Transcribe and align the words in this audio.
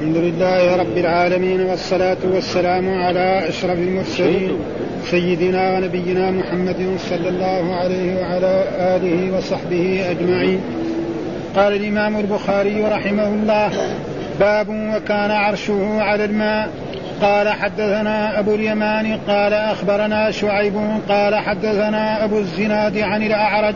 الحمد 0.00 0.16
لله 0.16 0.76
رب 0.76 0.98
العالمين 0.98 1.60
والصلاة 1.60 2.16
والسلام 2.24 2.94
على 2.94 3.48
أشرف 3.48 3.78
المرسلين 3.78 4.50
سيدنا 5.10 5.76
ونبينا 5.76 6.30
محمد 6.30 6.96
صلى 6.98 7.28
الله 7.28 7.74
عليه 7.76 8.20
وعلى 8.20 8.64
آله 8.78 9.36
وصحبه 9.36 10.10
أجمعين. 10.10 10.60
قال 11.56 11.76
الإمام 11.76 12.16
البخاري 12.16 12.84
رحمه 12.84 13.26
الله 13.26 13.70
باب 14.40 14.68
وكان 14.68 15.30
عرشه 15.30 16.02
على 16.02 16.24
الماء. 16.24 16.70
قال 17.22 17.48
حدثنا 17.48 18.38
أبو 18.38 18.54
اليمان 18.54 19.18
قال 19.28 19.52
أخبرنا 19.52 20.30
شعيب 20.30 20.74
قال 21.08 21.34
حدثنا 21.34 22.24
أبو 22.24 22.38
الزناد 22.38 22.98
عن 22.98 23.22
الأعرج 23.22 23.74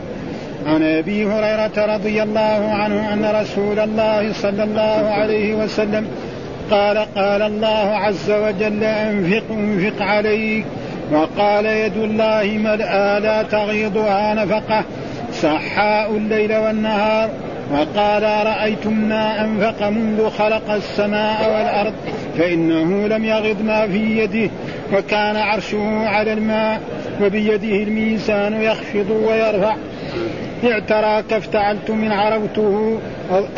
عن 0.65 0.83
أبي 0.83 1.25
هريرة 1.25 1.95
رضي 1.95 2.23
الله 2.23 2.69
عنه 2.73 3.13
أن 3.13 3.41
رسول 3.41 3.79
الله 3.79 4.33
صلى 4.33 4.63
الله 4.63 5.09
عليه 5.09 5.55
وسلم 5.55 6.07
قال 6.71 6.97
قال 6.97 7.41
الله 7.41 7.95
عز 7.95 8.31
وجل 8.31 8.83
أنفق 8.83 9.43
أنفق 9.51 10.01
عليك. 10.01 10.65
وقال 11.11 11.65
يد 11.65 11.97
الله 11.97 12.57
ملأى 12.57 13.19
لا 13.19 13.43
تغيضها 13.43 14.33
نفقة 14.33 14.83
سحاء 15.31 16.11
الليل 16.11 16.55
والنهار. 16.55 17.29
وقال 17.73 18.23
رأيتم 18.23 18.93
ما 18.93 19.41
أنفق 19.41 19.89
منذ 19.89 20.29
خلق 20.29 20.71
السماء 20.71 21.49
والأرض 21.53 21.93
فإنه 22.37 23.07
لم 23.07 23.25
يغض 23.25 23.61
ما 23.61 23.87
في 23.87 24.17
يده 24.17 24.51
وكان 24.93 25.35
عرشه 25.35 26.07
على 26.07 26.33
الماء 26.33 26.81
وبيده 27.21 27.83
الميزان 27.83 28.61
يخفض 28.61 29.09
ويرفع. 29.27 29.75
اعتراك 30.63 31.33
افتعلت 31.33 31.91
من 31.91 32.11
عروته 32.11 32.99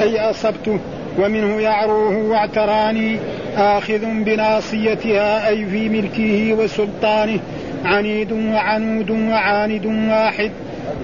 أي 0.01 0.19
أصبته 0.19 0.79
ومنه 1.19 1.61
يعروه 1.61 2.17
واعتراني 2.17 3.19
آخذ 3.57 4.05
بناصيتها 4.05 5.47
أي 5.47 5.65
في 5.65 5.89
ملكه 5.89 6.53
وسلطانه 6.53 7.39
عنيد 7.85 8.31
وعنود 8.31 9.09
وعاند 9.09 9.85
واحد 9.85 10.52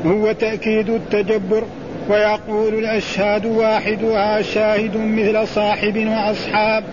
هو 0.06 0.32
تأكيد 0.32 0.90
التجبر 0.90 1.64
ويقول 2.10 2.74
الأشهاد 2.74 3.46
واحدها 3.46 4.42
شاهد 4.42 4.98
مثل 4.98 5.48
صاحب 5.48 6.08
وأصحاب 6.08 6.84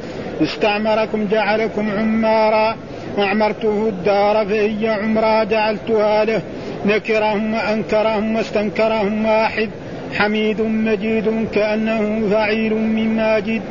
استعمركم 0.42 1.26
جعلكم 1.30 1.90
عمارا 1.90 2.76
وأعمرته 3.18 3.88
الدار 3.88 4.46
فهي 4.46 4.88
عمرا 4.88 5.44
جعلتها 5.44 6.24
له. 6.24 6.42
نكرهم 6.86 7.54
وأنكرهم 7.54 8.36
واستنكرهم 8.36 9.26
واحد 9.26 9.70
حميد 10.14 10.60
مجيد 10.60 11.48
كأنه 11.54 12.28
فعيل 12.30 12.74
من 12.74 13.16
ماجد 13.16 13.62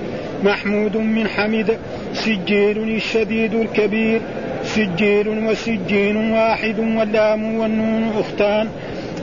محمود 0.43 0.97
من 0.97 1.27
حمد 1.27 1.77
سجيل 2.13 2.95
الشديد 2.95 3.53
الكبير 3.53 4.21
سجيل 4.63 5.27
وسجين 5.27 6.31
واحد 6.31 6.79
واللام 6.79 7.55
والنون 7.55 8.13
أختان 8.19 8.67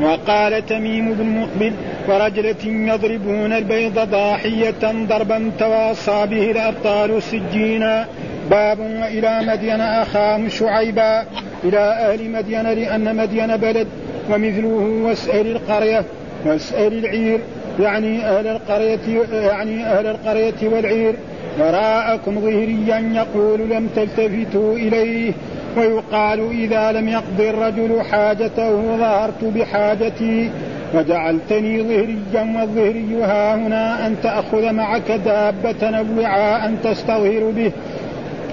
وقال 0.01 0.67
تميم 0.67 1.13
بن 1.13 1.27
مقبل 1.27 1.73
ورجلة 2.09 2.65
يضربون 2.65 3.53
البيض 3.53 3.99
ضاحية 3.99 4.83
ضربا 4.83 5.51
تواصى 5.59 6.27
به 6.27 6.51
الأبطال 6.51 7.23
سجينا 7.23 8.07
باب 8.51 8.79
وإلى 8.79 9.41
مدين 9.43 9.81
أخاهم 9.81 10.49
شعيبا. 10.49 11.25
إلى 11.69 11.79
أهل 11.79 12.31
مدين 12.31 12.63
لأن 12.63 13.17
مدين 13.17 13.57
بلد 13.57 13.87
ومثله 14.31 15.03
واسأل 15.05 15.47
القرية 15.47 16.05
واسأل 16.45 16.99
العير 16.99 17.41
يعني 17.81 18.25
أهل 18.25 18.47
القرية 18.47 18.99
يعني 19.33 19.87
أهل 19.87 20.07
القرية 20.07 20.55
والعير. 20.63 21.15
وراءكم 21.61 22.41
ظهريا 22.41 23.13
يقول 23.15 23.61
لم 23.61 23.89
تلتفتوا 23.97 24.75
إليه. 24.77 25.33
ويقال 25.77 26.51
إذا 26.51 26.93
لم 26.93 27.09
يقض 27.09 27.41
الرجل 27.41 28.03
حاجته 28.03 28.97
ظهرت 28.99 29.45
بحاجتي. 29.45 30.51
وجعلتني 30.95 31.83
ظهريا 31.83 32.61
والظهري 32.61 33.23
ها 33.23 33.55
هنا 33.55 34.07
أن 34.07 34.17
تأخذ 34.23 34.73
معك 34.73 35.11
دابة 35.11 35.99
أو 35.99 36.05
وعاء 36.19 36.75
تستظهر 36.85 37.53
به. 37.57 37.73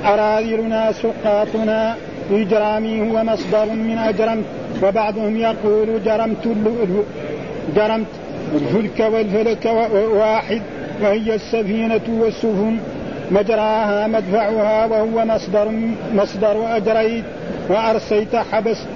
أراذلنا 0.05 0.91
سقاطنا. 0.91 1.95
إجرامي 2.31 3.01
هو 3.01 3.23
مصدر 3.23 3.65
من 3.65 3.97
أجرمت 3.97 4.43
وبعضهم 4.83 5.37
يقول 5.37 6.03
جرمت 6.05 6.47
جرمت 7.75 8.07
الفلك 8.55 8.99
والفلك 8.99 9.65
واحد 10.13 10.61
وهي 11.01 11.35
السفينة 11.35 12.01
والسفن 12.09 12.77
مجراها 13.31 14.07
مدفعها 14.07 14.85
وهو 14.85 15.25
مصدر 15.25 15.71
مصدر 16.13 16.77
أجريت 16.77 17.23
وأرسيت 17.69 18.35
حبست 18.35 18.87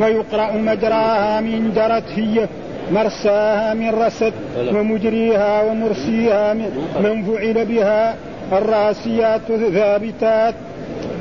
ويقرأ 0.00 0.52
مجراها 0.52 1.40
من 1.40 1.72
جرت 1.76 2.04
هي 2.16 2.46
مرساها 2.92 3.74
من 3.74 3.90
رست 3.90 4.32
ومجريها 4.74 5.62
ومرسيها 5.62 6.54
من 7.02 7.22
فعل 7.24 7.64
بها 7.66 8.14
الراسيات 8.52 9.40
ثابتات 9.74 10.54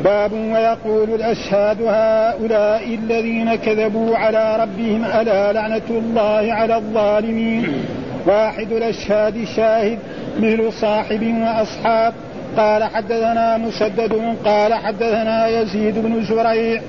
باب 0.06 0.34
ويقول 0.34 1.10
الأشهاد 1.14 1.82
هؤلاء 1.82 2.96
الذين 2.96 3.56
كذبوا 3.56 4.18
على 4.18 4.56
ربهم 4.56 5.06
ألا 5.06 5.54
لعنة 5.54 5.90
الله 5.90 6.54
على 6.54 6.76
الظالمين؟ 6.76 7.86
واحد 8.28 8.72
الأشهاد 8.72 9.44
شاهد 9.56 10.00
مثل 10.40 10.74
صاحب 10.74 11.36
وأصحاب. 11.42 12.14
قال 12.58 12.84
حدثنا 12.84 13.58
مسدد 13.58 14.36
قال 14.46 14.74
حدثنا 14.74 15.48
يزيد 15.48 16.00
بن 16.00 16.24
زريع 16.24 16.82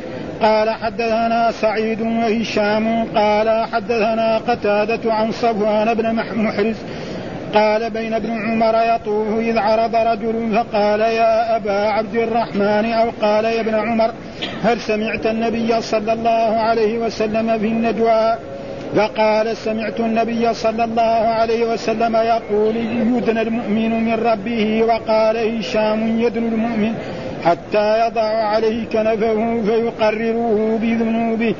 قال 0.42 0.70
حدثنا 0.70 1.50
سعيد 1.50 2.00
وهشام 2.00 3.04
قال 3.04 3.66
حدثنا 3.72 4.38
قتادة 4.38 5.12
عن 5.12 5.32
صفوان 5.32 5.94
بن 5.94 6.14
محرز 6.14 6.76
قال 7.54 7.90
بين 7.90 8.14
ابن 8.14 8.30
عمر 8.30 8.94
يطوف 8.94 9.38
إذ 9.38 9.58
عرض 9.58 9.94
رجل 9.94 10.54
فقال 10.54 11.00
يا 11.00 11.56
أبا 11.56 11.72
عبد 11.72 12.14
الرحمن 12.14 12.92
أو 12.92 13.10
قال 13.22 13.44
يا 13.44 13.60
ابن 13.60 13.74
عمر 13.74 14.10
هل 14.62 14.80
سمعت 14.80 15.26
النبي 15.26 15.80
صلى 15.80 16.12
الله 16.12 16.56
عليه 16.56 16.98
وسلم 16.98 17.58
في 17.58 17.66
النجوى؟ 17.66 18.34
فقال 18.96 19.56
سمعت 19.56 20.00
النبي 20.00 20.54
صلى 20.54 20.84
الله 20.84 21.02
عليه 21.38 21.72
وسلم 21.72 22.16
يقول 22.16 22.76
يدنى 23.16 23.42
المؤمن 23.42 24.04
من 24.04 24.14
ربه 24.14 24.82
وقال 24.82 25.58
هشام 25.58 26.20
يدنو 26.20 26.48
المؤمن 26.48 26.94
حتى 27.44 28.06
يضع 28.06 28.22
عليه 28.22 28.84
كنفه 28.92 29.62
فيقرره 29.66 30.78
بذنوبه. 30.82 31.54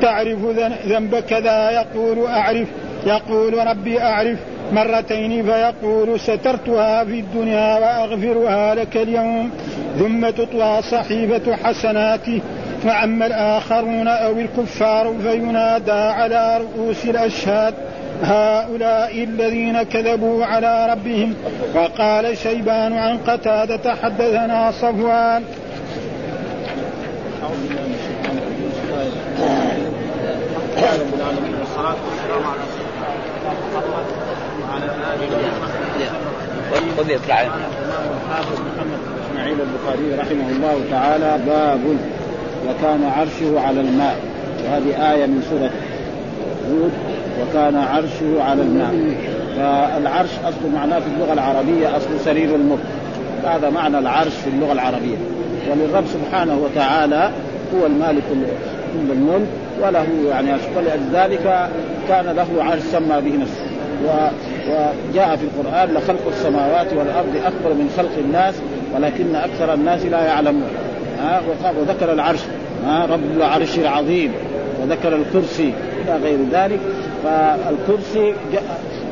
تعرف 0.00 0.38
ذنب 0.86 1.14
كذا؟ 1.30 1.70
يقول 1.70 2.26
أعرف. 2.26 2.68
يقول 3.06 3.66
ربي 3.66 4.00
أعرف. 4.02 4.38
مرتين 4.72 5.44
فيقول 5.44 6.20
سترتها 6.20 7.04
في 7.04 7.20
الدنيا 7.20 7.78
وأغفرها 7.78 8.74
لك 8.74 8.96
اليوم 8.96 9.50
ثم 9.98 10.30
تطوى 10.30 10.82
صحيفة 10.82 11.56
حسناته 11.56 12.40
فأما 12.84 13.26
الآخرون 13.26 14.08
أو 14.08 14.32
الكفار 14.32 15.14
فينادى 15.22 15.92
على 15.92 16.60
رؤوس 16.60 17.04
الأشهاد 17.04 17.74
هؤلاء 18.22 19.24
الذين 19.24 19.82
كذبوا 19.82 20.44
على 20.44 20.92
ربهم. 20.92 21.34
وقال 21.74 22.38
شيبان 22.38 22.92
عن 22.92 23.18
قتادة 23.18 23.94
حدثنا 23.94 24.70
صفوان. 24.70 25.42
والصلاة 31.60 31.96
والسلام 32.08 32.42
على 32.46 32.81
آله 35.12 35.26
وصحبه 36.72 37.16
الحافظ 38.16 38.58
محمد 38.60 38.98
إسماعيل 39.30 39.56
البخاري 39.60 40.14
رحمه 40.18 40.50
الله 40.50 40.80
تعالى 40.90 41.38
باب 41.46 41.80
وكان 42.68 43.04
عرشه 43.04 43.60
على 43.60 43.80
الماء. 43.80 44.16
وهذه 44.64 45.12
آية 45.12 45.26
من 45.26 45.42
سورة 45.50 45.70
هود. 46.70 46.92
وكان 47.40 47.76
عرشه 47.76 48.42
على 48.42 48.62
الماء. 48.62 48.94
فالعرش 49.56 50.30
أصل 50.44 50.74
معناه 50.74 50.98
في 50.98 51.06
اللغة 51.06 51.32
العربية 51.32 51.96
أصل 51.96 52.20
سرير 52.24 52.54
الملك 52.54 52.84
هذا 53.44 53.70
معنى 53.70 53.98
العرش 53.98 54.32
في 54.44 54.50
اللغة 54.50 54.72
العربية. 54.72 55.16
وللرب 55.70 56.04
سبحانه 56.06 56.58
وتعالى 56.58 57.30
هو 57.74 57.86
المالك 57.86 58.22
كل 58.30 59.12
الملك 59.12 59.48
وله 59.82 60.06
يعني 60.30 60.52
ولذلك 60.76 61.68
كان 62.08 62.26
له 62.26 62.64
عرش 62.64 62.82
سمى 62.92 63.20
به 63.20 63.36
نفسه. 63.36 63.66
وجاء 64.68 65.36
في 65.36 65.44
القرآن 65.44 65.94
لخلق 65.94 66.28
السماوات 66.28 66.92
والأرض 66.92 67.36
أكبر 67.36 67.74
من 67.74 67.94
خلق 67.96 68.18
الناس 68.18 68.54
ولكن 68.94 69.36
أكثر 69.36 69.74
الناس 69.74 70.04
لا 70.04 70.24
يعلمون. 70.24 70.68
ها 71.20 71.42
وذكر 71.80 72.12
العرش. 72.12 72.40
ها 72.86 73.06
رب 73.06 73.36
العرش 73.36 73.78
العظيم. 73.78 74.32
وذكر 74.82 75.16
الكرسي. 75.16 75.72
إلى 76.04 76.16
غير 76.22 76.38
ذلك. 76.52 76.80
فالكرسي 77.24 78.34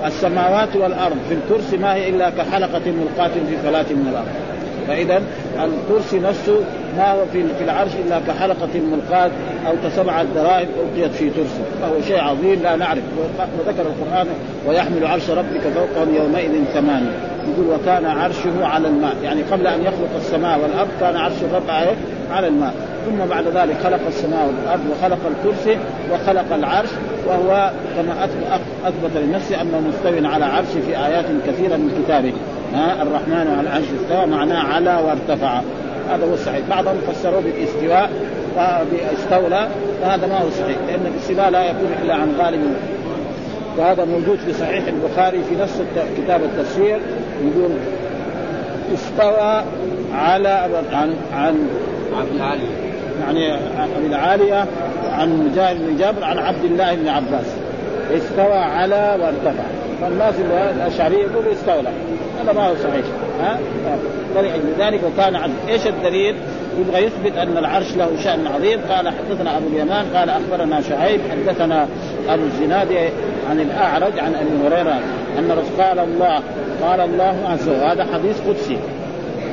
السماوات 0.07 0.77
والأرض 0.77 1.17
في 1.29 1.35
الكرسي 1.35 1.77
ما 1.77 1.95
هي 1.95 2.09
إلا 2.09 2.31
كحلقة 2.31 2.83
ملقاة 2.87 3.31
في 3.49 3.57
فلاة 3.63 3.87
من 3.91 4.09
الأرض. 4.11 4.29
فإذا 4.91 5.23
الكرسي 5.65 6.19
نفسه 6.19 6.61
ما 6.97 7.13
هو 7.13 7.25
في 7.33 7.65
العرش 7.65 7.91
إلا 8.07 8.21
كحلقة 8.29 8.81
ملقاة 8.93 9.31
أو 9.67 9.73
كسبعة 9.85 10.25
دراهم 10.35 10.67
ألقيت 10.81 11.13
في 11.13 11.31
ترس. 11.31 11.61
فهو 11.83 12.03
شيء 12.09 12.21
عظيم 12.21 12.63
لا 12.63 12.77
نعرف. 12.77 13.03
وذكر 13.59 13.83
القرآن 13.83 14.27
ويحمل 14.67 15.07
عرش 15.07 15.31
ربك 15.31 15.61
فوقهم 15.61 16.15
يومئذ 16.15 16.65
ثمانية. 16.75 17.17
يقول 17.49 17.75
وكان 17.75 18.07
عرشه 18.07 18.67
على 18.67 18.89
الماء. 18.89 19.17
يعني 19.25 19.43
قبل 19.43 19.67
أن 19.67 19.81
يخلق 19.81 20.17
السماء 20.17 20.61
والأرض 20.61 20.89
كان 21.01 21.17
عرش 21.17 21.37
الرب 21.43 21.71
على 22.31 22.49
الماء. 22.49 22.75
ثم 23.07 23.27
بعد 23.31 23.45
ذلك 23.47 23.77
خلق 23.85 24.01
السماء 24.07 24.47
والأرض 24.47 24.81
وخلق 24.91 25.19
الكرسي 25.27 25.79
وخلق 26.13 26.55
العرش 26.55 26.89
وهو 27.27 27.71
كما 27.97 28.25
أثبت 28.85 29.17
لنفسه 29.17 29.61
أنه 29.61 29.81
مستو 29.81 30.29
على 30.29 30.45
عرشه 30.45 30.81
في 30.87 31.07
آيات 31.07 31.25
كثيرة 31.47 31.77
من 31.77 32.03
كتابه. 32.05 32.33
ها 32.75 33.03
الرحمن 33.03 33.57
على 33.59 33.61
العرش 33.61 33.85
استوى 34.03 34.27
معناه 34.27 34.63
على 34.75 35.03
وارتفع. 35.07 35.61
هذا 36.11 36.27
هو 36.27 36.35
الصحيح. 36.35 36.61
بعضهم 36.71 36.97
فسروه 37.09 37.41
بالاستواء 37.41 38.11
باستولى 38.57 39.69
فهذا 40.03 40.27
ما 40.27 40.39
هو 40.39 40.51
صحيح 40.51 40.77
لأن 40.89 41.07
الاستواء 41.15 41.51
لا 41.51 41.65
يكون 41.65 41.89
إلا 42.03 42.15
عن 42.15 42.35
غالب. 42.39 42.61
وهذا 43.79 44.05
موجود 44.05 44.39
في 44.39 44.53
صحيح 44.53 44.85
البخاري 44.87 45.39
في 45.49 45.57
نفس 45.63 45.83
كتاب 46.17 46.41
التفسير 46.43 47.01
يقول 47.45 47.71
استوى 48.95 49.63
على 50.15 50.69
عن 50.93 51.15
عن 51.35 51.69
يعني 53.21 53.55
ابي 53.99 54.07
العالية 54.07 54.65
عن 55.13 55.51
مجاهد 55.51 55.77
بن 55.87 55.97
جابر 55.97 56.25
عن 56.25 56.39
عبد 56.39 56.65
الله 56.65 56.95
بن 56.95 57.09
عباس. 57.09 57.47
استوى 58.17 58.59
على 58.59 59.19
وارتفع. 59.21 59.63
فالناس 60.01 60.35
الاشعريه 60.77 61.19
يقولوا 61.19 61.53
استولى. 61.53 61.91
هذا 62.43 62.53
ما 62.53 62.69
هو 62.69 62.75
صحيح. 62.75 63.05
ها؟ 63.41 63.59
لذلك 64.77 65.01
وكان 65.05 65.37
عبد 65.37 65.55
إيش 65.69 65.87
الدليل؟ 65.87 66.35
يبغى 66.81 67.05
يثبت 67.05 67.37
أن 67.37 67.59
العرش 67.59 67.97
له 67.97 68.09
شأن 68.25 68.47
عظيم. 68.47 68.81
قال 68.91 69.09
حدثنا 69.09 69.57
أبو 69.57 69.67
اليمان 69.67 70.07
قال 70.15 70.31
أخبرنا 70.31 70.81
شعيب 70.81 71.21
حدثنا 71.31 71.87
أبو 72.29 72.43
الزناد 72.43 72.89
عن 73.51 73.61
الأعرج 73.61 74.19
عن 74.19 74.35
أبي 74.35 74.69
هريرة 74.69 75.01
أن 75.39 75.51
قال 75.79 75.99
الله 75.99 76.41
قال 76.83 77.01
الله 77.01 77.37
عز 77.49 77.69
وجل 77.69 77.81
هذا 77.81 78.07
حديث 78.15 78.41
قدسي. 78.49 78.79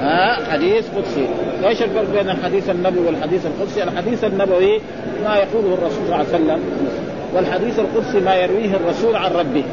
ها 0.02 0.52
حديث 0.52 0.86
قدسي. 0.96 1.28
إيش 1.68 1.82
الفرق 1.82 2.10
بين 2.14 2.30
الحديث 2.30 2.70
النبوي 2.70 3.06
والحديث 3.06 3.46
القدسي؟ 3.46 3.84
الحديث 3.84 4.24
النبوي 4.24 4.82
ما 5.24 5.36
يقوله 5.36 5.74
الرسول 5.74 6.08
صلى 6.08 6.16
الله 6.16 6.16
عليه 6.16 6.30
وسلم 6.30 6.60
والحديث 7.36 7.80
القدسي 7.80 8.20
ما 8.20 8.36
يرويه 8.36 8.76
الرسول 8.76 9.16
عن 9.16 9.32
ربه. 9.32 9.64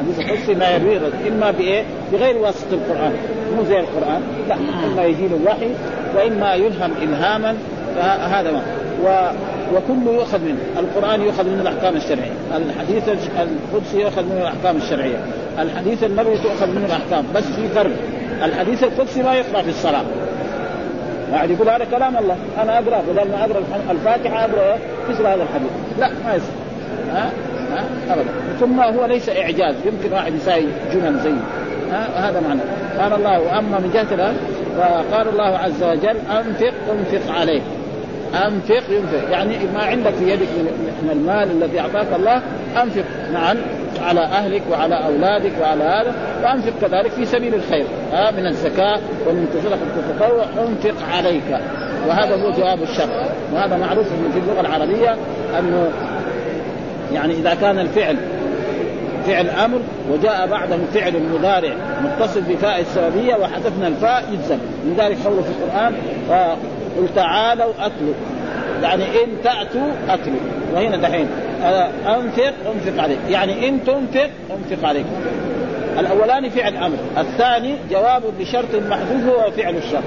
الحديث 0.00 0.18
القدسي 0.18 0.54
ما 0.54 0.70
يرويه 0.70 0.96
الرسول 0.96 1.26
إما 1.28 1.50
بإيه؟ 1.50 1.84
بغير 2.12 2.36
واسطة 2.36 2.72
القرآن. 2.72 3.12
مو 3.56 3.64
زي 3.64 3.80
القرآن. 3.80 4.22
لا 4.48 4.54
إما 4.54 5.04
يجي 5.04 5.28
له 5.28 5.36
الوحي 5.36 5.70
وإما 6.16 6.54
يلهم 6.54 6.90
الهاما 7.02 7.56
فهذا 7.96 8.50
ما. 8.50 8.62
و 9.04 9.30
وكله 9.74 10.12
يؤخذ 10.12 10.38
منه، 10.38 10.58
القرآن 10.78 11.22
يؤخذ 11.22 11.44
منه 11.44 11.62
الأحكام 11.62 11.96
الشرعية، 11.96 12.32
الحديث 12.56 13.08
القدسي 13.08 14.00
يؤخذ 14.00 14.22
منه 14.22 14.40
الأحكام 14.40 14.76
الشرعية، 14.76 15.18
الحديث 15.58 16.04
النبوي 16.04 16.38
تؤخذ 16.38 16.66
منه 16.66 16.86
الأحكام، 16.86 17.24
بس 17.34 17.44
في 17.44 17.68
فرق، 17.68 17.90
الحديث 18.44 18.84
القدسي 18.84 19.22
ما 19.22 19.34
يقرأ 19.34 19.62
في 19.62 19.68
الصلاة، 19.68 20.04
واحد 21.32 21.50
يقول 21.50 21.68
هذا 21.68 21.84
كلام 21.84 22.16
الله. 22.16 22.36
أنا 22.62 22.78
أقرأ 22.78 23.02
بدل 23.08 23.30
ما 23.30 23.44
أقرأ 23.44 23.62
الفاتحة 23.90 24.44
أقرأ 24.44 24.78
مثل 25.10 25.26
هذا 25.26 25.42
الحديث. 25.42 25.70
لا 25.98 26.08
ما 26.08 26.34
يصير. 26.34 26.50
ها؟ 27.12 27.30
ها؟ 27.72 27.84
ابدا. 28.10 28.30
ثم 28.60 28.80
هو 28.80 29.06
ليس 29.06 29.28
إعجاز. 29.28 29.74
يمكن 29.84 30.12
واحد 30.12 30.34
يساوي 30.34 30.66
جمل 30.94 31.18
زي. 31.18 31.32
ها؟ 31.90 32.28
هذا 32.28 32.40
معنى. 32.40 32.60
قال 32.98 33.12
الله 33.12 33.40
وأما 33.40 33.78
من 33.78 33.90
جهة 33.94 34.34
فقال 34.78 35.28
الله 35.28 35.58
عز 35.58 35.82
وجل 35.82 36.16
أنفق 36.30 36.72
أنفق 36.92 37.32
عليه. 37.40 37.60
أنفق 38.34 38.82
ينفق. 38.90 39.30
يعني 39.30 39.58
ما 39.74 39.82
عندك 39.82 40.10
في 40.10 40.30
يدك 40.30 40.48
من 41.02 41.10
المال 41.12 41.50
الذي 41.50 41.80
أعطاك 41.80 42.06
الله 42.16 42.42
أنفق 42.82 43.04
نعم 43.32 43.56
على 44.02 44.20
أهلك 44.20 44.62
وعلى 44.70 44.94
أولادك 44.94 45.52
وعلى 45.60 45.84
هذا 45.84 46.14
وأنفق 46.42 46.72
كذلك 46.80 47.10
في 47.10 47.26
سبيل 47.26 47.54
الخير. 47.54 47.84
ها 48.12 48.30
من 48.30 48.46
الزكاة 48.46 48.98
ومن 49.28 49.46
صدقه 49.64 49.78
التطوع 49.98 50.44
أنفق 50.66 51.06
عليك. 51.16 51.60
وهذا 52.08 52.36
هو 52.42 52.50
جواب 52.50 52.82
الشر 52.82 53.08
وهذا 53.52 53.76
معروف 53.76 54.06
في 54.06 54.38
اللغة 54.38 54.60
العربية 54.60 55.16
أنه 55.58 55.88
يعني 57.14 57.32
إذا 57.32 57.54
كان 57.54 57.78
الفعل 57.78 58.16
فعل 59.26 59.48
أمر 59.48 59.80
وجاء 60.12 60.46
بعده 60.46 60.76
فعل 60.94 61.12
مضارع 61.34 61.72
متصل 62.02 62.40
بفاء 62.40 62.80
السببية 62.80 63.34
وحذفنا 63.34 63.88
الفاء 63.88 64.24
يجزم. 64.32 64.58
لذلك 64.86 65.18
قوله 65.24 65.42
في 65.42 65.48
القرآن 65.48 65.94
قل 66.96 67.08
تعالوا 67.14 67.72
اتلوا 67.78 68.14
يعني 68.82 69.04
إن 69.04 69.42
تأتوا 69.44 69.90
اتلوا 70.08 70.40
وهنا 70.74 70.96
دحين. 70.96 71.28
أنفق 72.06 72.52
أنفق 72.74 73.02
عليك. 73.02 73.18
يعني 73.28 73.68
إن 73.68 73.84
تنفق 73.84 74.30
أنفق 74.50 74.88
عليك. 74.88 75.04
الأولاني 75.98 76.50
فعل 76.50 76.76
أمر. 76.76 76.96
الثاني 77.18 77.74
جواب 77.90 78.22
لشرط 78.40 78.74
محذوف 78.90 79.24
هو 79.28 79.50
فعل 79.50 79.76
الشرط. 79.76 80.02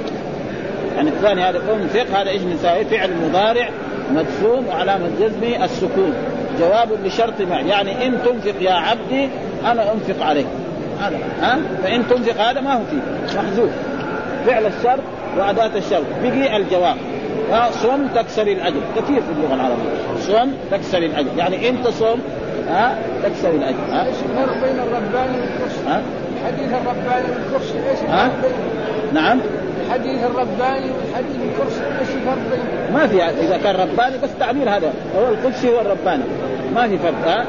يعني 0.95 1.09
الثاني 1.09 1.41
هذا 1.41 1.57
أنفق 1.57 2.19
هذا 2.19 2.30
إيش 2.30 2.41
نساوي 2.41 2.85
فعل 2.85 3.09
مضارع 3.30 3.69
مجزوم 4.12 4.68
وعلامة 4.68 5.09
جزمه 5.19 5.65
السكون. 5.65 6.13
جواب 6.59 6.89
لشرط 7.06 7.41
ما. 7.41 7.59
يعني 7.59 8.07
إن 8.07 8.18
تنفق 8.25 8.62
يا 8.62 8.74
عبدي 8.74 9.30
أنا 9.65 9.94
أنفق 9.94 10.25
عليك. 10.25 10.47
هذا 11.01 11.18
ها؟ 11.41 11.59
فإن 11.83 12.07
تنفق 12.07 12.41
هذا 12.41 12.62
ما 12.62 12.74
هو 12.74 12.81
فيه. 12.91 13.38
محذوف. 13.38 13.69
فعل 14.45 14.65
الشرط 14.65 15.03
وأداة 15.38 15.77
الشرط 15.77 16.06
بقي 16.24 16.57
الجواب. 16.57 16.97
صم 17.71 18.07
تكسر 18.07 18.47
الأجر. 18.47 18.80
كثير 18.95 19.21
في 19.21 19.31
اللغة 19.38 19.53
العربية. 19.53 20.19
صم 20.19 20.51
تكسر 20.71 20.97
الأجر. 20.97 21.30
يعني 21.38 21.69
أنت 21.69 21.88
صم 21.88 22.19
ها 22.69 22.97
تكسر 23.24 23.50
الأجر. 23.50 23.77
ها؟ 23.91 24.07
الفرق 24.07 24.53
بين 24.63 24.80
الرباني 24.80 25.38
والكرسي؟ 25.38 25.88
ها؟ 25.88 26.01
الحديث 26.41 26.74
الرباني 26.74 27.27
والكرسي 27.33 27.89
إيش 27.89 28.00
ها؟ 28.09 28.31
نعم. 29.13 29.39
الحديث 29.85 30.24
الرباني 30.24 30.91
والحديث 30.91 31.35
الكرسي 31.51 31.81
إيش 32.00 32.09
الفرق 32.09 32.38
بينهم؟ 32.51 32.94
ما 32.94 33.07
في 33.07 33.24
إذا 33.24 33.57
كان 33.57 33.75
رباني 33.75 34.18
بس 34.24 34.30
تعبير 34.39 34.69
هذا. 34.69 34.94
هو 35.18 35.27
القدسي 35.27 35.69
هو 35.69 35.81
الرباني 35.81 36.24
ما 36.75 36.88
في 36.88 36.97
فرق 36.97 37.27
ها؟ 37.27 37.45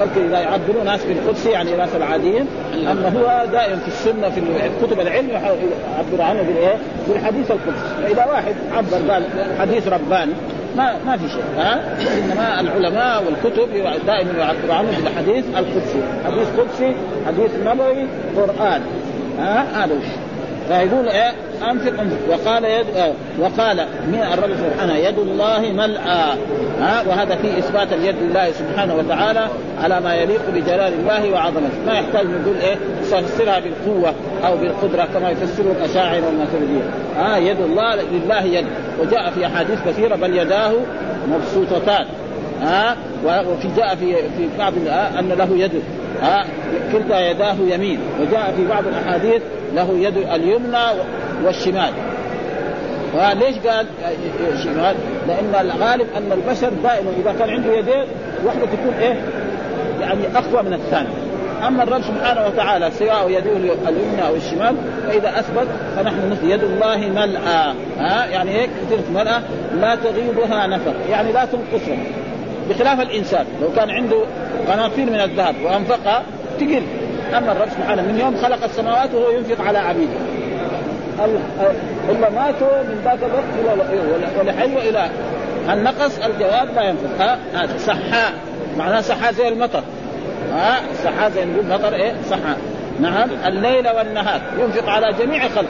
بلكي 0.00 0.26
إذا 0.26 0.40
يعبرون 0.40 0.84
ناس 0.84 1.04
بالقدسي 1.04 1.50
يعني 1.50 1.76
ناس 1.76 1.88
العاديين 1.96 2.46
اما 2.90 3.08
هو 3.08 3.46
دائما 3.52 3.76
في 3.76 3.88
السنة 3.88 4.30
في 4.30 4.40
كتب 4.82 5.00
العلم 5.00 5.30
يعبر 5.30 6.22
عنه 6.22 6.42
بالإيه؟ 6.42 6.76
بالحديث 7.08 7.50
القدسي 7.50 8.02
فإذا 8.02 8.24
واحد 8.24 8.54
عبر 8.72 9.12
قال 9.12 9.24
حديث 9.58 9.88
رباني 9.88 10.32
ما 10.76 10.96
ما 11.06 11.16
في 11.16 11.28
شيء 11.28 11.44
ها؟ 11.56 11.80
إنما 12.18 12.60
العلماء 12.60 13.24
والكتب 13.24 13.68
دائما 14.06 14.32
يعبر 14.38 14.72
عنه 14.72 14.88
بالحديث 14.96 15.44
القدسي. 15.56 16.02
حديث 16.24 16.48
قدسي 16.58 16.94
حديث 17.26 17.50
نبوي 17.66 18.06
قرآن 18.36 18.82
ها؟ 19.38 19.84
هذا 19.84 19.94
فيقول 20.68 21.08
إيه 21.08 21.32
انفق 21.70 22.00
انفق 22.00 22.18
وقال 22.30 22.64
يد 22.64 22.86
آه 22.96 23.12
وقال 23.40 23.86
من 24.06 24.26
الرب 24.32 24.50
سبحانه 24.56 24.96
يد 24.96 25.18
الله 25.18 25.60
ملأى. 25.72 26.36
ها 26.80 27.02
وهذا 27.08 27.36
فيه 27.36 27.58
إثبات 27.58 27.92
اليد 27.92 28.14
لله 28.22 28.50
سبحانه 28.52 28.94
وتعالى 28.94 29.48
على 29.82 30.00
ما 30.00 30.14
يليق 30.14 30.40
بجلال 30.54 30.92
الله 30.92 31.30
وعظمته. 31.32 31.84
ما 31.86 31.92
يحتاج 31.92 32.26
نقول 32.26 32.56
إيه 32.56 32.76
نفسرها 33.12 33.60
بالقوة 33.60 34.14
أو 34.46 34.56
بالقدرة 34.56 35.08
كما 35.14 35.30
يفسره 35.30 35.74
الأشاعرة 35.80 36.26
والماتريديه 36.26 36.82
ها 37.16 37.36
يد 37.36 37.60
الله 37.60 37.94
لله 37.94 38.42
يد. 38.42 38.66
وجاء 39.00 39.30
في 39.30 39.46
أحاديث 39.46 39.78
كثيرة 39.86 40.16
بل 40.16 40.36
يداه 40.36 40.72
مبسوطتان. 41.28 42.06
ها 42.62 42.96
وفي 43.24 43.68
جاء 43.76 43.94
في 43.94 44.14
في 44.14 44.48
بعض 44.58 44.72
أن 45.18 45.28
له 45.28 45.48
يد. 45.56 45.82
ها؟ 46.24 46.44
كلتا 46.92 47.30
يداه 47.30 47.56
يمين. 47.68 48.00
وجاء 48.20 48.54
في 48.56 48.66
بعض 48.66 48.84
الأحاديث 48.86 49.42
له 49.74 49.98
يد 49.98 50.16
اليمنى 50.16 50.84
والشمال. 51.44 51.92
وليش 53.14 53.56
قال 53.58 53.86
شمال؟ 54.64 54.96
لأن 55.28 55.54
الغالب 55.60 56.06
أن 56.16 56.32
البشر 56.32 56.70
دائما 56.82 57.10
إذا 57.20 57.34
كان 57.38 57.50
عنده 57.50 57.72
يدين 57.72 58.04
واحدة 58.44 58.66
تكون 58.66 58.94
إيه؟ 59.00 59.14
يعني 60.00 60.22
أقوى 60.34 60.62
من 60.62 60.72
الثانية. 60.72 61.24
أما 61.66 61.82
الرب 61.82 62.02
سبحانه 62.02 62.46
وتعالى 62.46 62.90
سواء 62.90 63.30
يده 63.30 63.74
اليمنى 63.88 64.26
أو 64.28 64.34
الشمال 64.34 64.76
فإذا 65.06 65.40
أثبت 65.40 65.66
فنحن 65.96 66.32
نثبت 66.32 66.44
يد 66.44 66.64
الله 66.64 66.96
ملأى. 66.96 67.74
ها؟ 67.98 68.26
يعني 68.26 68.50
هيك 68.50 68.70
كثيرة 68.86 69.04
ملأى 69.14 69.40
لا 69.80 69.94
تغيضها 69.94 70.66
نفق. 70.66 70.94
يعني 71.10 71.32
لا 71.32 71.44
تنقصها. 71.44 71.96
بخلاف 72.70 73.00
الإنسان. 73.00 73.46
لو 73.62 73.68
كان 73.76 73.90
عنده 73.90 74.24
قناطير 74.68 75.06
من 75.06 75.20
الذهب 75.20 75.54
وأنفقها 75.64 76.22
تقل. 76.60 76.82
أما 77.36 77.52
الرب 77.52 77.68
سبحانه 77.68 78.02
من 78.02 78.20
يوم 78.20 78.36
خلق 78.36 78.64
السماوات 78.64 79.14
وهو 79.14 79.30
ينفق 79.30 79.64
على 79.64 79.78
عبيده. 79.78 80.12
الا 82.10 82.30
ماتوا 82.30 82.82
من 82.82 83.00
ذاك 83.04 83.18
الوقت 83.22 83.78
ولحي 84.38 84.76
وإلى 84.76 85.08
النقص. 85.72 86.18
الجواب 86.18 86.68
لا 86.74 86.82
ينفق. 86.82 87.38
هذا 87.54 87.78
صحاء 87.78 88.32
معناه 88.78 89.00
صحاء 89.00 89.32
زي 89.32 89.48
المطر. 89.48 89.82
ها 90.52 90.80
السحاء 90.92 91.30
زي 91.30 91.44
نقول 91.44 91.66
مطر 91.66 91.94
إيه؟ 91.94 92.12
صحاء 92.30 92.56
نعم. 93.00 93.28
الليل 93.46 93.88
والنهار. 93.88 94.40
ينفق 94.58 94.88
على 94.88 95.12
جميع 95.12 95.48
خلقه. 95.48 95.68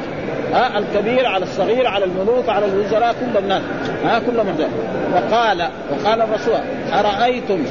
ها 0.53 0.79
الكبير 0.79 1.27
على 1.27 1.45
الصغير 1.45 1.87
على 1.87 2.05
الملوك 2.05 2.49
على 2.49 2.67
الوزراء 2.67 3.15
كل 3.21 3.39
الناس. 3.39 3.63
ها 4.05 4.19
كل 4.19 4.37
محدث 4.37 4.69
وقال 5.15 5.69
وقال 5.93 6.23
الرسول 6.23 6.61
أرأيتم؟ 6.93 7.65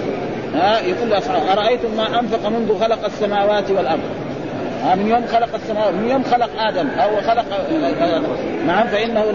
ها 0.55 0.79
يقول 0.79 1.09
لاصحابه 1.09 1.53
أرأيتم 1.53 1.97
ما 1.97 2.19
أنفق 2.19 2.49
منذ 2.49 2.79
خلق 2.79 3.05
السماوات 3.05 3.71
والأرض؟ 3.71 4.01
من 4.95 5.07
يوم 5.07 5.25
خلق 5.27 5.55
السماوات 5.55 5.93
من 5.93 6.09
يوم 6.09 6.23
خلق 6.23 6.49
آدم؟ 6.59 6.87
أو 6.99 7.21
خلق 7.21 7.45
نعم 8.67 8.87
فإنه 8.87 9.25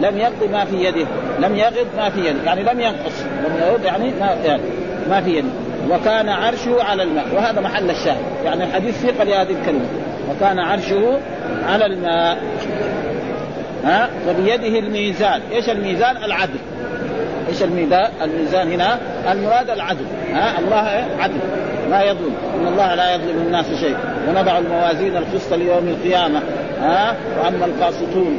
لم 0.00 0.18
يقضي 0.18 0.48
ما 0.52 0.64
في 0.64 0.84
يده 0.84 1.06
لم 1.38 1.56
يغض 1.56 1.86
ما 1.96 2.10
في 2.10 2.20
يده. 2.20 2.42
يعني 2.44 2.62
لم 2.62 2.80
ينقص. 2.80 3.22
لم 3.46 3.56
يغض 3.62 3.84
يعني 3.84 4.12
ما 4.20 4.36
يعني 4.44 4.62
ما 5.10 5.20
في 5.20 5.30
يده. 5.36 5.48
وكان 5.90 6.28
عرشه 6.28 6.82
على 6.82 7.02
الماء 7.02 7.26
وهذا 7.34 7.60
محل 7.60 7.90
الشاهد. 7.90 8.24
يعني 8.44 8.64
الحديث 8.64 8.94
ثقل 8.94 9.28
لهذه 9.28 9.50
الكلمة. 9.60 9.86
وكان 10.30 10.58
عرشه 10.58 11.18
على 11.66 11.86
الماء. 11.86 12.38
ها؟ 13.84 14.08
وبيده 14.28 14.78
الميزان. 14.78 15.40
إيش 15.52 15.70
الميزان؟ 15.70 16.16
العدل. 16.16 16.58
إيش 17.48 17.62
الميزان؟ 17.62 18.10
الميزان 18.22 18.72
هنا 18.72 18.98
المراد 19.32 19.70
العدل. 19.70 20.04
ها؟ 20.32 20.58
الله 20.58 21.06
عدل. 21.18 21.38
لا 21.90 22.02
يظلم. 22.02 22.34
إن 22.60 22.66
الله 22.66 22.94
لا 22.94 23.14
يظلم 23.14 23.42
الناس 23.46 23.66
شيء 23.80 23.96
ونضع 24.28 24.58
الموازين 24.58 25.16
القسط 25.16 25.52
ليوم 25.52 25.88
القيامة. 25.88 26.40
ها؟ 26.80 27.14
وأما 27.38 27.64
القاسطون. 27.64 28.38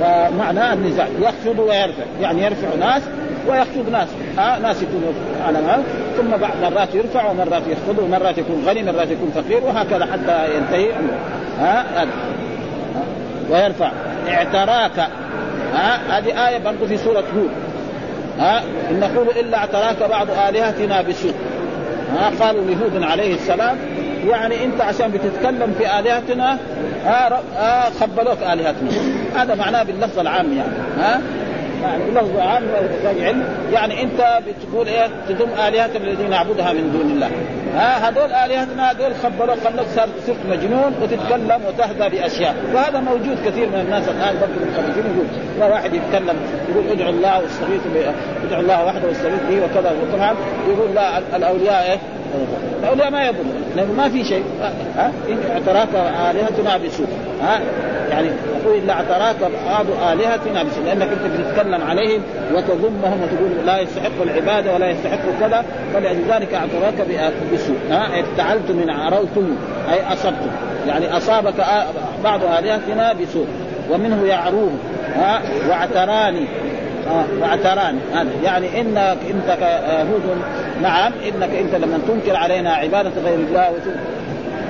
فمعنى 0.00 0.72
النزاع 0.72 1.06
يخفض 1.20 1.58
ويرفع. 1.58 2.04
يعني 2.20 2.44
يرفع 2.44 2.68
ناس 2.80 3.02
ويخفض 3.48 3.90
ناس. 3.92 4.08
ها 4.38 4.58
ناس 4.58 4.82
يكونوا 4.82 5.12
على 5.46 5.60
ما 5.60 5.82
ثم 6.16 6.36
بعض 6.36 6.72
مرات 6.72 6.94
يرفع 6.94 7.30
ومرات 7.30 7.62
يخفض 7.68 7.98
ومرات 7.98 8.38
يكون 8.38 8.64
غني 8.66 8.82
مرات 8.82 9.10
يكون 9.10 9.30
فقير 9.34 9.64
وهكذا 9.64 10.06
حتى 10.12 10.56
ينتهي 10.56 10.90
ها 11.60 11.84
ويرفع. 13.50 13.90
اعتراك. 14.28 15.08
ها 15.74 16.18
هذه 16.18 16.48
آية 16.48 16.58
برضه 16.58 16.86
في 16.86 16.96
سورة 16.96 17.24
هود. 17.36 17.50
ها 18.38 18.62
إن 18.90 19.00
نقول 19.00 19.28
إلا 19.40 19.58
اعتراك 19.58 20.02
بعض 20.10 20.26
آلهتنا 20.48 21.02
بسوء 21.02 21.34
ها 22.16 22.30
قالوا 22.40 22.64
لهود 22.64 23.02
عليه 23.02 23.34
السلام 23.34 23.76
يعني 24.28 24.64
أنت 24.64 24.80
عشان 24.80 25.10
بتتكلم 25.10 25.74
في 25.78 25.98
آلهتنا 25.98 26.58
ها, 27.04 27.90
خبلوك 28.00 28.38
آلهتنا. 28.52 28.90
هذا 29.36 29.54
معناه 29.54 29.82
باللفظ 29.82 30.18
العام 30.18 30.52
يعني. 30.52 30.72
ها؟ 31.00 31.20
يعني 31.82 32.10
لفظ 32.10 32.38
عام 32.38 32.62
علم 33.20 33.44
يعني 33.72 34.02
انت 34.02 34.38
بتقول 34.46 34.86
إيه 34.86 35.08
تضم 35.28 35.48
آلهة 35.68 35.90
الذين 35.96 36.30
نعبدها 36.30 36.72
من 36.72 36.92
دون 36.92 37.10
الله. 37.10 37.30
ها 37.74 38.08
هذول 38.08 38.32
آلهتنا 38.32 38.90
هذول 38.90 39.14
خبروك 39.14 39.58
خلوك 39.58 39.86
صرت 39.96 40.36
مجنون 40.50 40.94
وتتكلم 41.02 41.60
وتهدى 41.68 42.16
بأشياء. 42.16 42.54
وهذا 42.74 43.00
موجود 43.00 43.38
كثير 43.46 43.68
من 43.68 43.80
الناس 43.80 44.08
الآن 44.08 44.34
برضه 44.40 44.52
المخلفين 44.62 45.04
يقول 45.58 45.70
واحد 45.72 45.94
يتكلم 45.94 46.36
يقول 46.70 46.88
ادعوا 46.88 47.10
الله 47.10 47.42
واستغيث 47.42 47.80
ادعوا 48.46 48.62
الله 48.62 48.84
وحده 48.86 49.08
واستغيث 49.08 49.40
به 49.50 49.64
وكذا 49.64 49.92
وطبعا 50.02 50.34
يقول 50.68 50.94
لا 50.94 51.18
الأولياء 51.36 51.90
إيه؟ 51.90 51.98
الأولياء 52.82 53.10
ما 53.10 53.26
يضر 53.26 53.44
لأنه 53.76 53.92
ما 53.92 54.08
في 54.08 54.24
شيء. 54.24 54.44
ها؟ 54.96 55.12
اعتراك 55.52 55.88
آلهتنا 56.30 56.76
بسوء. 56.76 57.06
ها؟ 57.42 57.60
يعني 58.10 58.28
يقول 58.60 58.78
إلا 58.78 58.92
اعتراك 58.92 59.36
بعض 59.66 59.86
آلهتنا 60.12 60.64
لأنك 60.84 61.08
أنت 61.08 61.40
بتتكلم 61.40 61.82
عليهم 61.88 62.22
وتذمهم 62.54 63.22
وتقول 63.22 63.66
لا 63.66 63.80
يستحق 63.80 64.22
العبادة 64.22 64.74
ولا 64.74 64.90
يستحق 64.90 65.18
كذا 65.40 65.64
فلذلك 65.94 66.54
اعتراك 66.54 67.06
بسوء. 67.52 67.76
ها؟ 67.90 68.20
افتعلت 68.20 68.70
من 68.70 68.90
عروتم 68.90 69.56
أي 69.92 70.12
أصبتم. 70.12 70.50
يعني 70.88 71.16
أصابك 71.16 71.64
بعض 72.24 72.40
آلهتنا 72.58 73.12
بسوء. 73.12 73.46
ومنه 73.90 74.26
يعروه 74.26 74.72
ها؟ 75.16 75.42
واعتراني. 75.68 76.46
آه 77.10 77.24
واعتراني. 77.40 77.98
يعني 78.44 78.80
انك 78.80 79.18
انت 79.30 79.58
هود. 80.10 80.42
نعم 80.82 81.12
إنك 81.12 81.50
أنت 81.54 81.74
لما 81.74 81.98
تنكر 82.08 82.36
علينا 82.36 82.72
عبادة 82.72 83.10
غير 83.24 83.38
الله 83.38 83.72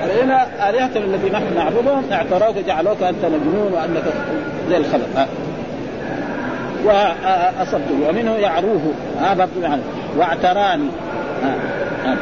علينا 0.01 0.69
الهتنا 0.69 1.05
الذي 1.05 1.29
نحن 1.29 1.55
نعبدهم 1.55 2.03
اعتروك 2.11 2.55
جعلوك 2.67 3.03
أنت 3.03 3.25
مجنون 3.25 3.73
وأنك 3.73 4.03
زي 4.69 4.77
الخلق. 4.77 5.27
واصبته 6.85 8.09
ومنه 8.09 8.35
يعروه. 8.35 8.93
ها 9.19 9.47
يعني 9.61 9.81
واعتراني. 10.17 10.89
آه. 11.43 12.09
آه. 12.09 12.17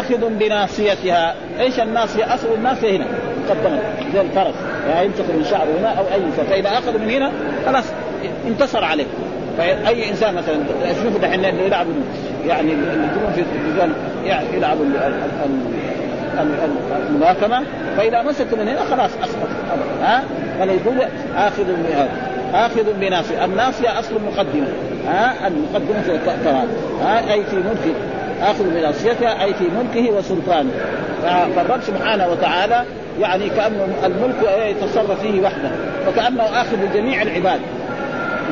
آخذ 0.00 0.28
بناصيتها، 0.28 1.34
إيش 1.60 1.80
الناصية؟ 1.80 2.34
أصل 2.34 2.54
الناصية 2.54 2.96
هنا. 2.96 3.06
مقدمة. 3.46 3.80
زي 4.14 4.20
الفرس. 4.20 4.54
يعني 4.88 5.06
يمسك 5.06 5.24
من 5.34 5.46
شعره 5.50 5.68
هنا 5.80 5.88
أو 5.88 6.04
أي 6.04 6.46
فإذا 6.46 6.68
آخذ 6.68 6.98
من 6.98 7.10
هنا 7.10 7.32
خلاص 7.66 7.84
انتصر 8.46 8.84
عليه. 8.84 9.06
فاي 9.58 10.10
إنسان 10.10 10.34
مثلا 10.34 10.56
شوفوا 11.02 11.20
دحين 11.20 11.44
يلعبوا 11.44 11.92
يعني 12.46 12.72
يكونوا 12.72 13.30
في 13.34 13.40
الرجال 13.40 13.92
يلعبوا 14.54 14.84
الملاكمة 17.08 17.62
فإذا 17.96 18.22
مسكوا 18.22 18.58
من 18.58 18.68
هنا 18.68 18.84
خلاص 18.84 19.10
اسقط 19.22 19.48
ها؟ 20.02 20.22
فليقول 20.58 20.96
آخذ 21.36 21.64
آخذ 22.54 22.84
بناصيه، 23.00 23.44
الناصيه 23.44 23.98
أصل 23.98 24.16
المقدمه 24.16 24.66
ها؟ 25.06 25.46
المقدمة 25.46 26.02
في 26.02 26.10
الكرام 26.10 26.68
ها؟ 27.02 27.32
أي 27.32 27.44
في 27.44 27.56
ملكه. 27.56 27.94
آخذ 28.42 28.64
بناصيتها 28.64 29.44
أي 29.44 29.54
في 29.54 29.64
ملكه 29.64 30.12
وسلطانه. 30.12 30.70
فالرب 31.56 31.80
سبحانه 31.82 32.28
وتعالى 32.28 32.84
يعني 33.20 33.48
كانه 33.48 33.88
الملك 34.04 34.36
يتصرف 34.66 35.20
فيه 35.20 35.42
وحده. 35.42 35.70
فكانه 36.06 36.42
آخذ 36.42 36.92
جميع 36.94 37.22
العباد. 37.22 37.60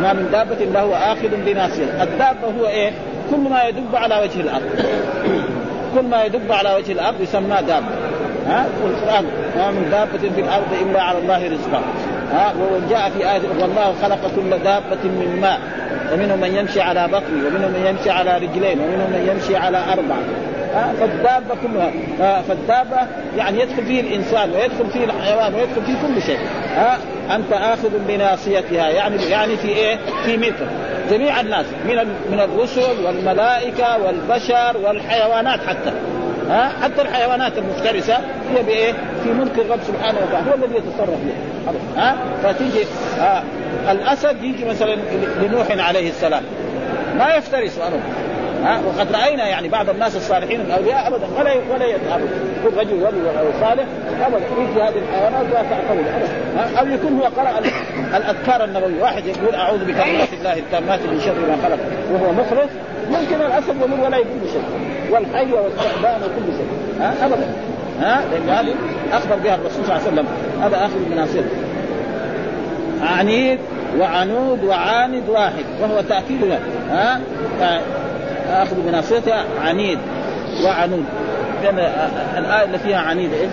ما 0.03 0.13
من 0.13 0.29
دابة 0.33 0.65
إلا 0.65 0.81
هو 0.81 0.95
آخذ 0.95 1.29
بناصية. 1.47 2.03
الدابة 2.03 2.61
هو 2.61 2.67
إيه؟ 2.67 2.93
كل 3.31 3.39
ما 3.39 3.65
يدب 3.65 3.97
على 3.97 4.15
وجه 4.15 4.41
الأرض. 4.41 4.63
كل 5.95 6.03
ما 6.03 6.25
يدب 6.25 6.53
على 6.53 6.75
وجه 6.75 6.93
الأرض 6.93 7.21
يسمى 7.21 7.57
دابة 7.67 7.87
ها؟ 8.47 8.67
والقرآن 8.85 9.25
ما 9.57 9.71
من 9.71 9.89
دابة 9.91 10.35
في 10.35 10.41
الأرض 10.41 10.73
إلا 10.83 11.03
على 11.03 11.19
الله 11.19 11.49
رزقها. 11.49 11.83
ها؟ 12.33 12.53
وجاء 12.73 13.11
في 13.11 13.31
آية 13.31 13.41
والله 13.61 13.95
خلق 14.03 14.21
كل 14.37 14.51
دابة 14.51 15.05
من 15.05 15.39
ماء. 15.41 15.61
ومنهم 16.13 16.41
من 16.41 16.55
يمشي 16.55 16.81
على 16.81 17.09
بطنه 17.09 17.47
ومنهم 17.47 17.71
من 17.71 17.87
يمشي 17.87 18.11
على 18.11 18.37
رجلين 18.37 18.81
ومنهم 18.81 19.11
من 19.11 19.29
يمشي 19.33 19.57
على 19.57 19.79
أربع 19.93 20.17
فالدابة 21.01 21.55
كلها. 21.63 22.43
فالدابة 22.43 22.97
يعني 23.37 23.61
يدخل 23.61 23.85
فيه 23.87 24.01
الإنسان 24.01 24.51
ويدخل 24.51 24.91
فيه 24.93 25.05
الحيوان 25.05 25.55
ويدخل 25.55 25.83
فيه 25.87 25.95
كل 26.07 26.23
شيء. 26.23 26.39
ها 26.75 26.99
أنت 27.37 27.53
آخذ 27.53 27.91
بناصيتها 28.09 28.89
يعني 28.89 29.23
يعني 29.23 29.57
في 29.57 29.69
إيه؟ 29.69 29.99
في 30.25 30.37
ملكه 30.37 30.67
جميع 31.11 31.41
الناس 31.41 31.67
من 31.85 31.97
من 32.31 32.41
الرسل 32.41 33.05
والملائكة 33.07 33.99
والبشر 34.05 34.77
والحيوانات 34.85 35.61
حتى. 35.69 35.93
ها 36.49 36.73
حتى 36.83 37.03
الحيوانات 37.03 37.53
المفترسة 37.59 38.17
هي 38.55 38.63
بإيه؟ 38.63 38.93
في 39.25 39.31
ملك 39.31 39.59
الرب 39.59 39.81
سبحانه 39.87 40.19
وتعالى 40.29 40.51
هو 40.51 40.55
الذي 40.55 40.75
يتصرف 40.77 41.19
فيها 41.25 41.73
ها 41.97 42.17
فتيجي 42.43 42.85
ها 43.19 43.45
الأسد 43.91 44.43
يجي 44.43 44.65
مثلا 44.65 44.97
لنوح 45.43 45.67
عليه 45.89 46.09
السلام. 46.09 46.43
ما 47.19 47.35
يفترس 47.35 47.79
أبدا 47.79 48.01
ها؟ 48.65 48.81
وقد 48.87 49.13
رأينا 49.13 49.49
يعني 49.49 49.69
بعض 49.69 49.91
الناس 49.91 50.17
الصالحين 50.17 50.61
الأولياء 50.61 51.09
ابدا 51.09 51.27
ولا 51.39 51.53
ولا 51.75 51.85
يكون 51.85 52.79
رجل 52.79 52.95
ولي 52.95 53.41
أو 53.41 53.47
صالح 53.61 53.85
ابدا 54.27 54.45
يجي 54.59 54.83
هذه 54.83 54.99
الحيوانات 54.99 55.47
لا 55.53 55.63
تعتمد 55.63 56.05
ابدا 56.09 56.81
أو 56.81 56.87
يكون 56.87 57.19
هو 57.19 57.25
قرأ 57.25 57.61
الأذكار 58.17 58.65
النبوية. 58.65 59.03
واحد 59.03 59.27
يقول 59.27 59.55
أعوذ 59.55 59.79
بكلمات 59.79 60.29
الله 60.33 60.59
التامات 60.59 61.01
من 61.01 61.21
شر 61.21 61.35
ما 61.35 61.57
خلق 61.69 61.79
وهو 62.13 62.33
مخلص. 62.33 62.71
ممكن 63.11 63.47
الأسد 63.47 63.77
يقول 63.81 64.01
ولا 64.01 64.17
يقول 64.17 64.41
شيء 64.53 64.63
والحي 65.11 65.53
والثعبان 65.53 66.21
وكل 66.23 66.53
شيء. 66.57 66.69
ها؟ 67.01 67.27
ابدا. 67.27 67.47
ها؟ 68.01 68.21
لأن 68.31 68.49
هذه 68.49 68.75
أخبر 69.13 69.37
بها 69.37 69.55
الرسول 69.55 69.85
صلى 69.85 69.97
الله 69.97 70.07
عليه 70.07 70.13
وسلم. 70.13 70.27
هذا 70.63 70.77
آخر 70.77 70.97
المناصب 71.07 71.45
عنيد 73.03 73.59
وعنود 73.99 74.65
وعاند 74.65 75.29
واحد 75.29 75.65
وهو 75.81 76.01
تاكيد 76.01 76.59
ها؟ 76.91 77.21
آخذ 78.49 78.77
بناصيتها 78.87 79.45
عنيد 79.61 79.99
وعنود. 80.65 81.05
لأن 81.63 81.79
الآية 82.39 82.65
اللي 82.65 82.79
فيها 82.79 82.99
عنيد 82.99 83.33
إيش؟ 83.33 83.51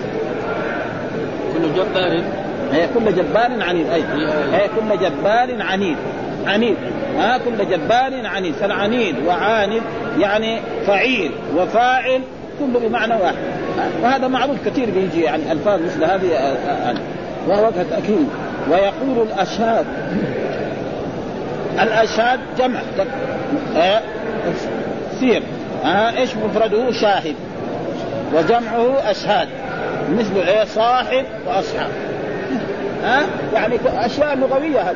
كل 1.54 1.74
جبار. 1.76 2.22
هي 2.74 2.88
كل 2.94 3.16
جبار 3.16 3.64
عنيد 3.64 3.90
أي. 3.90 4.04
هي 4.54 4.68
كل 4.68 5.00
جبار 5.00 5.62
عنيد. 5.62 5.98
عنيد. 6.48 6.76
ها 7.18 7.38
كل 7.38 7.70
جبار 7.70 8.28
عنيد. 8.28 8.54
فالعنيد 8.54 9.16
وعاند 9.28 9.82
يعني 10.20 10.60
فعيل 10.88 11.32
وفاعل 11.58 12.22
كله 12.60 12.80
بمعنى 12.80 13.14
واحد. 13.14 13.36
وهذا 14.04 14.28
معروف 14.28 14.58
كثير 14.66 14.90
بيجي 14.92 15.22
يعني 15.22 15.52
الفاظ 15.52 15.82
مثل 15.82 16.04
هذه 16.04 16.56
وهو 17.48 17.72
تاكيد 17.72 18.30
ويقول 18.72 19.28
الأشهاد. 19.28 19.86
الأشهاد 21.82 22.40
جمع. 22.58 22.80
سير 25.20 25.44
ها 25.84 26.18
إيش 26.18 26.36
مفرده؟ 26.36 26.92
شاهد. 26.92 27.36
وجمعه 28.34 29.12
أشهاد. 29.12 29.48
مثل 30.12 30.48
إيه 30.48 30.64
صاحب 30.64 31.26
وأصحاب. 31.48 31.90
ها 33.04 33.22
يعني 33.54 33.80
أشياء 33.98 34.36
لغوية 34.36 34.82
هذه 34.82 34.96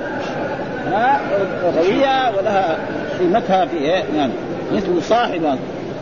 ها 0.92 1.20
لغوية 1.64 2.38
ولها 2.38 2.78
قيمتها 3.20 3.66
في 3.66 3.78
إيه؟ 3.78 4.04
يعني 4.18 4.32
مثل 4.72 5.04
صاحب 5.04 5.58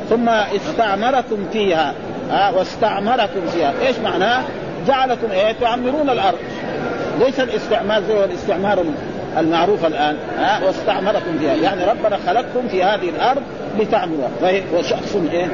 ثم 0.09 0.29
استعمركم 0.29 1.45
فيها. 1.53 1.93
ها 2.31 2.49
واستعمركم 2.49 3.47
فيها. 3.53 3.73
إيش 3.87 3.97
معناه؟ 4.03 4.43
جعلكم 4.87 5.31
إيه؟ 5.31 5.51
تعمرون 5.61 6.09
الأرض. 6.09 6.37
ليس 7.19 7.39
الاستعمار 7.39 8.01
زي 8.07 8.23
الاستعمار 8.23 8.83
المعروف 9.37 9.85
الآن. 9.85 10.17
ها 10.39 10.59
واستعمركم 10.65 11.37
فيها. 11.39 11.55
يعني 11.55 11.83
ربنا 11.83 12.17
خلقكم 12.27 12.67
في 12.67 12.83
هذه 12.83 13.09
الأرض 13.09 13.41
لتعمروها 13.79 14.29
وشخص 14.73 15.15
إيه؟ 15.31 15.47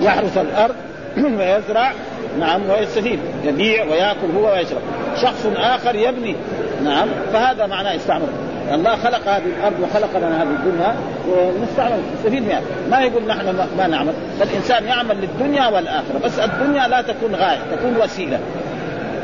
يحرث 0.00 0.38
الأرض 0.38 0.74
ويزرع 1.38 1.92
نعم 2.40 2.70
ويستفيد. 2.70 3.18
يبيع 3.44 3.84
ويأكل 3.84 4.30
هو 4.36 4.52
ويشرب. 4.52 4.80
شخص 5.22 5.46
آخر 5.56 5.94
يبني 5.94 6.36
نعم 6.84 7.08
فهذا 7.32 7.66
معناه 7.66 7.96
استعمر 7.96 8.28
الله 8.74 8.96
خلق 8.96 9.28
هذه 9.28 9.42
الأرض 9.58 9.80
وخلق 9.80 10.18
لنا 10.18 10.42
هذه 10.42 10.48
الدنيا 10.48 10.94
ونستعمل. 11.28 12.00
نستفيد 12.14 12.42
منها. 12.42 12.60
ما 12.90 13.00
يقول 13.00 13.26
نحن 13.26 13.56
ما 13.78 13.86
نعمل. 13.86 14.12
فالإنسان 14.40 14.84
يعمل 14.84 15.16
للدنيا 15.16 15.68
والآخرة. 15.68 16.18
بس 16.24 16.38
الدنيا 16.38 16.88
لا 16.88 17.02
تكون 17.02 17.34
غاية 17.34 17.58
تكون 17.76 17.96
وسيلة. 18.02 18.38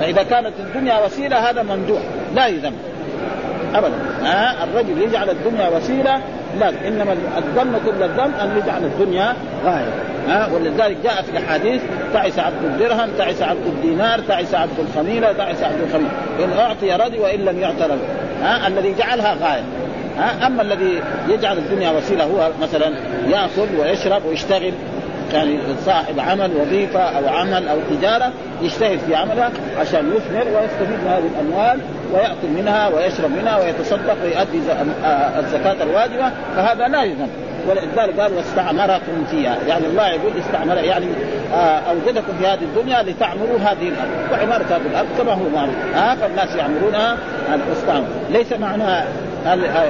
فإذا 0.00 0.22
كانت 0.22 0.52
الدنيا 0.60 1.04
وسيلة 1.04 1.50
هذا 1.50 1.62
ممدوح. 1.62 2.00
لا 2.34 2.46
يذم 2.46 2.72
ابدا. 3.74 3.94
ها؟ 4.22 4.64
الرجل 4.64 5.02
يجعل 5.02 5.30
الدنيا 5.30 5.68
وسيلة 5.68 6.20
لا 6.60 6.68
إنما 6.88 7.12
الذم 7.38 7.78
كل 7.86 8.02
الذم 8.02 8.34
أن 8.34 8.56
يجعل 8.56 8.84
الدنيا 8.84 9.34
غاية. 9.64 9.92
ها؟ 10.28 10.48
ولذلك 10.52 10.96
جاء 11.04 11.22
في 11.22 11.30
الأحاديث 11.30 11.82
تعس 12.12 12.38
عبد 12.38 12.64
الدرهم 12.64 13.08
تعس 13.18 13.42
عبد 13.42 13.66
الدينار 13.66 14.20
تعس 14.28 14.54
عبد 14.54 14.78
الخميلة 14.78 15.32
تعس 15.32 15.62
عبد 15.62 15.80
الخميلة. 15.86 16.10
إن 16.44 16.58
أعطي 16.58 16.92
رضي 16.92 17.18
وإن 17.18 17.40
لم 17.40 17.60
يعط 17.60 17.82
رضي 17.82 18.04
ها؟ 18.42 18.66
الذي 18.68 18.94
جعلها 18.98 19.34
غاية. 19.42 19.62
ها؟ 20.18 20.46
أما 20.46 20.62
الذي 20.62 21.00
يجعل 21.28 21.58
الدنيا 21.58 21.90
وسيلة 21.90 22.24
هو 22.24 22.50
مثلا 22.62 22.94
يأكل 23.28 23.76
ويشرب 23.78 24.22
ويشتغل 24.24 24.72
يعني 25.32 25.58
صاحب 25.84 26.20
عمل 26.20 26.50
وظيفة 26.56 27.00
أو 27.00 27.28
عمل 27.28 27.68
أو 27.68 27.78
تجارة 27.90 28.32
يجتهد 28.62 28.98
في 28.98 29.14
عملها 29.14 29.50
عشان 29.80 30.12
يثمر 30.16 30.44
ويستفيد 30.56 30.98
من 31.04 31.08
هذه 31.08 31.30
الأموال 31.34 31.80
ويأكل 32.12 32.48
منها 32.56 32.88
ويشرب 32.88 33.30
منها 33.30 33.58
ويتصدق 33.58 34.16
ويؤدي 34.22 34.58
الزكاة 35.38 35.82
الواجبة 35.82 36.30
فهذا 36.56 36.88
لا 36.88 37.02
يذم 37.02 37.28
ولذلك 37.68 38.20
قال 38.20 38.32
واستعمركم 38.32 39.24
فيها. 39.30 39.56
يعني 39.68 39.86
الله 39.86 40.08
يقول 40.08 40.32
استعمر 40.46 40.76
يعني 40.76 41.06
آه 41.54 41.80
أوجدكم 41.90 42.32
في 42.40 42.46
هذه 42.46 42.62
الدنيا 42.62 43.02
لتعمروا 43.02 43.58
هذه 43.58 43.88
الأرض. 43.88 44.32
وعمارة 44.32 44.64
هذه 44.64 44.86
الأرض 44.90 45.08
كما 45.18 45.32
هو 45.32 45.48
معروف. 45.54 45.74
آه 45.96 46.14
فالناس 46.14 46.56
يعمرونها 46.56 47.16
واستعمر 47.70 48.06
ليس 48.30 48.52
معنى 48.52 49.04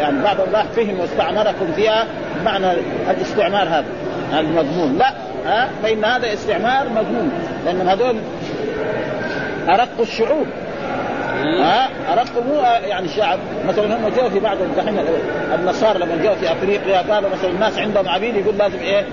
يعني 0.01 0.23
بعض 0.23 0.41
الله 0.41 0.65
فهم 0.77 1.01
واستعمركم 1.01 1.73
فيها 1.77 2.07
معنى 2.45 2.67
الاستعمار 3.11 3.69
هذا. 3.69 3.85
المضمون. 4.41 4.99
لا 4.99 5.13
ها 5.47 5.69
فإن 5.83 6.05
هذا 6.05 6.33
استعمار 6.33 6.89
مضمون. 6.89 7.33
لأن 7.65 7.89
هذول 7.89 8.17
أرق 9.69 10.01
الشعوب. 10.01 10.47
ها 11.43 11.89
أرق 12.13 12.47
مو 12.47 12.55
يعني 12.89 13.07
الشعب 13.07 13.39
مثلا 13.69 13.97
هم 13.97 14.09
جاءوا 14.09 14.31
في 14.31 14.41
بعض 14.41 14.57
الدحين 14.61 14.99
النصارى 15.55 15.99
لما 15.99 16.23
جاءوا 16.23 16.37
في 16.37 16.53
أفريقيا 16.53 17.15
قالوا 17.15 17.31
مثلا 17.31 17.51
الناس 17.51 17.79
عندهم 17.79 18.09
عبيد 18.09 18.37
يقول 18.37 18.59
لازم 18.59 18.79
إيه 18.79 19.05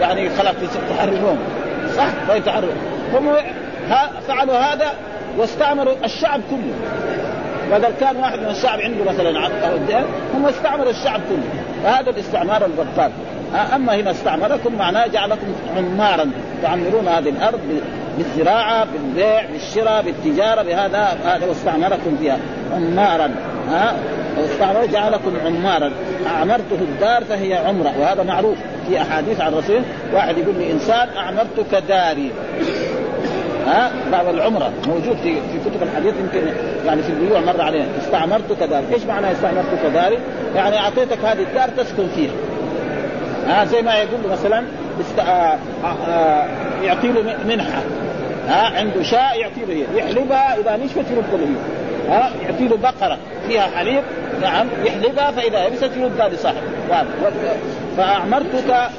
يعني 0.00 0.30
خلاص 0.30 0.54
تحررهم. 0.90 1.38
صح 1.96 2.06
طيب 2.28 2.44
تحرر. 2.44 2.72
هم 3.14 3.34
فعلوا 4.28 4.56
هذا 4.58 4.86
واستعمروا 5.38 5.94
الشعب 6.04 6.40
كله. 6.50 6.74
بدل 7.70 7.94
كان 8.00 8.16
واحد 8.16 8.38
من 8.38 8.48
الشعب 8.48 8.80
عنده 8.80 9.04
مثلا 9.04 9.48
هم 10.34 10.46
استعمروا 10.46 10.90
الشعب 10.90 11.20
كله. 11.28 11.62
فهذا 11.84 12.10
الاستعمار 12.10 12.64
البطال 12.64 13.10
أما 13.54 13.94
هنا 13.94 14.10
استعمركم 14.10 14.74
معناه 14.74 15.06
جعلكم 15.06 15.46
عمارا 15.76 16.30
تعمرون 16.62 17.08
هذه 17.08 17.28
الأرض 17.28 17.60
بالزراعة 18.18 18.86
بالبيع 18.92 19.44
بالشراء 19.52 20.02
بالتجارة 20.02 20.62
بهذا 20.62 21.18
هذا 21.24 21.46
واستعمركم 21.46 22.16
فيها. 22.20 22.38
عمارا 22.74 23.34
ها؟ 23.68 23.94
واستعمر 24.38 24.86
جعلكم 24.86 25.32
عمارا. 25.46 25.92
اعمرته 26.26 26.78
الدار 26.80 27.24
فهي 27.24 27.54
عمرة 27.54 27.92
وهذا 28.00 28.22
معروف 28.22 28.56
في 28.88 29.00
أحاديث 29.00 29.40
عن 29.40 29.52
الرسول. 29.52 29.82
واحد 30.14 30.38
يقول 30.38 30.54
لي 30.58 30.72
إنسان 30.72 31.08
أعمرتك 31.16 31.74
داري. 31.88 32.30
ها؟ 33.66 33.90
بعض 34.12 34.28
العمرة 34.28 34.72
موجود 34.86 35.16
في 35.16 35.34
في 35.34 35.70
كتب 35.70 35.82
الحديث 35.82 36.14
يمكن 36.20 36.52
يعني 36.86 37.02
في 37.02 37.08
البيوع 37.08 37.40
مر 37.40 37.60
علينا 37.60 37.86
استعمرتك 37.98 38.62
داري، 38.62 38.86
إيش 38.94 39.04
معنى 39.04 39.32
استعمرتك 39.32 39.86
داري؟ 39.94 40.18
يعني 40.54 40.78
أعطيتك 40.78 41.24
هذه 41.24 41.42
الدار 41.42 41.68
تسكن 41.68 42.08
فيها. 42.14 42.32
ها 43.46 43.64
زي 43.64 43.82
ما 43.82 43.94
يقول 43.94 44.20
مثلا 44.32 44.64
است... 45.00 45.18
آه، 45.18 45.22
آآ 45.22 45.58
آه، 46.08 46.46
يعطي 46.82 47.08
له 47.08 47.36
منحة. 47.48 47.82
ها 48.48 48.78
عنده 48.78 49.02
شاء 49.02 49.40
يعطي 49.40 49.64
له 49.68 49.86
يحلبها 49.94 50.56
إذا 50.60 50.76
نشفت 50.76 51.10
يرد 51.10 51.40
له 51.40 51.54
ها 52.08 52.30
يعطي 52.42 52.68
له 52.68 52.76
بقرة. 52.76 53.18
فيها 53.48 53.68
حليب 53.76 54.02
نعم 54.42 54.66
يحلبها 54.84 55.30
فإذا 55.30 55.66
يبست 55.66 55.90
يردها 55.96 56.28
لصاحبه. 56.28 56.60
فأعمرتك 57.96 58.90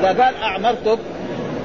إذا 0.00 0.08
قال 0.08 0.34
أعمرتك 0.42 0.98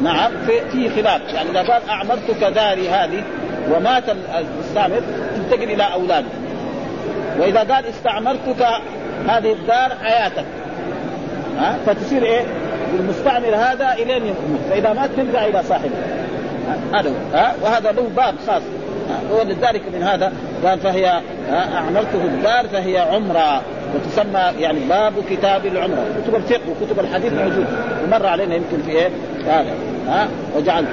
نعم 0.04 0.32
في, 0.48 0.70
في 0.72 1.02
خلاف. 1.02 1.22
يعني 1.34 1.50
إذا 1.50 1.74
قال 1.74 1.90
أعمرتك 1.90 2.44
داري 2.44 2.90
هذه 2.90 3.24
ومات 3.72 4.04
المستعمر 4.10 5.02
تنتقل 5.36 5.72
إلى 5.72 5.84
اولاده 5.94 6.28
وإذا 7.40 7.60
قال 7.60 7.86
استعمرتك 7.86 8.68
هذه 9.28 9.54
الدار 9.54 9.92
حياتك. 10.04 10.46
ها؟ 11.58 11.78
فتصير 11.86 12.24
إيه؟ 12.24 12.42
المستعمر 13.00 13.56
هذا 13.56 13.94
إلين 13.94 14.24
يموت. 14.26 14.60
فإذا 14.70 14.94
مات 14.94 15.10
ترجع 15.18 15.46
إلى 15.46 15.64
صاحبه. 15.64 15.96
هذا 16.94 17.12
ها؟ 17.34 17.54
وهذا 17.62 17.92
له 17.92 18.10
باب 18.16 18.36
خاص. 18.48 18.62
ولذلك 19.32 19.82
من 19.94 20.04
هذا 20.04 20.34
قال 20.66 20.80
فهي 20.80 21.22
اعمرته 21.52 22.24
الدار 22.24 22.68
فهي 22.68 22.98
عمرة. 22.98 23.62
وتسمى 23.96 24.60
يعني 24.60 24.80
باب 24.80 25.14
كتاب 25.30 25.66
العمرة. 25.66 26.06
كتب 26.24 26.36
الفقه 26.36 26.62
وكتب 26.70 27.00
الحديث 27.00 27.34
موجود. 27.34 27.66
ومر 28.04 28.26
علينا 28.26 28.56
يمكن 28.56 28.82
في 28.86 28.92
إيه؟ 28.92 29.10
هذا. 29.46 29.74
ها؟ 30.08 30.28
وجعل 30.58 30.86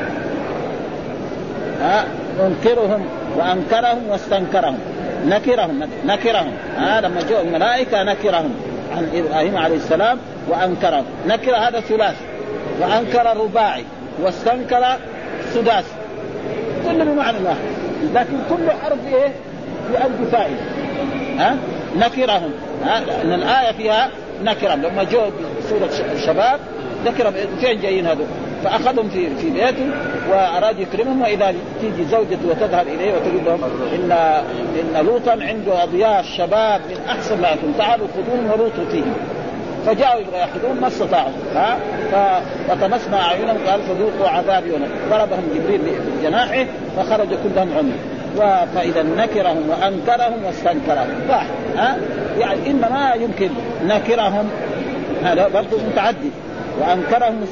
ها؟ 1.83 2.05
أنكرهم 2.47 3.07
وأنكرهم 3.37 4.09
واستنكرهم. 4.11 4.79
نكرهم 5.27 5.81
نكرهم. 6.07 6.53
ها؟ 6.79 7.01
لما 7.01 7.21
جاءوا 7.31 7.45
الملائكة 7.45 8.03
نكرهم. 8.03 8.55
عن 8.97 9.09
إبراهيم 9.15 9.57
عليه 9.57 9.77
السلام 9.77 10.19
وأنكر 10.49 11.03
نكر 11.27 11.57
هذا 11.57 11.81
ثلاثي 11.81 12.25
وأنكر 12.81 13.37
رباعي 13.37 13.85
واستنكر 14.23 14.97
سداس. 15.55 15.85
كل 16.85 17.05
بمعنى 17.05 17.39
واحد. 17.45 17.59
لكن 18.15 18.37
كل 18.51 18.71
حرف 18.71 19.07
إيه 19.07 19.33
ألف 19.95 20.33
فائده 20.33 20.61
ها؟ 21.39 21.57
نكرهم. 21.97 22.51
ها؟ 22.85 23.01
لأن 23.01 23.33
الآية 23.33 23.73
فيها 23.73 24.11
نكرهم. 24.45 24.83
لما 24.83 25.05
جاءوا 25.05 25.31
بسورة 25.59 26.13
الشباب 26.13 26.61
ذكر 27.05 27.33
فين 27.33 27.81
جايين 27.81 28.07
هذول؟ 28.07 28.27
فأخذهم 28.65 29.09
في 29.09 29.37
في 29.37 29.51
بيته 29.51 29.91
واراد 30.31 30.79
يكرمهم 30.79 31.23
وإذا 31.23 31.55
تيجي 31.81 32.05
زوجته 32.05 32.49
وتذهب 32.49 32.89
إليه 32.89 33.13
وتقول 33.15 33.45
لهم 33.45 33.61
ان 33.95 34.13
إن 34.81 35.07
لوطا 35.07 35.31
عنده 35.31 35.83
اضياف 35.83 36.27
شباب 36.27 36.81
من 36.91 36.97
أحسن 37.09 37.41
ما 37.41 37.49
يكون 37.49 37.75
تعالوا 37.79 38.07
خذوهم 38.15 38.51
ولوطوا 38.51 38.85
فيهم. 38.91 39.15
فجاءوا 39.89 40.21
يبغى 40.21 40.37
يأخذون 40.37 40.81
ما 40.81 40.87
استطاعوا 40.87 41.33
ها؟ 41.55 41.79
فطمسنا 42.69 43.21
أعينهم 43.21 43.57
قال 43.67 43.81
فذوقوا 43.83 44.29
عذابي 44.29 44.71
ضربهم 45.11 45.43
جبريل 45.55 45.81
بجناحه 46.21 46.65
فخرج 46.97 47.29
كلهم 47.29 47.69
عمي 47.79 47.93
فإذا 48.75 49.03
نكرهم 49.03 49.71
وأنكرهم 49.71 50.45
واستنكرهم. 50.45 51.09
واحد 51.29 51.49
ها؟ 51.77 51.97
يعني 52.39 52.71
إنما 52.71 53.13
يمكن 53.15 53.51
نكرهم. 53.87 54.49
هذا 55.25 55.49
برضه 55.49 55.77
متعدي. 55.93 56.31
وأنكرهم 56.81 57.47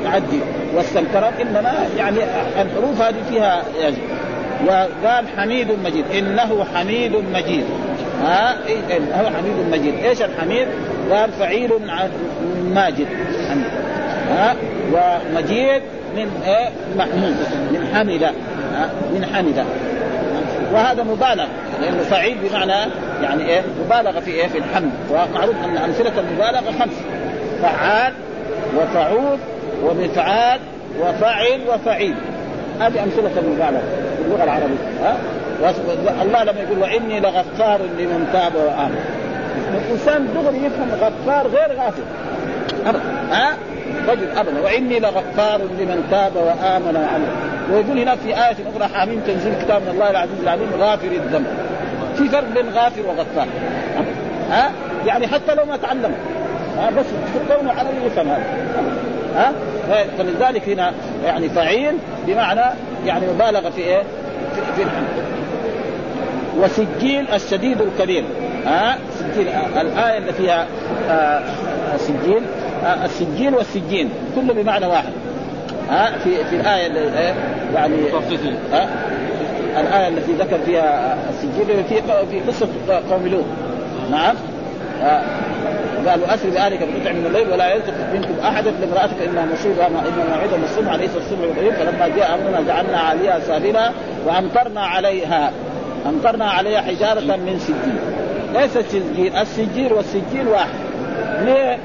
متعدي. 0.00 0.40
واستنكرهم 0.74 1.32
إنما 1.40 1.72
يعني 1.98 2.18
الحروف 2.62 3.02
هذه 3.02 3.22
فيها 3.30 3.62
يعني. 3.80 3.96
وقال 4.66 5.24
حميد 5.36 5.68
مجيد 5.84 6.04
إنه 6.18 6.66
حميد 6.74 7.12
مجيد. 7.34 7.64
ها؟ 8.22 8.56
إيه 8.66 8.98
هو 9.14 9.26
حميد 9.26 9.54
مجيد 9.72 10.04
إيش 10.04 10.22
الحميد؟ 10.22 10.68
قال 11.10 11.32
فعيل 11.32 11.70
ماجد. 12.74 13.06
ها؟ 14.30 14.54
ومجيد 14.92 15.82
من 16.16 16.42
إيه؟ 16.46 16.68
محمود. 16.96 17.36
من 17.72 17.90
حمد 17.94 18.32
من 19.14 19.26
حمد 19.34 19.64
وهذا 20.72 21.02
مبالغة. 21.02 21.48
لأنه 21.82 22.02
فعيل 22.10 22.36
بمعنى 22.42 22.90
يعني 23.22 23.46
إيه؟ 23.46 23.62
مبالغة 23.84 24.20
في 24.20 24.30
إيه؟ 24.30 24.48
في 24.48 24.58
الحمد. 24.58 24.90
ومعروف 25.10 25.56
أن 25.64 25.76
أمثلة 25.76 26.12
المبالغة 26.18 26.72
خمس. 26.78 26.94
فعال 27.62 28.12
وفعول 28.76 29.38
ومفعال 29.84 30.60
وفعل 31.00 31.60
وفعيل. 31.68 32.14
هذه 32.80 33.04
أمثلة 33.04 33.30
المبالغة 33.38 33.82
في 34.16 34.24
اللغة 34.24 34.44
العربية. 34.44 34.76
ها؟ 35.02 35.16
الله 36.22 36.44
لما 36.44 36.60
يقول 36.60 36.78
وإني 36.78 37.20
لغفار 37.20 37.80
لمن 37.98 38.28
تاب 38.32 38.54
وآمن. 38.54 39.00
الإنسان 39.74 40.28
دغري 40.34 40.56
يفهم 40.56 40.90
غفار 41.00 41.46
غير 41.46 41.72
ابدا. 42.86 43.00
ها؟ 43.32 43.56
رجل 44.08 44.30
ابدا. 44.36 44.60
وإني 44.60 45.00
لغفار 45.00 45.60
لمن 45.60 46.08
تاب 46.10 46.36
وآمن 46.36 46.96
وعمل 46.96 47.28
ويقول 47.72 47.98
هناك 47.98 48.18
في 48.18 48.28
آية 48.28 48.56
أخرى 48.74 48.94
حاميم 48.94 49.20
تنزيل 49.26 49.54
كتاب 49.62 49.82
من 49.82 49.88
الله 49.88 50.10
العزيز 50.10 50.40
العليم 50.42 50.68
غافر 50.78 51.08
الذنب. 51.08 51.46
في 52.16 52.28
فرق 52.28 52.48
بين 52.54 52.68
غافر 52.74 53.02
وغفار. 53.06 53.46
ها؟ 54.50 54.70
يعني 55.06 55.26
حتى 55.26 55.54
لو 55.54 55.64
ما 55.64 55.76
تعلم. 55.76 56.14
ها؟ 56.78 56.90
بس 56.90 57.06
كونه 57.48 57.72
على 57.72 57.88
يفهم 58.06 58.28
هذا 58.28 58.44
ها؟ 59.36 59.52
فلذلك 60.18 60.68
هنا 60.68 60.92
يعني 61.24 61.48
فعيل 61.48 61.94
بمعنى 62.26 62.64
يعني 63.06 63.26
مبالغة 63.26 63.70
في 63.70 63.80
إيه؟ 63.80 64.02
في, 64.76 64.84
في 64.84 64.90
وسجيل 66.58 67.28
الشديد 67.34 67.80
الكبير. 67.80 68.24
ها؟ 68.66 68.98
سجيل 69.18 69.48
الآية 69.80 70.18
اللي 70.18 70.32
فيها 70.32 70.66
آه 71.10 71.42
سجيل 71.96 72.42
آه 72.84 73.04
السجين 73.04 73.54
والسجين 73.54 74.10
كله 74.34 74.54
بمعنى 74.54 74.86
واحد. 74.86 75.12
ها؟ 75.90 76.18
في 76.18 76.44
في 76.44 76.56
الآية 76.56 76.86
اللي 76.86 77.00
إيه؟ 77.00 77.34
يعني 77.74 77.96
ها؟ 78.72 78.88
الآية 79.80 80.08
التي 80.08 80.32
ذكر 80.32 80.58
فيها 80.66 81.16
السجين 81.30 81.84
في 81.88 82.02
في 82.30 82.40
قصة 82.40 82.68
قوم 83.10 83.26
لوط. 83.26 83.44
نعم. 84.10 84.34
قالوا 86.08 86.34
اسر 86.34 86.50
بآلك 86.50 86.78
بقطع 86.78 87.12
من 87.12 87.26
الليل 87.26 87.52
ولا 87.52 87.74
يلتفت 87.74 88.04
منكم 88.14 88.40
أحد 88.44 88.64
لامراتك 88.66 89.22
إنها 89.26 89.46
مصيبة 89.52 89.88
ما 89.88 90.00
ان 90.00 90.28
موعدهم 90.30 90.64
الصبح 90.64 90.94
ليس 90.94 91.10
الصبح 91.16 91.38
بقريب 91.40 91.72
فلما 91.72 92.08
جاء 92.08 92.34
أمرنا 92.34 92.60
جعلنا 92.60 92.98
عليها 92.98 93.40
سافلها 93.40 93.92
وأمطرنا 94.26 94.80
عليها. 94.80 95.52
أمطرنا 96.06 96.50
عليها 96.50 96.80
حجارة 96.80 97.20
من 97.20 97.58
سجين 97.58 97.98
ليس 98.54 98.76
السجين 98.76 99.36
السجين 99.36 99.92
والسجين 99.92 100.46
واحد. 100.46 100.78
ليه؟ 101.44 101.78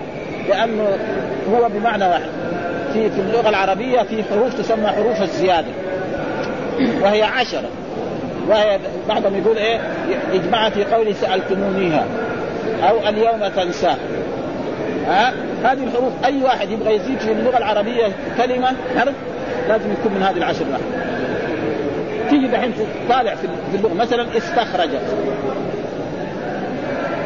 لأنه 0.49 0.88
هو 1.52 1.69
بمعنى 1.69 2.06
واحد. 2.06 2.30
في 2.93 3.10
في 3.10 3.21
اللغة 3.21 3.49
العربية 3.49 4.02
في 4.02 4.23
حروف 4.23 4.54
تسمى 4.54 4.88
حروف 4.88 5.21
الزيادة. 5.21 5.67
وهي 7.02 7.23
عشرة. 7.23 7.69
وهي 8.49 8.80
بعضهم 9.10 9.36
يقول 9.36 9.58
إيه؟ 9.58 9.80
اجمع 10.34 10.69
في 10.69 10.84
قوله 10.84 11.13
سألتمونيها. 11.13 12.06
أو 12.89 13.10
اليوم 13.10 13.47
تنساه 13.56 13.97
ها؟ 15.08 15.34
هذه 15.63 15.84
الحروف 15.84 16.13
أي 16.26 16.43
واحد 16.43 16.69
يبغى 16.69 16.95
يزيد 16.95 17.19
في 17.19 17.32
اللغة 17.32 17.58
العربية 17.58 18.08
كلمة 18.38 18.67
حرف 18.97 19.13
لازم 19.69 19.91
يكون 19.91 20.12
من 20.13 20.23
هذه 20.23 20.38
العشر 20.38 20.65
واحد. 20.71 20.84
تيجي 22.34 22.48
دحين 22.48 22.74
طالع 23.10 23.36
في 23.36 23.48
اللغة. 23.76 23.93
مثلا 23.93 24.38
استخرج. 24.38 24.89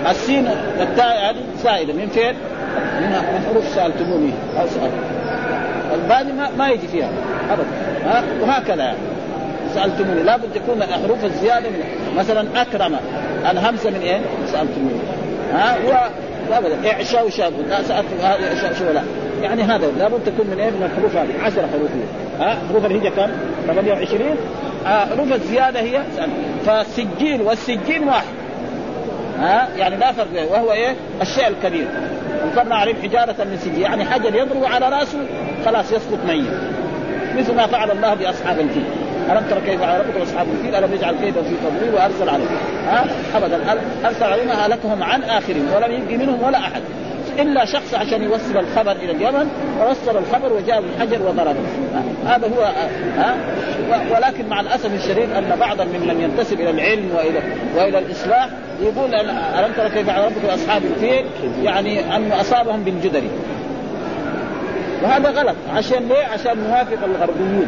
السين 0.09 0.47
والتاء 0.79 1.29
هذه 1.29 1.43
زائده 1.63 1.93
من 1.93 2.07
فين؟ 2.07 2.33
من 3.01 3.45
حروف 3.49 3.67
سألتموني. 3.67 4.31
أو 4.61 4.67
سأل. 4.67 4.89
الباقي 5.93 6.33
ما, 6.33 6.49
ما 6.57 6.69
يجي 6.69 6.87
فيها. 6.87 7.09
ابدا. 7.49 7.67
ها؟ 8.05 8.23
وهكذا 8.41 8.83
يعني. 8.83 8.97
سألتموني. 9.75 10.23
لابد 10.23 10.53
تكون 10.55 10.81
الحروف 10.81 11.25
الزيادة 11.25 11.69
من 11.69 11.83
مثلا 12.17 12.61
أكرم. 12.61 12.95
الهمزة 13.51 13.89
من 13.89 14.01
إيه؟ 14.01 14.19
سألتموني. 14.45 14.99
ها؟ 15.53 15.77
هو 15.77 16.09
ابدا. 16.51 16.91
إعشاء 16.91 17.29
شاب 17.29 17.53
لا 17.69 17.83
سألت 17.83 18.05
هذا 18.21 18.47
إعشاء 18.47 18.73
شو 18.73 18.93
لا 18.93 19.01
يعني 19.41 19.63
هذا 19.63 19.91
لابد 19.99 20.19
تكون 20.25 20.47
من 20.47 20.59
إيه؟ 20.59 20.69
من 20.69 20.83
الحروف 20.91 21.15
هذه. 21.15 21.45
10 21.45 21.61
حروف. 21.61 21.89
ها؟ 22.39 22.57
حروف 22.69 22.85
الهجه 22.85 23.09
كم؟ 23.09 23.31
28 23.67 24.35
حروف 24.87 25.33
الزياده 25.33 25.79
هي 25.79 26.01
فالسجين 26.65 27.41
والسجين 27.41 28.03
واحد. 28.03 28.33
ها؟ 29.39 29.67
يعني 29.77 29.95
لا 29.97 30.11
فرق 30.11 30.51
وهو 30.51 30.71
إيه؟ 30.71 30.95
الشيء 31.21 31.47
الكبير. 31.47 31.87
انكرنا 32.43 32.75
عليه 32.75 32.95
حجارة 33.03 33.35
من 33.43 33.57
سجين. 33.61 33.81
يعني 33.81 34.05
حجر 34.05 34.35
يضرب 34.35 34.65
على 34.65 34.89
رأسه 34.89 35.19
خلاص 35.65 35.91
يسقط 35.91 36.19
ميت. 36.27 36.45
مثل 37.37 37.55
ما 37.55 37.67
فعل 37.67 37.91
الله 37.91 38.13
بأصحاب 38.13 38.59
الفيل 38.59 38.83
ألم 39.31 39.45
تر 39.49 39.59
كيف 39.59 39.81
فعل 39.81 39.99
ربك 39.99 40.17
باصحاب 40.19 40.47
الفيل 40.49 40.75
ألم 40.75 40.93
يجعل 40.93 41.15
كيدا 41.15 41.41
في 41.41 41.53
تضليل 41.65 41.93
وأرسل 41.93 42.29
عليهم 42.29 42.57
ها؟ 42.87 43.05
ابدا. 43.35 43.59
أرسل 44.05 44.23
عليهم 44.23 44.49
اهلكهم 44.49 45.03
عن 45.03 45.23
آخرهم 45.23 45.67
ولم 45.75 45.91
يبقي 45.91 46.17
منهم 46.17 46.43
ولا 46.43 46.57
أحد. 46.57 46.81
إلا 47.39 47.65
شخص 47.65 47.93
عشان 47.93 48.23
يوصل 48.23 48.57
الخبر 48.57 48.91
إلى 48.91 49.11
اليمن 49.11 49.49
ووصل 49.79 50.17
الخبر 50.17 50.53
وجاء 50.53 50.81
بالحجر 50.81 51.21
وضربه. 51.27 51.59
هذا 52.25 52.47
هو 52.47 52.63
ها 53.17 53.35
ولكن 54.15 54.49
مع 54.49 54.59
الأسف 54.59 54.93
الشديد 54.93 55.31
أن 55.31 55.55
بعضا 55.59 55.83
ممن 55.85 56.21
ينتسب 56.21 56.59
إلى 56.59 56.69
العلم 56.69 57.09
وإلى 57.15 57.39
وإلى 57.75 57.99
الإصلاح 57.99 58.49
يقول 58.81 59.15
ألم 59.59 59.71
ترى 59.77 59.89
كيف 59.89 60.07
فعل 60.07 60.25
ربك 60.25 60.45
باصحاب 60.47 60.81
الفيل؟ 60.85 61.25
يعني 61.63 62.15
انه 62.15 62.41
أصابهم 62.41 62.83
بالجدري 62.83 63.29
وهذا 65.03 65.29
غلط. 65.29 65.55
عشان 65.73 66.07
ليه؟ 66.07 66.25
عشان 66.33 66.57
نوافق 66.67 67.03
الغربيين. 67.03 67.67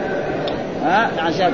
ها 0.86 1.10
عشان 1.20 1.52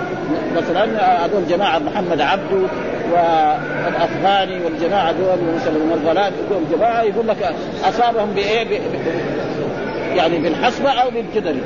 مثلا 0.57 0.85
هذول 1.25 1.47
جماعة 1.49 1.79
محمد 1.79 2.21
عبده 2.21 2.67
والافغاني 3.11 4.65
والجماعة 4.65 5.11
دول 5.11 5.55
مثلا 5.55 5.75
المرغلات 5.75 6.33
دول 6.49 6.61
جماعة 6.77 7.01
يقول 7.01 7.27
لك 7.27 7.55
أصابهم 7.83 8.31
بإيه؟ 8.31 8.79
يعني 10.15 10.37
بالحصبة 10.37 10.89
أو 10.89 11.09
بالجدري. 11.09 11.61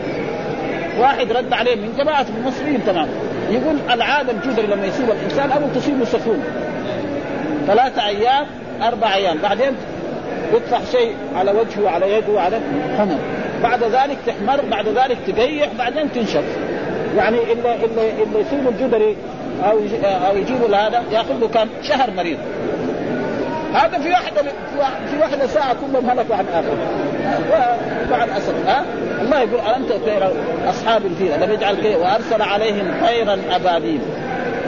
واحد 1.00 1.32
رد 1.32 1.54
عليه 1.54 1.76
من 1.76 1.94
جماعة 1.98 2.26
المصريين 2.38 2.86
تمام 2.86 3.08
يقول 3.52 3.76
العاده 3.92 4.32
الجدري 4.32 4.68
لما 4.68 4.86
يصيب 4.86 5.10
الإنسان 5.10 5.52
اول 5.52 5.74
تصيبه 5.76 6.06
سخونه 6.06 6.44
ثلاثة 7.68 8.08
أيام 8.08 8.46
أربع 8.82 9.16
أيام. 9.16 9.38
بعدين 9.38 9.72
يطفح 10.54 10.82
شيء 10.92 11.16
على 11.36 11.52
وجهه 11.52 11.84
وعلى 11.84 12.14
يده 12.14 12.34
وعلى 12.34 12.60
حمر 12.98 13.18
بعد 13.64 13.84
ذلك 13.84 14.18
تحمر 14.28 14.62
بعد 14.72 14.88
ذلك 14.88 15.18
تقيح 15.28 15.70
بعدين 15.78 16.12
تنشف. 16.12 16.44
يعني 17.18 17.38
إلا 17.38 17.76
إلا 17.76 18.02
إلا 18.02 18.40
يصيب 18.40 18.68
الجدري 18.68 19.16
أو 19.64 19.80
أو 20.28 20.38
يجيبوا 20.38 20.76
هذا 20.76 21.04
ياخذ 21.12 21.40
له 21.40 21.48
كم 21.48 21.68
شهر 21.84 22.12
مريض. 22.12 22.38
هذا 23.74 24.00
في 24.00 24.10
واحدة 24.10 24.42
في 25.12 25.18
واحدة 25.20 25.48
ساعة 25.48 25.74
كلهم 25.74 26.10
هلكوا 26.10 26.36
عن 26.36 26.46
آخر. 26.54 26.78
مع 28.12 28.24
الأسف 28.24 28.68
ها؟ 28.68 28.86
الله 29.22 29.40
يقول 29.40 29.60
ألم 29.60 29.86
ترى 30.06 30.32
أصحاب 30.70 31.06
الفيل 31.06 31.32
ألم 31.32 31.54
يجعل 31.54 31.96
وأرسل 31.96 32.42
عليهم 32.42 32.94
طيرا 33.06 33.38
أبابيل. 33.52 34.02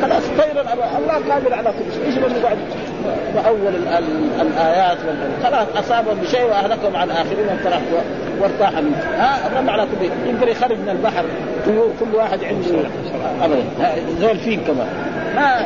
خلاص 0.01 0.23
طيرا 0.37 0.61
الله 0.97 1.33
قادر 1.33 1.53
على 1.53 1.69
كل 1.69 1.93
شيء. 1.93 2.05
إيش 2.05 2.17
نقعد 2.17 2.57
وأول 3.35 3.75
الآيات 4.41 4.97
خلاص 5.43 5.67
أصابهم 5.75 6.17
بشيء 6.17 6.43
وأهلكهم 6.43 6.95
على 6.95 7.11
الاخرين 7.11 7.47
وانطرح 7.47 7.81
وارتاح 8.41 8.73
منه 8.73 8.97
ها؟ 9.17 9.47
الرب 9.47 9.69
على 9.69 9.83
كل 9.83 10.05
يقدر 10.29 10.47
يخرج 10.47 10.77
من 10.77 10.89
البحر 10.89 11.25
طيور 11.65 11.91
كل 11.99 12.15
واحد 12.15 12.43
عنده 12.43 12.67
ابدا. 13.41 13.63
زي 14.19 14.31
الفيل 14.31 14.59
كمان. 14.67 14.87
ما 15.35 15.65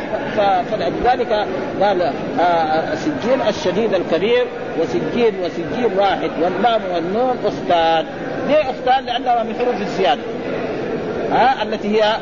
فلذلك 0.71 1.47
قال 1.81 2.01
آه 2.39 2.95
سجين 2.95 3.41
الشديد 3.49 3.93
الكبير 3.93 4.45
وسجين 4.79 5.33
وسجين 5.43 5.99
واحد 5.99 6.29
واللام 6.41 6.81
والنون 6.93 7.37
اختان 7.45 8.05
ليه 8.47 8.69
اختان؟ 8.69 9.05
لانها 9.05 9.43
من 9.43 9.55
حروف 9.59 9.81
الزيادة. 9.81 10.21
ها 11.31 11.63
التي 11.63 12.01
هي 12.01 12.15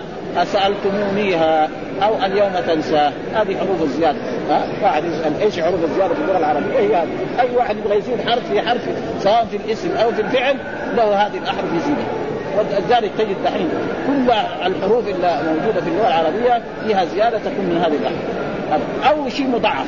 سالتمونيها 0.46 1.70
أو 2.04 2.26
اليوم 2.26 2.52
تنسى. 2.68 3.12
هذه 3.36 3.58
حروف 3.58 3.82
الزيادة. 3.84 4.18
ها 4.50 4.64
واحد 4.84 5.04
يسأل 5.06 5.42
إيش 5.42 5.60
حروف 5.60 5.84
الزيادة 5.84 6.14
في 6.14 6.22
اللغة 6.22 6.38
العربية؟ 6.38 6.78
إيه 6.78 7.02
هذه؟ 7.02 7.10
أي 7.40 7.56
واحد 7.56 7.78
يبغى 7.78 7.98
يزيد 7.98 8.30
حرف 8.30 8.50
في 8.50 8.62
حرف 8.62 8.82
سواء 9.20 9.48
في 9.52 9.58
الاسم 9.58 9.90
أو 9.96 10.12
في 10.12 10.22
الفعل 10.22 10.58
له 10.96 11.16
هذه 11.16 11.38
الأحرف 11.38 11.74
يزيدها. 11.76 12.23
ولذلك 12.58 13.12
تجد 13.18 13.36
دحين 13.46 13.70
كل 14.08 14.32
الحروف 14.66 15.08
اللي 15.08 15.40
موجودة 15.48 15.82
في 15.82 15.88
اللغة 15.90 16.08
العربية 16.08 16.64
فيها 16.88 17.06
زيادة 17.06 17.38
تكون 17.38 17.66
من 17.66 17.78
هذه 17.78 17.96
الاحرف 17.96 19.18
أو 19.18 19.30
شيء 19.30 19.48
مضاعف. 19.48 19.88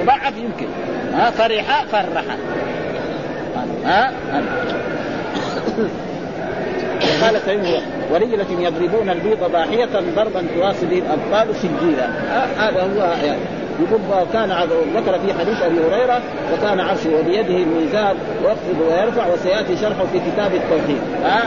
مضاعف 0.00 0.32
يمكن. 0.36 0.66
ها 1.14 1.30
فرح 1.30 1.84
فرح. 1.84 2.24
ها. 3.84 4.12
قال 7.22 7.44
تيمية 7.44 7.80
ورجلة 8.10 8.46
يضربون 8.60 9.10
البيض 9.10 9.38
ضاحية 9.52 9.88
ضربا 10.16 10.42
تواصل 10.54 10.86
الأبطال 10.86 11.54
سجيلا. 11.56 12.08
هذا 12.58 12.82
هو 12.82 13.12
يعني 13.24 13.40
يقول 13.82 14.00
كان 14.32 14.50
ذكر 14.96 15.18
في 15.18 15.34
حديث 15.38 15.62
أبي 15.62 15.78
هريرة 15.90 16.20
وكان 16.52 16.80
عرشه 16.80 17.10
وبيده 17.20 17.56
الميزان 17.56 18.16
ويخفض 18.44 18.80
ويرفع 18.88 19.26
وسيأتي 19.26 19.76
شرحه 19.76 20.04
في 20.12 20.20
كتاب 20.30 20.54
التوحيد. 20.54 21.00
ها؟ 21.24 21.42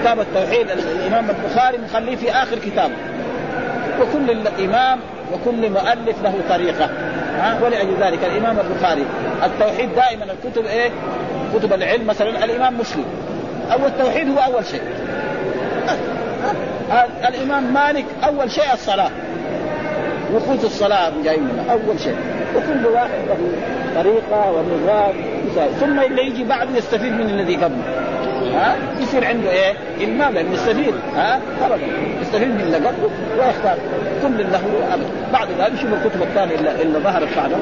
كتاب 0.00 0.20
التوحيد 0.20 0.70
الإمام 0.70 1.30
البخاري 1.30 1.78
مخليه 1.78 2.16
في 2.16 2.30
آخر 2.32 2.58
كتاب. 2.58 2.90
وكل 4.00 4.48
امام 4.64 4.98
وكل 5.32 5.70
مؤلف 5.70 6.22
له 6.24 6.34
طريقة. 6.48 6.84
ها؟ 7.38 7.58
ولأجل 7.64 7.94
ذلك 8.00 8.24
الإمام 8.24 8.56
البخاري. 8.58 9.04
التوحيد 9.44 9.94
دائما 9.94 10.24
الكتب 10.24 10.66
إيه؟ 10.66 10.90
كتب 11.54 11.72
العلم 11.72 12.06
مثلا 12.06 12.44
الإمام 12.44 12.78
مسلم. 12.78 13.04
أو 13.72 13.86
التوحيد 13.86 14.28
هو 14.28 14.38
أول 14.38 14.66
شيء. 14.66 14.82
الإمام 17.28 17.74
مالك 17.74 18.04
أول 18.24 18.50
شيء 18.50 18.72
الصلاة. 18.72 19.10
وقوت 20.34 20.64
الصلاة 20.64 21.12
جاي 21.24 21.36
منها 21.36 21.72
أول 21.72 22.00
شيء. 22.00 22.16
وكل 22.56 22.86
واحد 22.86 23.18
له 23.28 23.36
طريقة 23.94 24.52
ونظام 24.52 25.14
ثم 25.80 26.00
اللي 26.00 26.26
يجي 26.26 26.44
بعده 26.44 26.76
يستفيد 26.76 27.12
من 27.12 27.20
الذي 27.30 27.56
قبله 27.56 27.82
ها؟ 28.54 28.76
يصير 29.00 29.24
عنده 29.24 29.50
إيه؟ 29.50 29.72
المال 30.00 30.34
لأنه 30.34 30.52
يستفيد. 30.52 30.94
ها؟ 31.16 31.40
ابدا. 31.64 31.86
يستفيد 32.22 32.48
من 32.48 32.60
اللي 32.60 32.76
قبله 32.76 33.10
ويختار. 33.38 33.78
كل 34.22 34.52
له 34.52 34.60
بعد 35.32 35.48
ذلك 35.58 35.72
يشوف 35.74 35.90
الكتب 35.92 36.22
الثانية 36.22 36.54
اللي, 36.54 36.82
اللي 36.82 36.98
ظهرت 36.98 37.28
بعده؟ 37.36 37.56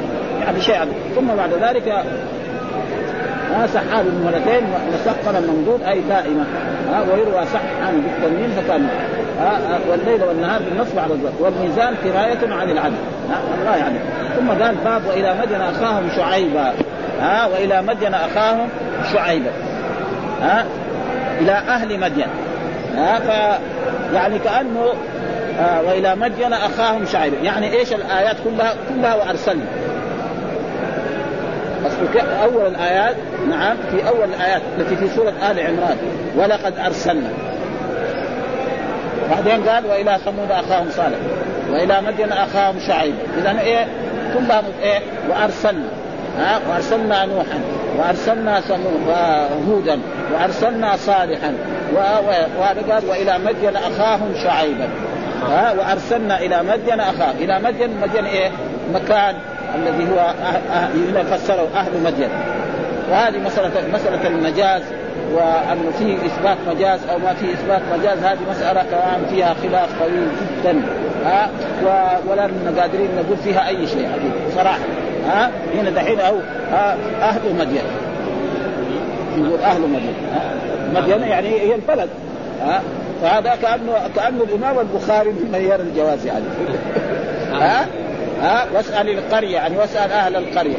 يعني 0.45 0.61
شيء. 0.61 0.77
ثم 1.15 1.27
بعد 1.27 1.51
ذلك 1.53 2.05
ها 3.55 3.67
سحاب 3.67 4.05
مرتين 4.25 4.63
مسقرا 4.95 5.41
ممدود 5.41 5.83
أي 5.83 6.01
دائمة. 6.01 6.45
ها 6.93 7.01
ويروى 7.01 7.47
سحان 7.47 8.01
بالتنوين 8.01 8.51
فكان 8.51 8.89
والليل 9.91 10.25
والنهار 10.25 10.63
بالنصب 10.63 10.99
على 10.99 11.13
الضبط 11.13 11.41
والميزان 11.41 11.95
كرايه 12.05 12.55
عن 12.55 12.71
العدل. 12.71 12.95
الله 13.61 13.77
يعني 13.77 13.99
ثم 14.37 14.49
قال 14.49 14.75
باب 14.85 15.03
وإلى 15.09 15.35
مدين 15.43 15.61
أخاهم 15.61 16.09
شعيبا. 16.17 16.73
ها 17.21 17.47
وإلى 17.47 17.83
مدين 17.83 18.15
أخاهم 18.15 18.69
شعيبا. 19.13 19.51
ها 20.43 20.65
إلى 21.41 21.53
أهل 21.53 22.01
مدين. 22.01 22.29
ها 22.97 23.19
ف 23.19 23.61
يعني 24.15 24.39
كأنه 24.39 24.93
آه 25.61 25.83
وإلى 25.83 26.15
مدين 26.15 26.53
أخاهم 26.53 27.07
شعيبا. 27.07 27.37
يعني 27.37 27.73
إيش 27.73 27.93
الآيات 27.93 28.37
كلها 28.45 28.75
كلها 28.89 29.15
وأرسلنا. 29.15 29.65
أول 32.43 32.67
الآيات 32.67 33.17
نعم 33.49 33.77
في 33.91 34.09
أول 34.09 34.25
الآيات 34.25 34.63
التي 34.79 34.97
في 34.97 35.09
سورة 35.09 35.33
آل 35.51 35.61
عمران 35.61 35.97
ولقد 36.37 36.79
أرسلنا. 36.79 37.31
بعدين 39.31 39.69
قال 39.69 39.87
وإلى 39.87 40.19
ثمود 40.25 40.51
أخاهم 40.51 40.91
صالح 40.91 41.19
وإلى 41.71 42.01
مدين 42.01 42.33
أخاهم 42.33 42.79
شعيب. 42.89 43.15
اذا 43.39 43.61
إيه؟ 43.61 43.87
كلها 44.35 44.63
إيه؟ 44.83 45.01
وأرسلنا. 45.31 45.89
ها؟ 46.39 46.61
وأرسلنا 46.71 47.25
نوحا 47.25 47.61
وأرسلنا 47.99 48.63
هودا 49.69 49.99
وأرسلنا 50.33 50.97
صالحا 50.97 51.55
وهذا 52.59 52.93
قال 52.93 53.05
وإلى 53.09 53.39
مدين 53.39 53.77
أخاهم 53.77 54.35
شعيبا. 54.45 54.89
ها؟ 55.49 55.73
وأرسلنا 55.73 56.39
إلى 56.39 56.63
مدين 56.63 57.01
اخاه 57.01 57.33
إلى 57.41 57.61
مدين 57.61 58.01
مدين 58.01 58.25
إيه؟ 58.25 58.51
مكان 58.95 59.35
الذي 59.75 60.13
هو 60.13 60.35
هنا 61.11 61.23
فسره 61.23 61.69
أهل 61.75 62.03
مدين. 62.05 62.29
وهذه 63.11 63.39
مساله 63.39 63.71
مسألة 63.95 64.27
المجاز 64.27 64.83
وانه 65.35 65.91
فيه 65.99 66.17
إثبات 66.17 66.57
مجاز 66.69 67.01
أو 67.11 67.19
ما 67.19 67.35
فيه 67.35 67.53
إثبات 67.53 67.83
مجاز 67.99 68.19
هذه 68.19 68.39
مسألة 68.51 68.83
كمان 68.83 69.27
فيها 69.31 69.55
خلاف 69.63 69.89
طويل 70.01 70.29
جدا. 70.41 70.83
ها؟ 71.25 71.51
ولا 72.29 72.51
قادرين 72.81 73.09
نقول 73.17 73.37
فيها 73.45 73.69
أي 73.69 73.87
شيء 73.87 74.09
صراحة. 74.57 74.79
ها؟ 75.27 75.51
هنا 75.75 75.91
دحين 75.91 76.21
أو 76.21 76.37
أهل 77.23 77.55
مدين. 77.59 77.83
يقول 79.39 79.61
أهل 79.61 79.81
مدين 79.81 80.15
مدين 80.95 81.23
يعني 81.23 81.49
هي 81.49 81.75
البلد 81.75 82.09
ها؟ 82.63 82.83
فهذا 83.23 83.57
كانه 83.63 83.93
كأنه 84.17 84.43
الإمام 84.43 84.79
البخاري 84.79 85.31
ممن 85.31 85.61
يرى 85.61 85.83
الجواز 85.83 86.27
يعني. 86.27 86.45
ها؟ 87.63 87.87
ها 88.43 88.67
واسأل 88.75 89.09
القرية 89.09 89.55
يعني 89.55 89.77
واسأل 89.77 90.13
أهل 90.13 90.37
القرية. 90.37 90.77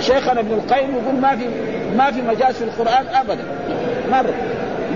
شيخنا 0.00 0.40
ابن 0.40 0.52
القيم 0.52 0.90
يقول 0.90 1.14
ما 1.20 1.36
في 1.36 1.48
ما 1.96 2.10
في 2.10 2.22
مجاز 2.22 2.54
في 2.54 2.64
القرآن 2.64 3.06
ابدا. 3.14 3.44
مرة. 4.10 4.34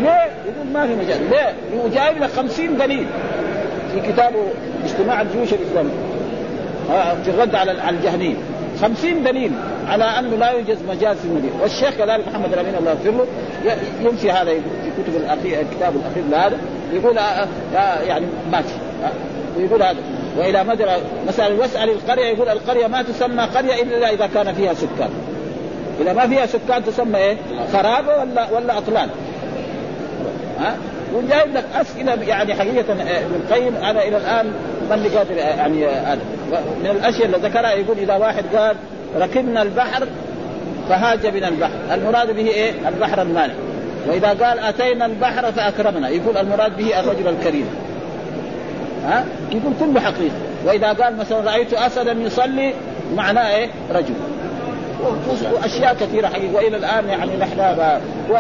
ليه؟ 0.00 0.30
يقول 0.46 0.66
ما 0.72 0.86
في 0.86 0.94
مجاز 0.94 1.18
ليه؟ 1.30 1.54
وجايب 1.84 2.22
لك 2.22 2.30
50 2.30 2.76
دليل 2.76 3.06
في 3.92 4.12
كتابه 4.12 4.44
اجتماع 4.84 5.20
الجيوش 5.20 5.52
الإسلامية. 5.52 5.94
في 7.24 7.30
الرد 7.30 7.54
على 7.54 7.90
الجهميه 7.90 8.34
50 8.82 9.22
دليل 9.22 9.52
على 9.88 10.04
أنه 10.04 10.36
لا 10.36 10.50
يوجد 10.50 10.78
مجاز 10.88 11.16
في 11.16 11.24
المدينة. 11.24 11.52
والشيخ 11.62 11.90
كذلك 11.90 12.28
محمد 12.28 12.52
الامين 12.52 12.74
الله 12.74 12.90
يغفر 12.90 13.10
له 13.10 13.26
ينفي 14.00 14.30
هذا 14.30 14.50
في 14.50 15.02
كتب 15.02 15.16
الأخير 15.16 15.60
الكتاب 15.60 15.92
الأخير 15.96 16.24
لهذا. 16.30 16.58
يقول 16.92 17.18
آه 17.18 17.46
آه 17.76 18.00
يعني 18.00 18.26
ما 18.52 18.62
في 18.62 18.72
ويقول 19.56 19.82
هذا. 19.82 19.98
وإلى 20.38 20.64
مدرة 20.64 21.00
مثلا 21.28 21.54
واسأل 21.54 21.90
القرية 21.90 22.24
يقول 22.24 22.48
القرية 22.48 22.86
ما 22.86 23.02
تسمى 23.02 23.42
قرية 23.42 23.82
إلا 23.82 24.10
إذا 24.10 24.26
كان 24.34 24.54
فيها 24.54 24.74
سكان. 24.74 25.10
إذا 26.00 26.12
ما 26.12 26.26
فيها 26.26 26.46
سكان 26.46 26.84
تسمى 26.84 27.18
إيه؟ 27.18 27.36
خرابه 27.72 28.16
ولا 28.16 28.50
ولا 28.50 28.78
أطلال. 28.78 29.08
ها؟ 30.60 30.76
وجايب 31.14 31.54
لك 31.54 31.64
أسئلة 31.74 32.14
يعني 32.14 32.54
حقيقة 32.54 32.92
ابن 32.92 33.34
القيم. 33.34 33.76
أنا 33.76 34.02
إلى 34.02 34.16
الآن 34.16 34.46
من 34.90 35.10
قادر 35.16 35.34
يعني 35.34 35.86
هذا 35.86 36.20
من 36.54 36.90
الأشياء 36.90 37.26
اللي 37.26 37.48
ذكرها 37.48 37.72
يقول 37.72 37.98
إذا 37.98 38.16
واحد 38.16 38.44
قال 38.56 38.76
ركبنا 39.18 39.62
البحر 39.62 40.06
فهاج 40.88 41.26
بنا 41.26 41.48
البحر. 41.48 41.78
المراد 41.92 42.36
به 42.36 42.48
إيه؟ 42.48 42.72
البحر 42.88 43.22
المالح 43.22 43.54
وإذا 44.08 44.28
قال 44.28 44.58
أتينا 44.58 45.06
البحر 45.06 45.52
فأكرمنا. 45.52 46.08
يقول 46.08 46.36
المراد 46.36 46.76
به 46.76 47.00
الرجل 47.00 47.28
الكريم. 47.28 47.66
ها؟ 49.04 49.24
يقول 49.50 49.72
كله 49.80 50.00
حقيقة. 50.00 50.34
وإذا 50.66 50.92
قال 50.92 51.16
مثلا 51.16 51.40
رأيت 51.40 51.74
اسدا 51.74 52.12
يصلي 52.12 52.74
معناه 53.16 53.50
إيه؟ 53.56 53.68
رجل. 53.90 54.14
وأشياء 55.52 55.94
كثيرة 55.94 56.28
حقيقة. 56.28 56.54
وإلى 56.54 56.76
الآن 56.76 57.08
يعني 57.08 57.36
نحن 57.36 57.60
و... 58.30 58.36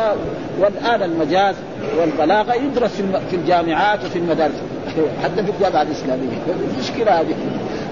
والآن 0.60 1.02
المجاز 1.02 1.54
والبلاغة 1.98 2.54
يدرس 2.54 3.02
في 3.30 3.36
الجامعات 3.36 4.04
وفي 4.04 4.18
المدارس. 4.18 4.54
حتى 5.24 5.44
في 5.44 5.50
الجامعة 5.50 5.82
الإسلامية. 5.82 6.36
المشكلة 6.76 7.20
هذه. 7.20 7.34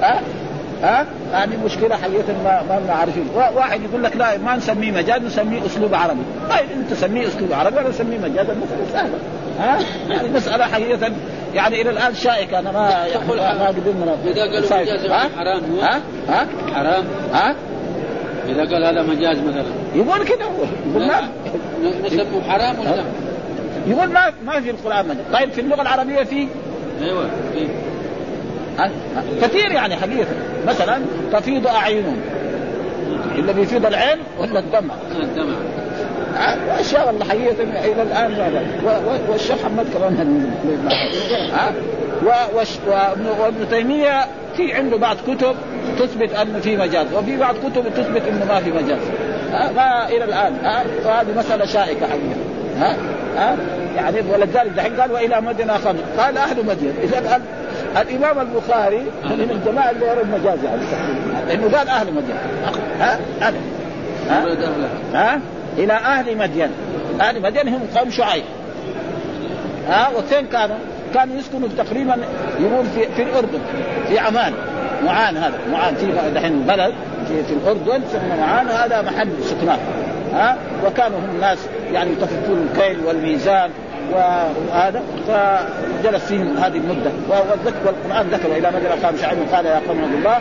ها؟ 0.03 0.21
ها؟ 0.83 1.07
هذه 1.33 1.65
مشكلة 1.65 1.97
حقيقة 1.97 2.33
ما 2.45 2.81
ما 2.87 2.93
عارفين. 2.93 3.29
واحد 3.35 3.81
يقول 3.83 4.05
لك 4.05 4.17
لا 4.17 4.39
ما 4.39 4.57
نسميه 4.57 4.93
مجاز 4.93 5.23
نسميه 5.23 5.67
أسلوب 5.67 5.95
عربي. 5.95 6.21
طيب 6.51 6.71
أنت 6.77 6.91
تسميه 6.91 7.29
أسلوب 7.29 7.53
عربي 7.53 7.77
ولا 7.77 7.89
نسميه 7.89 8.19
مجاز 8.19 8.47
المسألة 8.51 8.87
سهلة. 8.93 9.19
ها؟ 9.59 9.79
يعني 10.11 10.29
مساله 10.29 10.65
حقيقة 10.65 11.13
يعني 11.55 11.83
إلى 11.83 11.91
الآن 11.91 12.15
شائكة. 12.15 12.59
أنا 12.59 12.73
ما 12.73 13.09
تقول 13.09 13.39
ما 13.39 13.67
قدرنا 13.67 14.17
إذا 14.25 14.43
قالوا 14.43 14.83
مجاز 14.83 15.11
حرام 15.11 15.63
هو؟ 15.73 15.81
ها؟ 15.81 16.01
ها؟ 16.29 16.47
حرام. 16.75 17.05
ها؟ 17.33 17.55
إذا 18.49 18.61
قال 18.61 18.85
هذا 18.85 19.03
مجاز 19.03 19.39
مثلا. 19.39 19.65
يقول 19.95 20.25
كذا 20.25 20.45
هو. 20.45 20.65
يقول 20.91 21.07
ما 21.07 21.21
نسبه 22.05 22.43
حرام 22.49 22.79
ولا 22.79 22.89
لا؟ 22.89 23.05
يقول 23.87 24.09
ما 24.09 24.33
ما 24.47 24.61
في 24.61 24.71
القرآن 24.71 25.09
مجاز. 25.09 25.25
طيب 25.33 25.51
في 25.53 25.61
اللغة 25.61 25.83
العربية 25.83 26.23
في؟ 26.23 26.49
أيوه؟ 27.03 27.31
كثير 29.43 29.71
يعني 29.71 29.97
حقيقه 29.97 30.29
مثلا 30.67 31.03
تفيض 31.33 31.67
اعينهم 31.67 32.21
إلا 33.39 33.53
بيفيض 33.53 33.87
العين 33.87 34.19
ولا 34.39 34.59
الدمع. 34.59 34.95
الدمع. 35.21 35.57
وأشياء 36.69 37.07
والله 37.07 37.25
حقيقة 37.25 37.63
إلى 37.63 38.03
الآن 38.03 38.53
والشيخ 39.29 39.57
محمد 39.65 39.87
كمان 39.95 40.51
ها 41.53 41.73
وابن 43.41 43.69
تيمية 43.71 44.25
في 44.57 44.75
عنده 44.75 44.97
بعض 44.97 45.17
كتب 45.27 45.57
تثبت 45.99 46.35
أنه 46.35 46.59
في 46.59 46.77
مجاز 46.77 47.07
وفي 47.15 47.37
بعض 47.37 47.55
كتب 47.55 47.85
تثبت 47.97 48.23
إنه 48.29 48.45
ما 48.49 48.61
في 48.61 48.71
مجاز. 48.71 48.99
ها 49.53 49.73
ما 49.73 50.09
إلى 50.09 50.25
الآن. 50.25 50.55
ها 50.63 50.85
فهذه 51.05 51.39
مسألة 51.39 51.67
شائكة 51.67 52.07
حقيقة. 52.07 52.37
ها 52.79 52.97
ها 53.37 53.57
يعني 53.97 54.21
ولذلك 54.33 54.71
دحين 54.77 55.01
قال 55.01 55.13
وإلى 55.13 55.41
مدينه 55.41 55.73
خمس 55.73 56.01
قال 56.19 56.39
أهل 56.39 56.67
مدين 56.67 56.93
إذا 57.03 57.41
الإمام 57.97 58.39
البخاري 58.41 59.03
من 59.25 59.51
الجماعة 59.51 59.91
اللي 59.91 60.07
يرى 60.07 60.21
المجاز 60.21 60.65
يعني 60.65 60.83
لأنه 61.49 61.77
قال 61.79 61.89
أهل 61.89 62.15
مدين 62.15 62.37
ها؟ 63.01 63.19
ها؟ 63.41 63.53
ها, 64.29 64.45
ها؟ 65.15 65.41
إلى 65.79 65.93
أهل 65.93 66.37
مدين 66.37 66.71
أهل 67.21 67.43
مدين 67.43 67.69
هم 67.69 67.81
قوم 67.97 68.11
شعيب. 68.11 68.45
ها؟ 69.89 70.09
وفين 70.17 70.47
كانوا؟ 70.47 70.77
كانوا 71.15 71.37
يسكنوا 71.37 71.69
تقريبا 71.79 72.17
يقول 72.61 72.87
في 72.95 73.07
في 73.17 73.23
الأردن 73.23 73.61
في 74.09 74.19
عمان. 74.19 74.53
معان 75.05 75.37
هذا. 75.37 75.59
معان 75.73 75.95
في 75.95 76.07
دحين 76.35 76.61
بلد 76.63 76.95
في, 77.29 77.43
في 77.45 77.53
الأردن. 77.53 78.05
ثم 78.05 78.41
معان 78.41 78.69
هذا 78.69 79.03
محل 79.03 79.29
سكنان 79.43 79.79
ها؟ 80.33 80.57
وكانوا 80.87 81.19
هم 81.19 81.41
ناس 81.41 81.59
يعني 81.93 82.13
يطففون 82.13 82.69
الكيل 82.73 83.05
والميزان. 83.07 83.71
وهذا 84.13 85.03
فجلس 85.29 86.25
فيهم 86.25 86.57
هذه 86.57 86.77
المدة. 86.77 87.11
والقرآن 87.29 88.27
ذكر 88.33 88.53
إلى 88.57 88.71
مدى 88.71 88.87
قام 89.05 89.17
شعيب 89.17 89.39
قال 89.53 89.67
يا 89.67 89.81
قوم 89.89 89.99
عبد 90.05 90.15
الله 90.15 90.39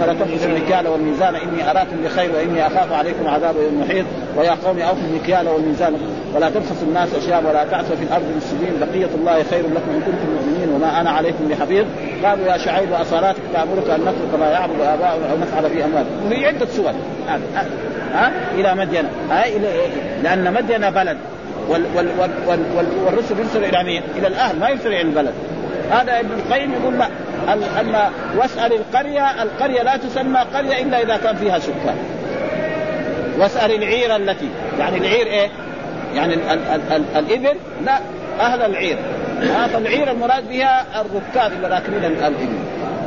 فلا 0.00 0.12
تنقصوا 0.12 0.50
المكيال 0.50 0.88
والميزان؟ 0.88 1.34
إني 1.34 1.70
أراكم 1.70 1.96
بخير 2.04 2.30
وإني 2.34 2.66
أخاف 2.66 2.92
عليكم 2.92 3.28
عذاب 3.28 3.54
يوم 3.56 3.80
محيط. 3.80 4.04
ويا 4.36 4.50
قوم 4.50 4.78
أوفوا 4.80 5.02
المكيال 5.10 5.48
والميزان. 5.48 5.94
ولا 6.34 6.50
تبخسوا 6.50 6.88
الناس 6.88 7.08
أشياء 7.14 7.44
ولا 7.48 7.64
تعثوا 7.64 7.96
في 7.96 8.02
الأرض 8.02 8.24
مفسدين 8.36 8.72
بقية 8.80 9.10
الله 9.14 9.42
خير 9.50 9.60
لكم 9.60 9.90
إن 9.94 10.00
كنتم 10.00 10.28
مؤمنين 10.34 10.68
وما 10.74 11.00
أنا 11.00 11.10
عليكم 11.10 11.48
بحفيظ. 11.48 11.86
قالوا 12.24 12.46
يا 12.46 12.58
شعيب 12.58 12.90
واصالاتك 12.90 13.42
تأمرك 13.54 13.90
أن 13.90 14.00
نترك 14.00 14.40
ما 14.40 14.46
يعبد 14.46 14.80
آباؤنا 14.80 15.30
أو 15.32 15.36
نفعل 15.36 15.70
في 15.70 15.84
اموالنا 15.84 16.10
وفي 16.26 16.46
عدة 16.46 16.66
سور. 16.66 16.92
ها 18.14 18.74
مدين 18.74 19.04
ها 19.30 19.46
إلى 19.46 19.68
لأن 20.22 20.52
مدين 20.52 20.90
بلد. 20.90 21.16
وال 21.68 21.84
وال 21.94 22.08
وال 22.18 22.30
وال 22.46 22.60
وال 22.76 22.86
والرسل 23.04 23.38
يرسل 23.38 23.64
إلى 23.64 23.84
مين؟ 23.84 24.02
إلى 24.16 24.26
الأهل 24.26 24.58
ما 24.58 24.68
يرسل 24.68 24.88
إلى 24.88 25.00
البلد 25.00 25.34
هذا 25.90 26.20
ابن 26.20 26.30
القيم 26.32 26.72
يقول 26.72 26.94
لا 26.94 27.08
أن 27.80 28.10
واسأل 28.36 28.72
القرية 28.72 29.42
القرية 29.42 29.82
لا 29.82 29.96
تسمى 29.96 30.40
قرية 30.54 30.82
إلا 30.82 31.02
إذا 31.02 31.16
كان 31.16 31.36
فيها 31.36 31.58
سكان 31.58 31.96
واسأل 33.38 33.74
العير 33.74 34.16
التي 34.16 34.48
يعني 34.78 34.96
العير 34.96 35.26
إيه؟ 35.26 35.48
يعني 36.14 36.34
ال 36.34 36.40
ال 36.40 36.58
ال 36.68 36.92
ال 36.92 37.04
الإبل 37.16 37.58
لا 37.84 37.98
أهل 38.40 38.62
العير 38.62 38.98
فالعير 39.72 40.10
المراد 40.10 40.48
بها 40.48 40.84
الركاب 41.00 41.52
اللي 41.52 41.68
راكبين 41.68 42.04
الإبل 42.04 42.48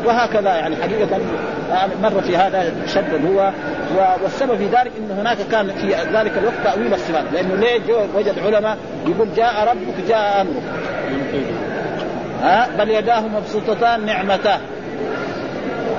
وهكذا 0.05 0.49
يعني 0.49 0.75
حقيقة 0.75 1.19
مر 2.03 2.21
في 2.21 2.37
هذا 2.37 2.73
شد 2.87 3.25
هو 3.25 3.51
والسبب 4.23 4.57
في 4.57 4.65
ذلك 4.65 4.91
إن 4.97 5.17
هناك 5.19 5.37
كان 5.51 5.67
في 5.67 5.87
ذلك 6.13 6.31
الوقت 6.37 6.55
تأويل 6.63 6.93
الصفات 6.93 7.23
لأنه 7.33 7.55
ليه 7.55 7.79
وجد 8.15 8.39
علماء 8.45 8.77
يقول 9.07 9.27
جاء 9.35 9.67
ربك 9.69 10.07
جاء 10.09 10.41
أمرك. 10.41 10.63
ها؟ 12.43 12.69
بل 12.79 12.89
يداه 12.89 13.21
مبسوطتان 13.21 14.05
نعمتاه 14.05 14.59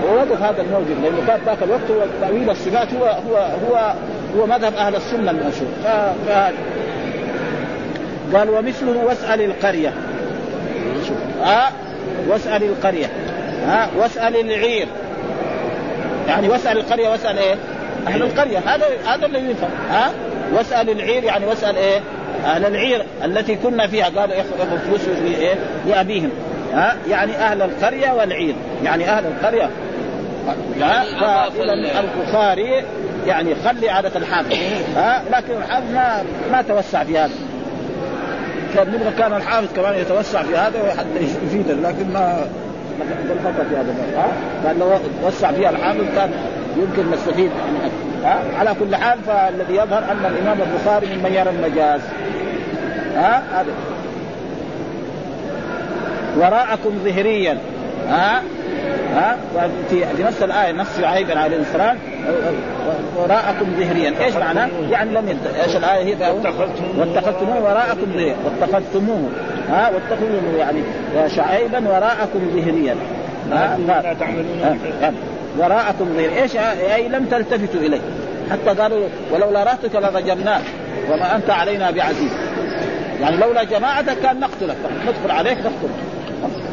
ووقف 0.05 0.43
هذا 0.43 0.63
الموجود 0.63 0.97
لأنه 1.03 1.27
كان 1.27 1.41
ذاك 1.47 1.63
الوقت 1.63 1.91
هو 1.91 2.07
تأويل 2.21 2.51
الصفات 2.51 2.89
هو 2.95 3.05
هو 3.05 3.37
هو 3.37 3.95
هو 4.37 4.47
مذهب 4.47 4.75
أهل 4.75 4.97
السنة 4.97 5.31
المشهور 5.31 5.69
قال 8.35 8.51
ومثله 8.51 9.05
واسأل 9.05 9.41
القرية. 9.41 9.93
ها 11.43 11.73
واسأل 12.29 12.63
القرية. 12.63 13.07
ها 13.67 13.89
واسأل 13.97 14.37
العير. 14.37 14.87
يعني 16.29 16.49
واسأل 16.49 16.79
القرية 16.79 17.09
واسأل 17.09 17.39
إيه؟ 17.39 17.55
أهل 18.07 18.23
القرية. 18.23 18.59
هذا 18.59 18.87
هذا 19.07 19.27
اللي 19.27 19.51
يفهم 19.51 19.71
ها؟ 19.91 20.13
واسأل 20.53 20.91
العير 20.91 21.25
يعني 21.25 21.47
واسأل 21.47 21.77
إيه؟ 21.77 22.01
أهل 22.45 22.67
العير 22.67 23.05
التي 23.25 23.57
كنا 23.57 23.87
فيها. 23.87 24.05
قالوا 24.05 24.35
ياخذوا 24.35 24.79
فلوس 24.87 25.01
لايه؟ 25.09 25.55
لأبيهم. 25.87 26.31
ها؟ 26.73 26.97
يعني 27.09 27.33
أهل 27.37 27.63
القرية 27.63 28.13
والعير. 28.13 28.55
يعني 28.85 29.09
أهل 29.09 29.25
القرية. 29.27 29.71
فإذا 30.81 32.01
البخاري 32.01 32.85
يعني 33.27 33.55
خلي 33.65 33.91
عادة 33.91 34.11
الحافظ. 34.17 34.57
ها؟ 34.97 35.23
لكن 35.33 35.53
الحافظ 35.57 35.91
ما 35.93 36.23
ما 36.53 36.63
توسع 36.63 37.05
في 37.05 37.19
هذا. 37.19 37.33
كان 38.75 39.13
كان 39.19 39.33
الحافظ 39.33 39.69
كمان 39.77 39.95
يتوسع 39.95 40.43
في 40.43 40.57
هذا 40.57 40.95
حتى 40.99 41.25
يفيد 41.47 41.71
لكن 41.71 42.13
ما 42.13 42.47
الخطا 43.31 43.65
في 43.71 43.77
هذا 43.77 43.95
ها؟ 44.17 44.27
قال 44.67 44.79
لو 44.79 44.93
وسع 45.23 45.53
فيها 45.53 45.71
الحافظ 45.71 46.05
كان 46.17 46.31
يمكن 46.77 47.11
نستفيد 47.11 47.51
ها؟ 48.25 48.43
على 48.59 48.75
كل 48.81 48.97
حال 48.97 49.19
فالذي 49.27 49.75
يظهر 49.75 49.99
أن 49.99 50.27
الإمام 50.27 50.59
البخاري 50.61 51.07
ممن 51.07 51.33
يرى 51.33 51.51
المجاز. 51.51 52.01
ها؟ 53.17 53.43
هذا. 53.53 53.73
وراءكم 56.37 56.91
ظهريا 57.05 57.59
ها؟ 58.09 58.43
ها؟ 59.15 59.37
في 59.91 60.07
في 60.17 60.23
نفس 60.23 60.43
الآية 60.43 60.73
نفس 60.73 61.01
شعيب 61.01 61.31
عليه 61.31 61.57
السلام 61.57 61.99
وراءكم 63.17 63.67
ظهريا 63.79 64.25
إيش 64.25 64.37
معناه؟ 64.37 64.69
يعني 64.91 65.11
لم 65.11 65.29
يت... 65.29 65.57
إيش 65.67 65.77
الآية 65.77 66.05
هي؟ 66.05 66.31
واتخذتموه. 66.99 67.65
وراءكم 67.65 68.13
ظهريا 68.13 68.37
واتخذتموه. 68.45 69.31
ها؟ 69.71 69.91
واتخذوه 69.91 70.57
يعني 70.59 70.83
شعيبا 71.29 71.89
وراءكم 71.89 72.51
ظهريا 72.55 72.97
ها؟ 73.53 73.79
لا 73.87 74.15
تعملون 74.21 74.77
وراءكم 75.59 76.05
ظهريا 76.17 76.43
إيش؟ 76.43 76.57
أي 76.95 77.09
لم 77.09 77.25
تلتفتوا 77.25 77.81
إليه. 77.81 78.01
حتى 78.51 78.81
قالوا 78.81 79.09
ولولا 79.33 79.65
رهتك 79.65 79.95
لرجمناك 79.95 80.63
وما 81.11 81.37
أنت 81.37 81.51
علينا 81.51 81.91
بعزيز. 81.91 82.33
يعني 83.21 83.37
لولا 83.37 83.65
جماعتك 83.65 84.21
كان 84.23 84.41
نقتلك. 84.41 84.77
ندخل 85.07 85.31
عليك 85.31 85.59
نقتلك. 85.59 85.99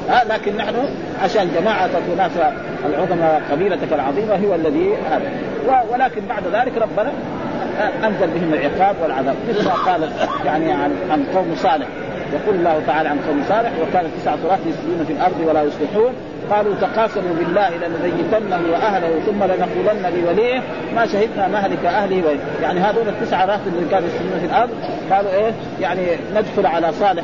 ها؟ 0.09 0.23
لكن 0.29 0.57
نحن 0.57 0.75
عشان 1.23 1.51
جماعة 1.59 1.89
الناس 2.13 2.31
العظمى 2.85 3.39
قبيلتك 3.51 3.93
العظيمة 3.93 4.35
هو 4.35 4.55
الذي 4.55 4.93
هذا. 5.11 5.31
ولكن 5.91 6.21
بعد 6.29 6.43
ذلك 6.53 6.77
ربنا 6.77 7.11
أنزل 8.03 8.27
بهم 8.27 8.53
العقاب 8.53 8.95
والعذاب. 9.03 9.35
مثل 9.49 9.65
ما 9.65 9.73
قال 9.73 10.09
يعني 10.45 10.71
عن 10.71 10.91
عن 11.11 11.23
قوم 11.35 11.55
صالح. 11.55 11.87
يقول 12.33 12.55
الله 12.55 12.81
تعالى 12.87 13.09
عن 13.09 13.17
قوم 13.27 13.43
صالح 13.49 13.71
وكان 13.81 14.11
تسعة 14.21 14.37
رهط 14.45 14.59
يسجدون 14.65 15.05
في 15.07 15.13
الأرض 15.13 15.45
ولا 15.45 15.63
يصلحون. 15.63 16.13
قالوا 16.51 16.75
تقاسموا 16.81 17.35
بالله 17.39 17.69
لنبيتنه 17.69 18.59
وأهله 18.71 19.19
ثم 19.25 19.43
لنقولن 19.43 20.21
لوليه 20.23 20.61
ما 20.95 21.05
شهدنا 21.05 21.47
مهلك 21.47 21.85
أهله. 21.85 22.17
وليه. 22.17 22.39
يعني 22.61 22.79
هذول 22.79 23.07
التسعه 23.07 23.45
رهط 23.45 23.59
اللي 23.67 23.89
كانوا 23.91 24.07
يسجدون 24.07 24.39
في 24.39 24.45
الأرض 24.45 24.69
قالوا 25.11 25.31
إيه؟ 25.31 25.51
يعني 25.81 26.01
ندخل 26.35 26.65
على 26.65 26.93
صالح 26.93 27.23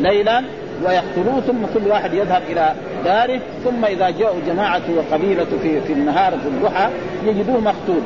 ليلا 0.00 0.42
ويقتلوه 0.84 1.40
ثم 1.40 1.66
كل 1.74 1.90
واحد 1.90 2.14
يذهب 2.14 2.42
إلى 2.50 2.72
داره 3.04 3.40
ثم 3.64 3.84
إذا 3.84 4.10
جاءوا 4.10 4.40
جماعته 4.46 4.92
وقبيلته 4.96 5.58
في 5.62 5.80
في 5.80 5.92
النهار 5.92 6.32
في 6.32 6.48
الضحى 6.48 6.88
يجدوه 7.24 7.60
مقتول. 7.60 8.02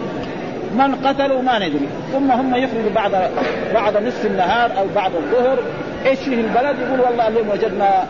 من 0.78 0.94
قتلوا 0.94 1.42
ما 1.42 1.58
ندري. 1.58 1.88
ثم 2.12 2.30
هم 2.30 2.54
يخرجوا 2.54 2.90
بعد 2.94 3.30
بعد 3.74 3.96
نصف 3.96 4.26
النهار 4.26 4.78
أو 4.78 4.84
بعد 4.94 5.12
الظهر. 5.14 5.58
إيش 6.06 6.18
فيه 6.18 6.40
البلد؟ 6.40 6.76
يقول 6.78 7.00
والله 7.00 7.28
اليوم 7.28 7.48
وجدنا 7.48 8.04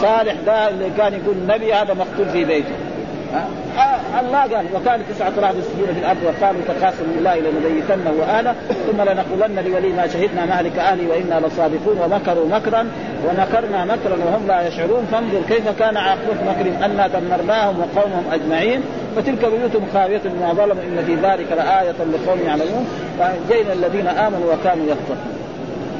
صالح 0.00 0.34
ده 0.46 0.68
اللي 0.68 0.90
كان 0.98 1.12
يقول 1.12 1.34
النبي 1.36 1.72
هذا 1.72 1.94
مقتول 1.94 2.28
في 2.28 2.44
بيته. 2.44 2.74
الله 4.20 4.40
قال. 4.40 4.66
وكان 4.74 5.00
تسعة 5.14 5.32
رهط 5.38 5.54
يسجدون 5.54 5.94
في 5.94 6.00
الأرض 6.00 6.18
وقالوا 6.22 6.60
تقاسموا 6.68 7.14
بالله 7.14 7.36
لنبيتنه 7.36 8.12
وآله 8.20 8.54
ثم 8.86 9.02
لنقولن 9.02 9.64
لولي 9.66 9.92
ما 9.92 10.06
شهدنا 10.06 10.44
مهلك 10.46 10.78
أهلي 10.78 11.06
وإنا 11.06 11.46
لصادقون 11.46 11.98
ومكروا 12.04 12.48
مكرا 12.48 12.88
ومكرنا 13.26 13.84
مكرا 13.84 14.16
وهم 14.26 14.46
لا 14.46 14.68
يشعرون. 14.68 15.08
فانظر 15.12 15.40
كيف 15.48 15.78
كان 15.78 15.96
عاقبة 15.96 16.34
مكرهم 16.46 16.82
أنا 16.82 17.06
دمرناهم 17.06 17.76
وقومهم 17.80 18.24
أجمعين. 18.32 18.82
وتلك 19.16 19.44
بيوتهم 19.44 19.86
خاوية 19.94 20.20
بما 20.24 20.52
ظلموا 20.52 20.82
إن 20.82 21.04
في 21.06 21.14
ذلك 21.14 21.52
لآية 21.52 21.90
لقوم 21.90 22.38
يعلمون 22.46 22.86
فأنجينا 23.18 23.72
الذين 23.72 24.06
آمنوا 24.06 24.54
وكانوا 24.54 24.84
يتقون. 24.84 25.16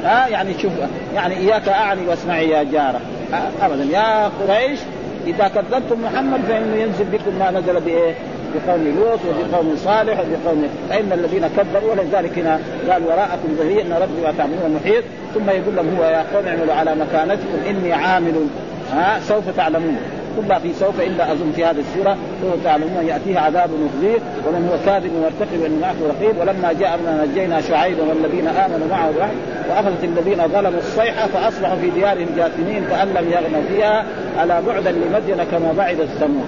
ها 0.04 0.24
آه 0.24 0.28
يعني 0.28 0.54
شوف 0.62 0.72
يعني 1.14 1.36
إياك 1.36 1.68
أعني 1.68 2.06
واسمعي 2.08 2.48
يا 2.48 2.62
جارة. 2.62 3.00
آه 3.34 3.66
أبدا. 3.66 3.84
يا 3.84 4.30
قريش 4.40 4.78
إذا 5.26 5.48
كذبتم 5.48 6.02
محمد 6.04 6.40
فإنه 6.48 6.76
ينزل 6.76 7.04
بكم 7.04 7.38
ما 7.38 7.50
نزل 7.50 7.80
بايه؟ 7.80 8.14
بقوم 8.54 8.94
لوط 8.98 9.20
وبقوم 9.28 9.76
صالح 9.76 10.20
وبقوم 10.20 10.68
فإن 10.90 11.12
الذين 11.12 11.48
كذبوا 11.56 11.92
ولذلك 11.92 12.38
هنا 12.38 12.60
قال 12.90 13.02
وراءكم 13.06 13.56
ظهير 13.58 13.82
إن 13.82 13.92
ربي 13.92 14.28
وتعملون 14.28 14.80
محيط 14.80 15.04
ثم 15.34 15.50
يقول 15.50 15.76
لهم 15.76 15.96
هو 15.98 16.04
يا 16.04 16.24
قوم 16.34 16.46
اعملوا 16.46 16.74
على 16.74 16.94
مكانتكم 16.94 17.58
إني 17.68 17.92
عامل 17.92 18.46
ها 18.92 19.20
سوف 19.20 19.56
تعلمون 19.56 19.96
كلها 20.40 20.58
في 20.58 20.72
سوف 20.72 21.00
إلا 21.00 21.32
أظن 21.32 21.52
في 21.56 21.64
هذه 21.64 21.78
السورة 21.78 22.16
سوف 22.42 22.64
تعلمون 22.64 23.06
يأتيه 23.06 23.38
عذاب 23.38 23.70
مخزيه 23.70 24.18
ومن 24.46 24.68
هو 24.68 24.86
كاذب 24.86 25.12
مرتقب 25.22 25.62
وان 25.62 25.78
معه 25.80 25.94
رقيب. 26.08 26.38
ولما 26.38 26.72
جاء 26.72 26.94
أمرنا 26.94 27.24
نجينا 27.24 27.60
شعيبا 27.60 28.02
والذين 28.02 28.48
آمنوا 28.48 28.86
معه 28.90 29.10
الوحي 29.10 29.34
وأخذت 29.70 30.04
الذين 30.04 30.48
ظلموا 30.48 30.78
الصيحة 30.78 31.26
فأصبحوا 31.26 31.76
في 31.76 31.90
ديارهم 31.90 32.26
جاثمين 32.36 32.84
كأن 32.90 33.08
لم 33.08 33.32
يغنوا 33.32 33.62
فيها. 33.68 34.04
ألا 34.42 34.60
بعدا 34.60 34.90
لمدين 34.90 35.44
كما 35.50 35.72
بعد 35.76 36.00
الثمود. 36.00 36.46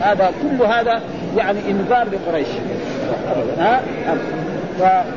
هذا 0.00 0.32
كل 0.42 0.64
هذا 0.64 1.00
يعني 1.36 1.58
إنذار 1.70 2.06
لقريش. 2.12 2.48
ها؟ 3.58 3.80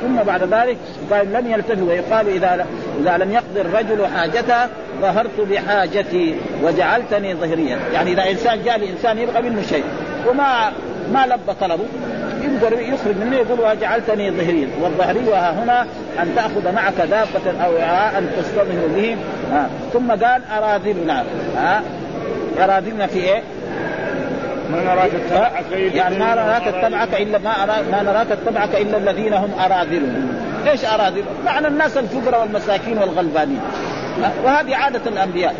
ثم 0.01 0.23
بعد 0.27 0.43
ذلك 0.43 0.77
قال 1.11 1.33
لم 1.33 1.51
يلتفت 1.51 1.81
ويقال 1.81 2.27
إذا 2.27 2.65
إذا 3.01 3.17
لم 3.17 3.31
يقضي 3.31 3.61
الرجل 3.61 4.07
حاجته 4.07 4.67
ظهرت 5.01 5.41
بحاجتي 5.51 6.35
وجعلتني 6.63 7.33
ظهريا 7.35 7.79
يعني 7.93 8.13
إذا 8.13 8.29
إنسان 8.29 8.63
جاء 8.63 8.79
لإنسان 8.79 9.17
يبغى 9.17 9.41
منه 9.41 9.61
شيء. 9.61 9.83
وما 10.29 10.71
ما 11.13 11.25
لبى 11.25 11.53
طلبه. 11.61 11.85
يقدر 12.41 12.79
يخرج 12.79 13.15
منه 13.17 13.35
يقول 13.35 13.59
وجعلتني 13.59 14.31
ظهريا 14.31 14.67
والظهري 14.81 15.19
هنا 15.33 15.81
أن 16.19 16.35
تأخذ 16.35 16.71
معك 16.75 16.93
دابة 16.97 17.65
أو 17.65 17.77
أن 18.17 18.29
تستظهر 18.37 18.87
به. 18.95 19.17
ها. 19.51 19.69
ثم 19.93 20.11
قال 20.11 20.41
اراذلنا 20.57 21.23
ها 21.57 21.83
اراذلنا 22.59 23.07
في 23.07 23.19
إيه؟ 23.19 23.41
ما 24.73 24.83
نراك 24.83 25.11
اتبعك 25.15 25.71
يعني 25.71 26.19
ما 26.19 26.35
نراك 26.35 26.67
اتبعك 26.67 27.21
إلا 27.21 27.37
ما 27.37 27.63
أرا... 27.63 27.75
ما 27.91 28.03
نراك 28.03 28.27
اتبعك 28.31 28.75
إلا 28.75 28.97
الذين 28.97 29.33
هم 29.33 29.51
أراذلهم. 29.59 30.37
إيش 30.67 30.85
أراذل؟ 30.85 31.23
معنى 31.45 31.67
الناس 31.67 31.97
الفقراء 31.97 32.41
والمساكين 32.41 32.97
والغلبانين. 32.97 33.59
وهذه 34.43 34.75
عادة 34.75 35.01
الأنبياء. 35.07 35.55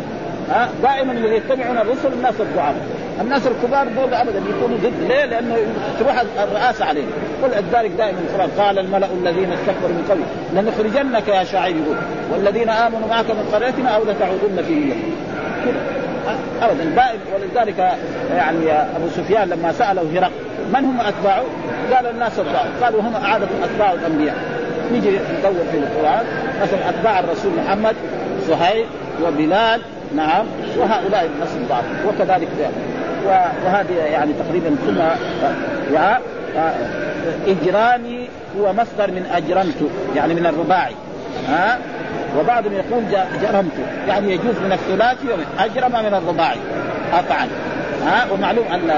ها؟ 0.50 0.68
دائما 0.82 1.12
الذي 1.12 1.34
يتبعون 1.34 1.78
الرسل 1.78 2.12
الناس 2.12 2.34
الضعاف. 2.40 2.74
الناس 3.20 3.42
الكبار 3.46 3.88
دول 3.88 4.14
ابدا 4.14 4.38
يكونوا 4.38 4.78
ضد. 4.78 5.08
ليه؟ 5.08 5.24
لأنه 5.24 5.56
تروح 6.00 6.24
الرئاسة 6.42 6.84
عليهم. 6.84 7.10
ولذلك 7.42 7.90
دائما 7.90 8.18
القرآن 8.18 8.50
قال 8.58 8.78
الملأ 8.78 9.08
الذين 9.20 9.52
استكبروا 9.52 9.88
من 9.88 10.04
قبل 10.10 10.22
لنخرجنك 10.60 11.28
يا 11.28 11.44
شعيب 11.44 11.76
يقول 11.76 11.96
والذين 12.32 12.68
آمنوا 12.68 13.08
معك 13.08 13.30
من 13.30 13.50
قريتنا 13.52 13.88
أو 13.88 14.02
لتعودن 14.02 14.62
في 14.68 14.74
ملتنا 14.74 16.03
ابدا. 16.62 17.12
ولذلك 17.34 17.78
يعني 18.36 18.72
أبو 18.72 19.08
سفيان 19.16 19.48
لما 19.48 19.72
سأله 19.72 20.02
هرقل 20.14 20.32
من 20.74 20.84
هم 20.84 21.00
اتباعه؟ 21.00 21.44
قال 21.94 22.06
الناس 22.06 22.38
اتباعه 22.38 22.66
قالوا 22.82 23.00
هم 23.00 23.16
عاده 23.16 23.46
أتباع 23.64 23.92
الأنبياء. 23.92 24.36
نيجي 24.92 25.10
ندور 25.10 25.64
في 25.72 25.78
القرآن. 25.78 26.24
مثلا 26.62 26.88
أتباع 26.88 27.20
الرسول 27.20 27.52
محمد 27.64 27.94
صهيب 28.48 28.86
وبلال 29.22 29.80
نعم 30.16 30.46
وهؤلاء 30.78 31.30
الناس 31.34 31.48
البعض 31.56 31.84
وكذلك 32.08 32.48
وهذه 33.26 33.94
يعني 33.94 34.32
تقريبا 34.32 34.76
ثم 34.86 34.98
يا 35.94 36.20
اجرامي 37.46 38.28
هو 38.60 38.72
مصدر 38.72 39.10
من 39.10 39.26
اجرمت 39.32 39.90
يعني 40.16 40.34
من 40.34 40.46
الرباعي. 40.46 40.94
ها؟ 41.48 41.78
وبعضهم 42.38 42.72
يقول 42.72 43.04
جرمت. 43.42 43.72
يعني 44.08 44.32
يجوز 44.32 44.54
من 44.64 44.72
الثلاثي 44.72 45.26
أجرم 45.58 45.92
من 45.92 46.14
الرباعي. 46.14 46.58
أفعل. 47.12 47.48
ها؟ 48.06 48.26
ومعلوم 48.32 48.66
أن 48.66 48.90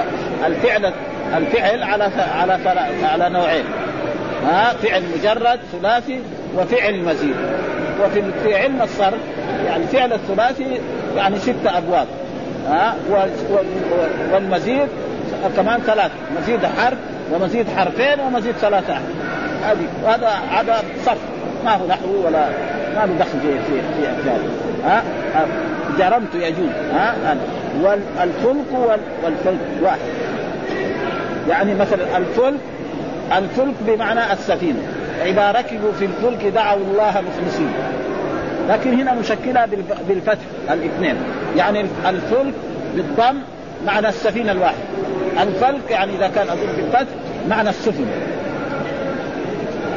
الفعل 0.47 0.93
الفعل 1.37 1.83
على 1.83 2.11
على 2.39 2.59
على 3.03 3.29
نوعين. 3.29 3.65
ها؟ 4.47 4.73
فعل 4.73 5.03
مجرد 5.19 5.59
ثلاثي 5.73 6.21
وفعل 6.57 7.03
مزيد. 7.05 7.37
وفي 8.05 8.23
في 8.45 8.57
علم 8.57 8.83
الصرف 8.83 9.21
يعني 9.67 9.87
فعل 9.87 10.13
الثلاثي 10.13 10.81
يعني 11.17 11.39
ستة 11.39 11.79
أبواب. 11.79 12.07
ها؟ 12.69 12.95
والمزيد 14.33 14.89
كمان 15.57 15.81
ثلاث. 15.81 16.11
مزيد 16.41 16.67
حرف 16.67 16.99
ومزيد 17.33 17.67
حرفين 17.77 18.21
ومزيد 18.21 18.55
ثلاثة. 18.55 18.95
هذه 19.65 19.87
وهذا 20.05 20.29
هذا 20.29 20.83
صرف. 21.05 21.19
ما 21.65 21.75
هو 21.75 21.87
نحو 21.87 22.27
ولا 22.27 22.49
ما 22.97 23.07
له 23.07 23.19
دخل 23.19 23.41
في 23.41 23.59
في 23.59 23.83
في 24.03 24.31
هذا 24.31 24.43
ها؟ 24.85 25.03
جرمت 25.99 26.35
يجوز 26.35 26.71
ها؟ 26.93 27.37
والفلك 27.83 28.97
والفلك 29.25 29.59
واحد. 29.83 29.99
يعني 31.49 31.75
مثلا 31.75 32.17
الفلك 32.17 32.61
الفلك 33.39 33.75
بمعنى 33.87 34.33
السفينة. 34.33 34.79
إذا 35.25 35.51
ركبوا 35.51 35.93
في 35.99 36.05
الفلك 36.05 36.47
دعوا 36.55 36.79
الله 36.79 37.11
مخلصين. 37.11 37.73
لكن 38.69 39.01
هنا 39.01 39.15
مشكلة 39.15 39.69
بالفتح 40.09 40.45
الاثنين. 40.71 41.17
يعني 41.57 41.81
الفلك 42.07 42.55
بالضم 42.95 43.37
معنى 43.87 44.09
السفينة 44.09 44.53
الواحده 44.53 44.77
الفلك 45.43 45.91
يعني 45.91 46.17
إذا 46.17 46.29
كان 46.29 46.49
اظن 46.49 46.67
بالفتح 46.77 47.13
معنى 47.49 47.69
السفن 47.69 48.07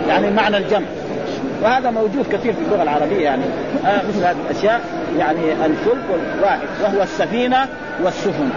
يعني 0.08 0.32
معنى 0.32 0.58
الجمع. 0.58 0.86
وهذا 1.64 1.92
موجود 1.92 2.26
كثير 2.32 2.54
في 2.54 2.60
اللغة 2.62 2.84
العربية 2.84 3.24
يعني. 3.24 3.44
آه 3.86 4.02
مثل 4.10 4.26
هذه 4.26 4.38
الأشياء 4.50 4.82
يعني 5.18 5.66
الفلك 5.66 6.04
واحد 6.44 6.68
وهو 6.84 7.04
السفينة 7.04 7.68
والسفن. 8.04 8.50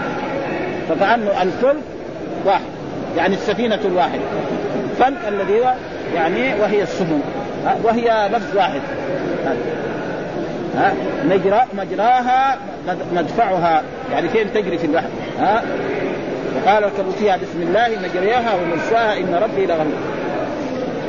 فكأنه 0.89 1.43
الفلك 1.43 1.83
واحد 2.45 2.61
يعني 3.17 3.35
السفينة 3.35 3.79
الواحده 3.85 4.23
فلك 4.99 5.19
الذي 5.29 5.61
هو 5.61 5.75
يعني 6.15 6.61
وهي 6.61 6.83
السفن. 6.83 7.21
وهي 7.83 8.29
لفظ 8.33 8.57
واحد. 8.57 8.81
ها 10.77 10.93
مجرى 11.25 11.63
مجراها 11.75 12.57
مدفعها. 13.13 13.83
يعني 14.13 14.29
فين 14.29 14.53
تجري 14.53 14.79
في 14.79 14.87
البحر 14.87 15.09
ها 15.39 15.63
وقال 16.57 16.85
اركبوا 16.85 17.13
فيها 17.13 17.37
بسم 17.37 17.63
الله 17.63 17.89
مجريها 17.89 18.55
ومرساها 18.55 19.19
إن 19.19 19.35
ربي 19.43 19.67
لغفور 19.67 20.22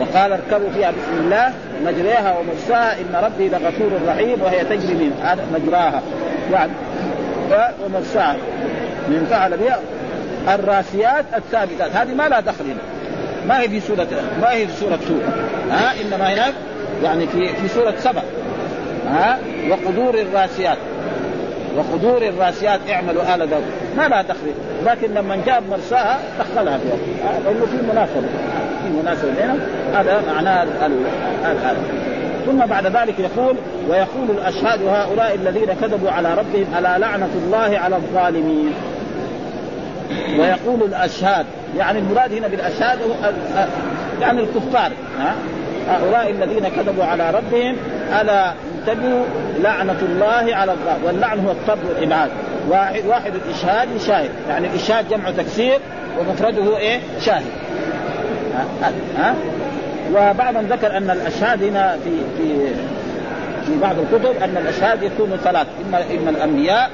وقال 0.04 0.32
اركبوا 0.32 0.70
فيها 0.70 0.92
بسم 0.92 1.20
الله 1.20 1.54
مجريها 1.86 2.38
ومرساها 2.40 2.94
إن 3.02 3.16
ربي 3.24 3.50
لغفور 3.50 3.92
رحيم 4.08 4.42
وهي 4.42 4.64
تجري 4.64 4.94
من 4.94 5.12
مجراها. 5.54 6.02
يعني 6.52 6.72
ومرساها 7.86 8.36
من 9.08 9.28
فعل 9.30 9.58
بها 9.58 9.80
الراسيات 10.56 11.26
الثابتات. 11.36 11.96
هذه 11.96 12.14
ما 12.14 12.28
لها 12.28 12.40
دخل 12.40 12.64
هنا. 12.66 12.82
ما 13.48 13.62
هي 13.62 13.70
في 13.70 13.80
سورة 13.80 14.08
ما 14.42 14.52
هي 14.52 14.68
في 14.68 14.74
سورة 14.74 15.00
سورة. 15.08 15.34
ها 15.72 15.94
إنما 16.02 16.34
هناك 16.34 16.54
يعني 17.04 17.28
في 17.28 17.48
في 17.48 17.68
سورة 17.68 17.94
سبع. 17.98 18.22
ها 19.08 19.40
وقدور 19.70 20.16
الراسيات. 20.16 20.78
وقدور 21.78 22.22
الراسيات 22.22 22.80
اعملوا 22.90 23.36
آل 23.36 23.50
داود. 23.50 23.64
ما 23.98 24.08
لها 24.08 24.22
دخل 24.22 24.52
لكن 24.86 25.14
لما 25.14 25.40
جاب 25.46 25.64
مرساها 25.72 26.20
دخلها 26.40 26.78
فيها. 26.78 27.40
لأنه 27.46 27.66
في 27.66 27.78
مناسبة. 27.92 28.28
في 28.84 28.90
مناسبة 29.02 29.32
بينهم. 29.42 29.60
هذا 29.94 30.24
معناه 30.34 30.66
هذا 31.44 31.76
ثم 32.46 32.66
بعد 32.66 32.86
ذلك 32.86 33.20
يقول 33.20 33.56
ويقول 33.90 34.30
الأشهاد 34.30 34.80
هؤلاء 34.84 35.36
الذين 35.36 35.74
كذبوا 35.82 36.12
على 36.12 36.34
ربهم 36.34 36.66
ألا 36.80 36.98
لعنة 36.98 37.30
الله 37.36 37.80
على 37.80 37.96
الظالمين؟ 37.96 38.74
ويقول 40.40 40.84
الأشهاد. 40.84 41.46
يعني 41.78 42.00
المراد 42.00 42.34
هنا 42.34 42.48
بالأشهاد 42.48 43.00
يعني 44.22 44.42
الكفار. 44.42 44.92
هؤلاء 45.90 46.30
الذين 46.30 46.68
كذبوا 46.68 47.04
على 47.04 47.32
ربهم 47.32 47.76
ألا 48.22 48.54
انتبهوا 48.88 49.26
لعنة 49.60 49.98
الله 50.02 50.56
على 50.56 50.72
الظالم 50.72 51.04
واللعن 51.06 51.40
هو 51.40 51.52
الطرد 51.52 51.80
والإبعاد. 51.90 52.30
واحد 52.70 53.06
واحد 53.06 53.34
الإشهاد 53.36 53.88
شاهد 54.08 54.30
يعني 54.50 54.68
الاشهاد 54.68 55.10
جمع 55.10 55.32
تكسير 55.32 55.80
ومفرده 56.20 56.78
إيه؟ 56.78 57.00
شاهد. 57.22 57.46
ها, 58.54 58.92
ها؟ 59.18 59.36
وبعضهم 60.14 60.66
ذكر 60.66 60.98
أن 60.98 61.10
الأشهاد 61.10 61.64
هنا 61.64 61.98
في 62.04 62.10
في 62.38 62.68
في 63.66 63.80
بعض 63.82 63.96
الكتب 64.00 64.44
أن 64.44 64.58
الأشهاد 64.58 65.04
يكون 65.04 65.38
ثلاث. 65.44 65.68
اما 65.88 66.04
إما 66.20 66.30
الأنبياء 66.30 66.90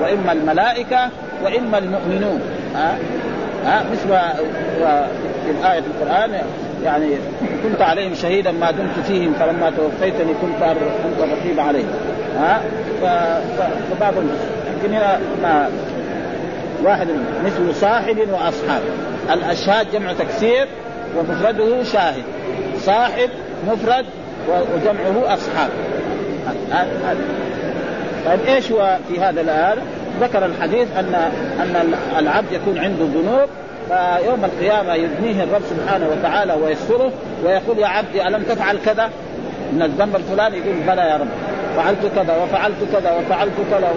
وإما 0.00 0.32
الملائكة 0.32 1.08
وإما 1.44 1.78
المؤمنون. 1.78 2.40
ها؟ 2.74 2.98
ها؟ 3.64 3.84
مثل 3.92 4.08
في 5.44 5.50
الآية 5.50 5.80
في 5.80 5.86
القرآن 5.86 6.30
يعني 6.84 7.08
كنت 7.62 7.82
عليهم 7.82 8.14
شهيدا 8.14 8.52
ما 8.52 8.70
دمت 8.70 9.06
فيهم 9.06 9.32
فلما 9.32 9.70
توفيتني 9.70 10.34
كنت 10.42 10.62
أنت 10.62 11.18
الرقيب 11.18 11.60
عليهم. 11.60 11.90
ها؟ 12.36 12.60
فبعضهم 13.90 14.30
يمكن 14.74 14.94
هنا 14.94 15.18
ما 15.42 15.68
واحد 16.84 17.08
مثل 17.44 17.74
صاحب 17.74 18.18
وأصحاب. 18.18 18.82
الأشهاد 19.32 19.86
جمع 19.92 20.12
تكسير 20.12 20.66
ومفرده 21.18 21.82
شاهد. 21.82 22.22
صاحب 22.78 23.30
مفرد 23.68 24.04
وجمعه 24.48 25.34
أصحاب. 25.34 25.70
طيب 28.26 28.40
إيش 28.46 28.72
هو 28.72 28.96
في 29.08 29.20
هذا 29.20 29.40
الآن؟ 29.40 29.78
ذكر 30.20 30.46
الحديث 30.46 30.88
ان 30.98 31.14
أن 31.60 31.94
العبد 32.18 32.52
يكون 32.52 32.78
عنده 32.78 33.04
ذنوب 33.04 33.48
فيوم 33.88 34.44
القيامة 34.44 34.94
يدنيه 34.94 35.42
الرب 35.42 35.62
سبحانه 35.70 36.08
وتعالى 36.08 36.52
ويستره 36.52 37.12
ويقول 37.44 37.78
يا 37.78 37.86
عبدي 37.86 38.28
ألم 38.28 38.42
تفعل 38.42 38.78
كذا؟ 38.84 39.10
من 39.72 39.82
الذنب 39.82 40.16
الفلاني 40.16 40.56
يقول 40.56 40.74
بلى 40.86 41.02
يا 41.02 41.16
رب. 41.16 41.28
فعلت 41.76 42.06
كذا 42.16 42.36
وفعلت 42.42 42.76
كذا 42.92 43.12
وفعلت 43.12 43.52
كذا 43.70 43.88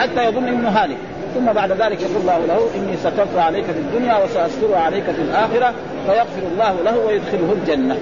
حتى 0.00 0.24
يظن 0.28 0.48
إنه 0.48 0.68
هالك. 0.68 0.96
ثم 1.34 1.52
بعد 1.52 1.72
ذلك 1.72 2.00
يقول 2.00 2.16
الله 2.20 2.38
له 2.38 2.68
إني 2.76 2.96
سترت 2.96 3.38
عليك 3.38 3.64
في 3.64 3.78
الدنيا 3.78 4.16
وساسترها 4.16 4.80
عليك 4.80 5.04
في 5.04 5.22
الآخرة 5.22 5.72
فيغفر 6.06 6.42
الله 6.52 6.74
له 6.84 6.98
ويدخله 7.06 7.52
الجنة. 7.52 7.96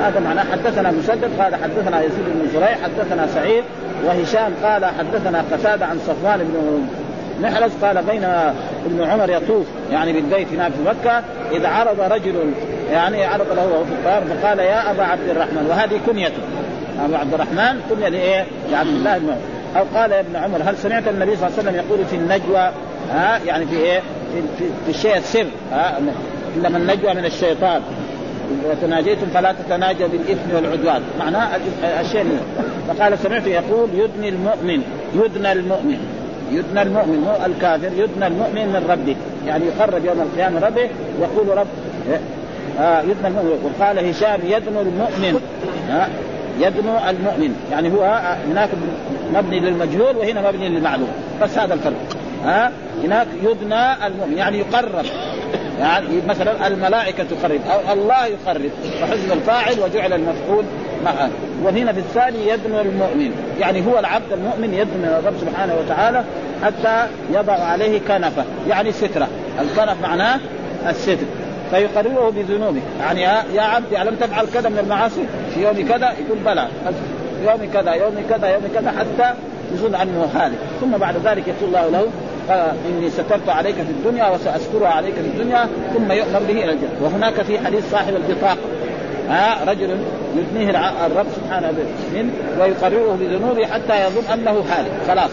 هذا 0.00 0.20
معناه 0.20 0.44
حدثنا 0.52 0.90
مسدد 0.90 1.30
قال 1.40 1.54
حدثنا 1.54 2.02
يزيد 2.02 2.24
بن 2.26 2.48
زريع 2.54 2.74
حدثنا 2.74 3.26
سعيد 3.26 3.64
وهشام 4.04 4.52
قال 4.64 4.84
حدثنا 4.84 5.44
قتادة 5.52 5.86
عن 5.86 5.98
صفوان 5.98 6.38
بن 6.38 6.86
محرز 7.42 7.70
قال 7.82 8.02
بين 8.02 8.24
ابن 8.86 9.02
عمر 9.02 9.30
يطوف 9.30 9.66
يعني 9.92 10.12
بالبيت 10.12 10.48
هناك 10.52 10.72
في 10.72 10.82
مكة 10.82 11.22
إذ 11.52 11.66
عرض 11.66 12.00
رجل 12.00 12.34
يعني 12.92 13.24
عرض 13.24 13.52
له 13.56 13.66
وهو 13.66 13.84
في 13.84 13.92
الطائر 13.92 14.22
فقال 14.24 14.58
يا 14.58 14.90
أبا 14.90 15.04
عبد 15.04 15.28
الرحمن 15.28 15.66
وهذه 15.70 16.00
كنيته 16.06 16.42
أبو 17.04 17.14
عبد 17.14 17.34
الرحمن 17.34 17.80
كنية 17.90 18.08
لإيه؟ 18.08 18.46
لعبد 18.70 18.88
الله 18.88 19.18
بن 19.18 19.28
عمر. 19.30 19.38
أو 19.76 19.98
قال 19.98 20.12
يا 20.12 20.20
ابن 20.20 20.36
عمر 20.36 20.62
هل 20.64 20.76
سمعت 20.76 21.08
النبي 21.08 21.36
صلى 21.36 21.46
الله 21.46 21.58
عليه 21.58 21.68
وسلم 21.68 21.74
يقول 21.74 22.04
في 22.04 22.16
النجوى؟ 22.16 22.70
ها 23.10 23.40
يعني 23.46 23.66
في 23.66 23.76
إيه؟ 23.76 23.98
في, 23.98 24.42
في, 24.58 24.64
في 24.84 24.90
الشيء 24.90 25.16
السر. 25.16 25.46
ها 25.72 25.98
إنما 26.56 26.78
النجوى 26.78 27.14
من 27.14 27.24
الشيطان. 27.24 27.82
وتناجيتم 28.64 29.26
فلا 29.34 29.52
تتناجوا 29.52 30.08
بالإثم 30.08 30.54
والعدوان. 30.54 31.02
معناه 31.18 31.48
الشيء 32.00 32.38
فقال 32.88 33.18
سمعت 33.18 33.46
يقول 33.46 33.88
يدني 33.94 34.28
المؤمن 34.28 34.82
يدنى 35.14 35.52
المؤمن. 35.52 36.17
يدنى 36.52 36.82
المؤمن 36.82 37.18
مو 37.18 37.46
الكافر 37.46 37.92
يدنى 37.96 38.26
المؤمن 38.26 38.66
من 38.66 38.86
ربه. 38.90 39.16
يعني 39.46 39.64
يقرب 39.66 40.04
يوم 40.04 40.20
القيامة 40.20 40.60
ربه 40.60 40.88
يقول 41.20 41.58
رب 41.58 41.66
آه 42.80 43.00
يدنى 43.00 43.28
المؤمن 43.28 43.72
وقال 43.80 44.08
هشام 44.08 44.40
يدنو 44.44 44.80
المؤمن. 44.80 45.40
آه 45.90 46.08
يدنو 46.60 46.92
المؤمن. 47.08 47.56
يعني 47.70 47.92
هو 47.92 48.20
هناك 48.50 48.68
مبني 49.34 49.60
للمجهول 49.60 50.16
وهنا 50.16 50.50
مبني 50.50 50.68
للمعلوم. 50.68 51.08
بس 51.42 51.58
هذا 51.58 51.74
الفرق. 51.74 51.96
ها 52.44 52.72
هناك 53.04 53.26
يدنى 53.42 54.06
المؤمن. 54.06 54.38
يعني 54.38 54.58
يقرب. 54.58 55.04
يعني 55.80 56.06
مثلا 56.28 56.66
الملائكة 56.66 57.24
تقرب 57.24 57.60
أو 57.72 57.92
الله 57.92 58.26
يقرب. 58.26 58.70
فحزب 59.00 59.32
الفاعل 59.32 59.80
وجعل 59.80 60.12
المفعول 60.12 60.64
وهنا 61.64 61.92
في 61.92 61.98
الثاني 61.98 62.48
يدنو 62.48 62.80
المؤمن. 62.80 63.30
يعني 63.60 63.86
هو 63.86 63.98
العبد 63.98 64.32
المؤمن 64.32 64.74
يدنو 64.74 65.18
الرب 65.18 65.34
سبحانه 65.40 65.74
وتعالى 65.74 66.24
حتى 66.64 67.06
يضع 67.34 67.52
عليه 67.52 68.00
كنفة. 68.08 68.44
يعني 68.68 68.92
سترة. 68.92 69.28
الكنف 69.60 70.02
معناه 70.02 70.40
الستر. 70.88 71.26
فيقرره 71.70 72.32
بذنوبه. 72.36 72.80
يعني 73.00 73.20
يا 73.54 73.62
عبدي 73.62 74.02
ألم 74.02 74.14
تفعل 74.14 74.46
كذا 74.54 74.68
من 74.68 74.78
المعاصي؟ 74.78 75.24
في 75.54 75.62
يوم 75.62 75.88
كذا 75.88 76.12
يقول 76.26 76.38
بلى. 76.46 76.68
يوم 77.46 77.70
كذا 77.74 77.92
يوم 77.92 78.14
كذا 78.30 78.48
يوم 78.48 78.62
كذا 78.74 78.90
حتى 78.98 79.34
يظن 79.74 79.94
انه 79.94 80.30
هالك 80.34 80.58
ثم 80.80 80.90
بعد 80.90 81.14
ذلك 81.24 81.44
يقول 81.48 81.74
الله 81.74 81.88
له 81.88 82.06
إني 82.88 83.10
سترت 83.10 83.48
عليك 83.48 83.74
في 83.74 83.80
الدنيا 83.80 84.28
وساسترها 84.28 84.88
عليك 84.88 85.14
في 85.14 85.20
الدنيا 85.20 85.68
ثم 85.94 86.12
يؤمر 86.12 86.38
به 86.48 86.64
إلى 86.64 86.72
الجنة. 86.72 86.90
وهناك 87.02 87.42
في 87.42 87.58
حديث 87.58 87.90
صاحب 87.90 88.14
البطاقة. 88.16 88.56
ها 89.28 89.64
رجل 89.66 89.98
يدنيه 90.38 90.70
الرب 91.06 91.26
سبحانه 91.36 91.72
منه 92.14 92.32
ويقرره 92.60 93.18
بذنوبه 93.20 93.66
حتى 93.66 94.06
يظن 94.06 94.32
أنه 94.32 94.50
هالك 94.50 94.92
خلاص. 95.08 95.30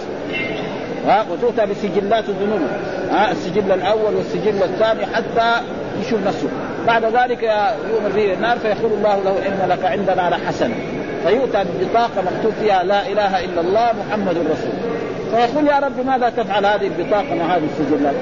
ها 1.08 1.26
وتؤتى 1.32 1.66
بسجلات 1.66 2.24
الذنوب. 2.30 2.62
ها 3.12 3.32
السجل 3.32 3.72
الأول 3.72 4.16
والسجل 4.16 4.64
الثاني 4.64 5.06
حتى 5.06 5.62
يشوف 6.02 6.20
نفسه. 6.28 6.50
بعد 6.88 7.06
ذلك 7.06 7.44
يؤمر 7.92 8.10
به 8.16 8.34
النار 8.34 8.58
فيقول 8.60 8.92
الله 8.92 9.24
له 9.24 9.48
إن 9.48 9.70
لك 9.70 9.86
عندنا 9.86 10.30
لحسنة. 10.30 10.76
فيؤتى 11.26 11.64
ببطاقه 11.64 12.22
مكتوب 12.22 12.54
فيها 12.62 12.84
لا 12.84 13.08
إله 13.08 13.46
إلا 13.46 13.62
الله 13.62 13.90
محمد 14.08 14.38
رسول 14.38 14.72
فيقول 15.32 15.68
يا 15.68 15.80
رب 15.80 16.06
ماذا 16.06 16.30
تفعل 16.30 16.66
هذه 16.66 16.88
البطاقة 16.98 17.36
مع 17.36 17.56
هذه 17.56 17.64
السجلات؟ 17.80 18.16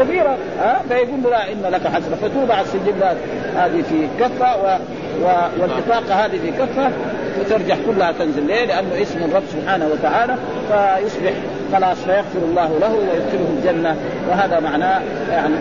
كبيرة. 0.00 0.36
ها 0.58 0.82
فيقول 0.88 1.22
لا 1.30 1.52
إن 1.52 1.62
لك 1.62 1.86
حسنة. 1.86 2.16
فتوضع 2.22 2.60
السجلات 2.60 3.16
هذه 3.56 3.82
في 3.82 4.08
كفة 4.20 4.78
والبطاقة 5.22 6.24
هذه 6.24 6.38
في 6.38 6.50
كفة 6.50 6.90
وترجع 7.40 7.76
كلها 7.86 8.12
تنزل. 8.12 8.46
ليه؟ 8.46 8.64
لأنه 8.64 9.02
اسم 9.02 9.18
الرب 9.18 9.42
سبحانه 9.52 9.86
وتعالى 9.92 10.34
فيصبح 10.68 11.32
خلاص 11.72 11.98
فيغفر 11.98 12.38
الله 12.48 12.78
له 12.80 12.94
ويدخله 12.94 13.48
الجنة. 13.58 13.96
وهذا 14.30 14.60
معناه 14.60 15.00
يعني 15.30 15.54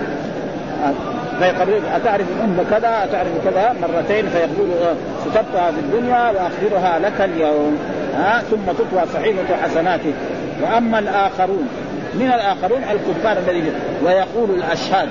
فيقرر 1.39 1.81
أتعرف 1.95 2.27
أم 2.43 2.57
كذا 2.71 3.03
أتعرف 3.03 3.31
كذا 3.45 3.75
مرتين 3.81 4.29
فيقول 4.29 4.69
سترتها 5.21 5.71
في 5.71 5.79
الدنيا 5.79 6.31
وأخبرها 6.31 6.99
لك 6.99 7.21
اليوم. 7.21 7.77
ها 8.17 8.41
ثم 8.51 8.71
تطوى 8.71 9.01
صحيفة 9.13 9.55
حسناته. 9.63 10.13
وأما 10.61 10.99
الآخرون 10.99 11.67
من 12.13 12.27
الآخرون؟ 12.27 12.81
الكفار 12.83 13.37
الذين 13.37 13.73
ويقول 14.05 14.49
الأشهاد. 14.49 15.09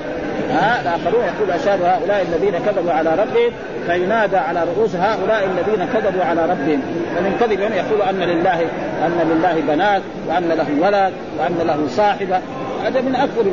ها 0.51 0.81
الآخرون 0.83 1.25
يقول 1.25 1.51
أشهد 1.51 1.83
هؤلاء 1.83 2.27
الذين 2.33 2.59
كذبوا 2.67 2.93
على 2.93 3.11
ربهم 3.11 3.51
فينادى 3.87 4.37
على 4.37 4.65
رؤوس 4.65 4.97
هؤلاء 4.97 5.45
الذين 5.45 5.87
كذبوا 5.95 6.25
على 6.25 6.43
ربهم. 6.43 6.83
ومن 7.19 7.37
كذب 7.41 7.61
يقول 7.61 8.03
أن 8.03 8.21
لله 8.21 8.61
أن 9.07 9.31
لله 9.31 9.75
بنات 9.75 10.03
وأن 10.29 10.49
له 10.49 10.87
ولد 10.87 11.13
وأن 11.39 11.67
له 11.67 11.89
صاحبة. 11.89 12.41
هذا 12.85 13.01
من 13.01 13.15
أكبر 13.15 13.47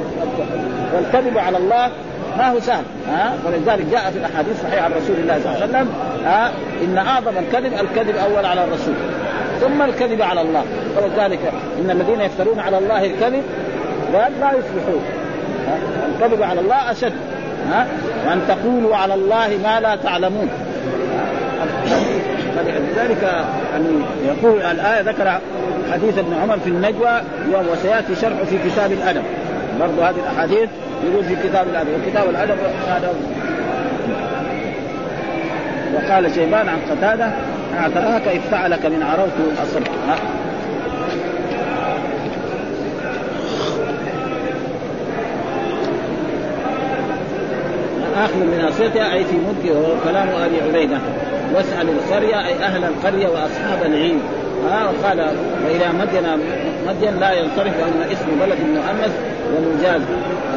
والكذب 0.96 1.38
على 1.38 1.58
الله 1.58 1.90
ما 2.38 2.50
هو 2.52 2.60
سهل 2.60 2.84
ها؟ 3.08 3.34
ولذلك 3.46 3.86
جاء 3.92 4.12
في 4.12 4.18
الأحاديث 4.18 4.52
الصحيحة 4.52 4.86
عن 4.86 4.92
رسول 4.92 5.16
الله 5.16 5.40
صلى 5.44 5.56
الله 5.56 5.62
عليه 5.62 5.70
وسلم 5.70 5.94
ها؟ 6.26 6.52
إن 6.84 6.98
أعظم 6.98 7.38
الكذب 7.38 7.74
الكذب 7.74 8.16
أول 8.16 8.46
على 8.46 8.64
الرسول. 8.64 8.96
ثم 9.62 9.82
الكذب 9.82 10.22
على 10.22 10.42
الله. 10.42 10.64
ولذلك 10.98 11.40
إن 11.80 11.92
الذين 11.92 12.22
يفترون 12.22 12.60
على 12.60 12.78
الله 12.78 13.06
الكذب 13.06 13.44
لا 14.14 14.28
يصلحون. 14.30 15.25
الكذب 16.10 16.44
على 16.44 16.60
الله 16.60 16.92
أشد 16.92 17.14
ها؟ 17.72 17.88
وأن 18.28 18.42
تقولوا 18.48 18.96
على 18.96 19.14
الله 19.14 19.60
ما 19.64 19.80
لا 19.80 19.96
تعلمون. 19.96 20.50
فلذلك 22.56 23.24
ان 23.76 24.04
يقول 24.26 24.62
الآية 24.62 25.02
ذكر 25.02 25.40
حديث 25.94 26.18
ابن 26.18 26.34
عمر 26.34 26.58
في 26.60 26.70
النجوى 26.70 27.22
وسياتي 27.72 28.16
شرحه 28.16 28.44
في 28.44 28.58
كتاب 28.70 28.92
الأدب. 28.92 29.24
برضو 29.80 30.02
هذه 30.02 30.16
الأحاديث 30.16 30.70
يقول 31.04 31.24
في 31.24 31.36
كتاب 31.36 31.68
الأدب 31.68 31.90
وكتاب 31.90 32.30
الأدب 32.30 32.58
هذا 32.88 33.14
وقال 35.96 36.36
شيبان 36.36 36.70
عن 36.70 36.78
قتادة 36.92 37.32
أعتراك 37.80 38.28
افتعلك 38.28 38.86
من 38.86 39.04
عروت 39.04 39.58
اصبت 39.64 39.90
اخذ 48.16 48.38
من 48.38 48.72
أي 49.14 49.24
في 49.24 49.36
ملكه 49.36 49.96
كلام 50.04 50.28
ابي 50.28 50.62
عبيدة. 50.62 50.98
واسال 51.56 51.90
القرية 51.90 52.48
أي 52.48 52.54
أهل 52.54 52.84
القرية 52.84 53.28
وأصحاب 53.28 53.86
العيد 53.86 54.20
ها 54.70 54.90
وقال 54.90 55.20
وإلى 55.66 55.88
مدين 56.00 56.24
مدين 56.88 57.20
لا 57.20 57.32
ينصرف 57.32 57.74
لأن 57.80 58.12
اسم 58.12 58.26
بلد 58.40 58.60
مؤنث 58.60 59.14
ومجاز. 59.56 60.02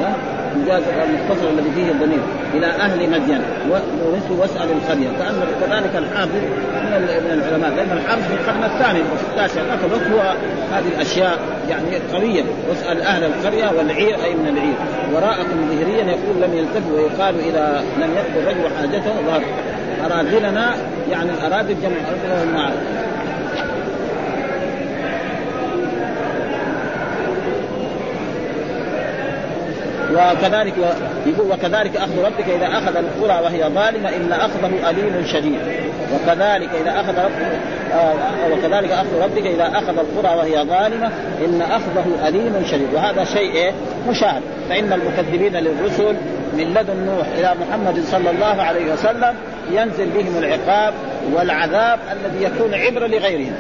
ها 0.01 0.38
مجاز 0.63 0.83
المختصر 1.09 1.49
الذي 1.51 1.71
فيه 1.75 1.91
الضمير 1.91 2.21
إلى 2.55 2.67
أهل 2.67 3.11
مدين. 3.11 3.41
ورثوا 3.71 4.37
واسال 4.41 4.69
القرية. 4.71 5.09
كان 5.19 5.35
كذلك 5.61 5.97
الحافظ 5.97 6.43
من 6.75 6.93
العلماء. 7.31 7.71
لأن 7.77 7.99
الحافظ 7.99 8.23
في 8.23 8.35
القرن 8.35 8.65
الثاني 8.65 9.01
والستاشر 9.11 9.61
الوقت 9.87 10.07
هو 10.13 10.35
هذه 10.73 10.89
الأشياء 10.97 11.39
يعني 11.71 11.87
قوية. 12.13 12.45
واسأل 12.69 13.03
أهل 13.03 13.25
القرية 13.25 13.79
والعير 13.79 14.15
أي 14.25 14.35
من 14.35 14.49
العير. 14.49 14.79
وراءكم 15.15 15.69
ظهريا 15.71 16.05
يقول 16.05 16.43
لم 16.43 16.55
يلتف 16.55 16.83
ويقال 16.95 17.35
اذا 17.41 17.85
لم 17.97 18.11
يقضي 18.17 18.39
الرجل 18.43 18.75
حاجته. 18.81 19.13
ظهر 19.27 19.43
أراذلنا 20.07 20.75
يعني 21.11 21.31
الأراذل 21.31 21.77
جمع 21.83 22.71
وكذلك 30.13 30.75
يقول 31.27 31.51
وكذلك 31.51 31.97
أخذ 31.97 32.25
ربك 32.25 32.49
إذا 32.49 32.67
أخذ 32.67 32.97
القرى 32.97 33.45
وهي 33.45 33.63
ظالمة 33.63 34.09
ان 34.09 34.33
أخذه 34.33 34.91
أليم 34.91 35.27
شديد. 35.27 35.61
وكذلك 36.15 36.69
إذا 36.83 37.01
أخذ 37.01 37.19
ربك 37.19 37.59
آه 37.93 38.15
وكذلك 38.53 38.91
أخذ 38.93 39.23
ربك 39.23 39.47
إذا 39.47 39.69
أخذ 39.79 39.99
القرى 39.99 40.37
وهي 40.37 40.65
ظالمة 40.65 41.11
إن 41.45 41.63
أخذه 41.63 42.29
أليم 42.29 42.65
شديد. 42.71 42.95
وهذا 42.95 43.25
شيء 43.25 43.53
إيه؟ 43.55 43.73
مشاهد 44.09 44.43
فإن 44.69 44.93
المكذبين 44.93 45.57
للرسل 45.57 46.17
من 46.53 46.75
لدن 46.75 46.97
نوح 47.07 47.27
إلى 47.39 47.55
محمد 47.61 48.05
صلى 48.05 48.31
الله 48.31 48.63
عليه 48.63 48.93
وسلم 48.93 49.35
ينزل 49.71 50.07
بهم 50.07 50.39
العقاب 50.39 50.95
والعذاب 51.35 51.99
الذي 52.13 52.45
يكون 52.45 52.75
عبرة 52.75 53.07
لغيرهم. 53.07 53.53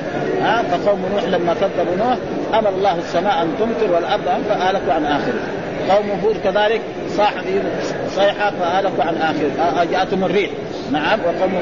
ها؟ 0.42 0.62
فقوم 0.62 1.05
نوح 1.12 1.24
لما 1.24 1.55
كذبوا 1.55 1.96
نوح 1.96 2.16
أمر 2.55 2.68
الله 2.68 2.99
السماء 2.99 3.42
أن 3.42 3.55
تمطر 3.59 3.94
والأرض 3.94 4.24
فأهلكوا 4.49 4.92
عن 4.92 5.05
اخره 5.05 5.57
قوم 5.90 6.20
هود 6.24 6.36
كذلك 6.44 6.80
صاح 7.16 7.32
صيحة 8.08 8.52
فهلكوا 8.60 9.04
عن 9.04 9.14
اخره 9.16 9.84
جاءتهم 9.84 10.24
الريح. 10.24 10.50
نعم 10.92 11.18
وقوم 11.20 11.52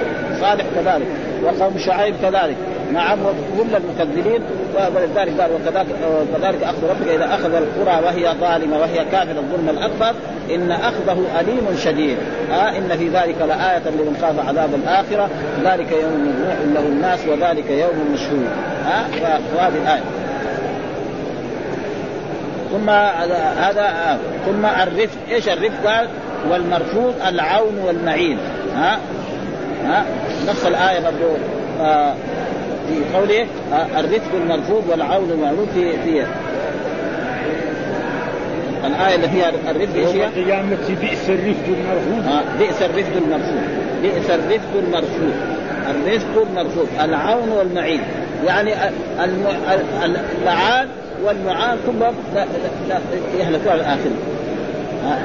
صالح 0.40 0.64
كذلك 0.74 1.06
وقوم 1.44 1.78
شعيب 1.78 2.14
كذلك. 2.22 2.56
نعم 2.92 3.18
وكل 3.20 3.76
المكذبين 3.76 4.40
ولذلك 4.94 5.40
قال 5.40 5.50
وكذلك 5.52 5.86
وكذلك 6.34 6.62
أخذ 6.62 6.88
ربك 6.90 7.08
إذا 7.08 7.24
أخذ 7.24 7.54
القرى 7.54 8.04
وهي 8.04 8.34
ظالمة 8.40 8.78
وهي 8.78 9.04
كافرة 9.12 9.38
الظلم 9.38 9.68
الأكبر 9.68 10.14
إن 10.54 10.70
أخذه 10.70 11.24
أليم 11.40 11.76
شديد. 11.84 12.16
آه 12.52 12.78
إن 12.78 12.88
في 12.98 13.08
ذلك 13.08 13.36
لآية 13.40 13.82
لمن 13.90 14.16
خاف 14.22 14.48
عذاب 14.48 14.74
الآخرة. 14.74 15.30
ذلك 15.64 15.92
يوم 15.92 16.28
مجموع 16.28 16.54
له 16.74 16.88
الناس 16.88 17.20
وذلك 17.28 17.70
يوم 17.70 18.12
مشهور 18.12 18.46
آه 18.86 19.40
وهذه 19.56 19.76
الآية. 19.82 20.02
ثم 22.72 22.90
هذا 23.60 23.82
آه. 23.82 24.18
ثم 24.46 24.66
الرفق. 24.66 25.18
إيش 25.30 25.48
الرفق 25.48 25.86
قال؟ 25.86 26.08
والمرفوض 26.50 27.14
العون 27.28 27.78
والمعين. 27.78 28.38
ها؟ 28.76 28.98
ها؟ 29.84 30.04
نفس 30.48 30.66
الآية 30.66 31.00
برضه 31.00 31.36
آه 31.80 32.14
في 32.88 33.16
قوله 33.16 33.46
آه 33.72 34.00
الرفق 34.00 34.30
المرفوض 34.34 34.84
والعون 34.88 35.30
المعروف 35.30 35.68
في 35.74 35.92
في 35.92 36.26
الآية 38.86 39.14
اللي 39.14 39.28
فيها 39.28 39.48
الرفق 39.70 39.94
إيش 39.96 40.08
هي؟ 40.08 40.26
القيامة 40.26 40.76
بئس 41.00 41.30
الرفق 41.30 41.66
المرفوض. 41.68 42.32
آه 42.32 42.42
بئس 42.58 42.82
الرفق 42.82 43.16
المرفوض. 43.16 43.62
بئس 44.02 44.30
الرفق 44.30 44.70
المرفوض. 44.74 45.34
الرفق 45.90 46.46
المرفوض. 46.50 46.88
العون 47.04 47.48
والمعين. 47.48 48.00
يعني 48.46 48.74
اللعان 50.04 50.88
والمعان 51.24 51.78
كلهم 51.86 52.14
يهلكوا 53.38 53.72
على 53.72 53.82
ها؟ 55.04 55.18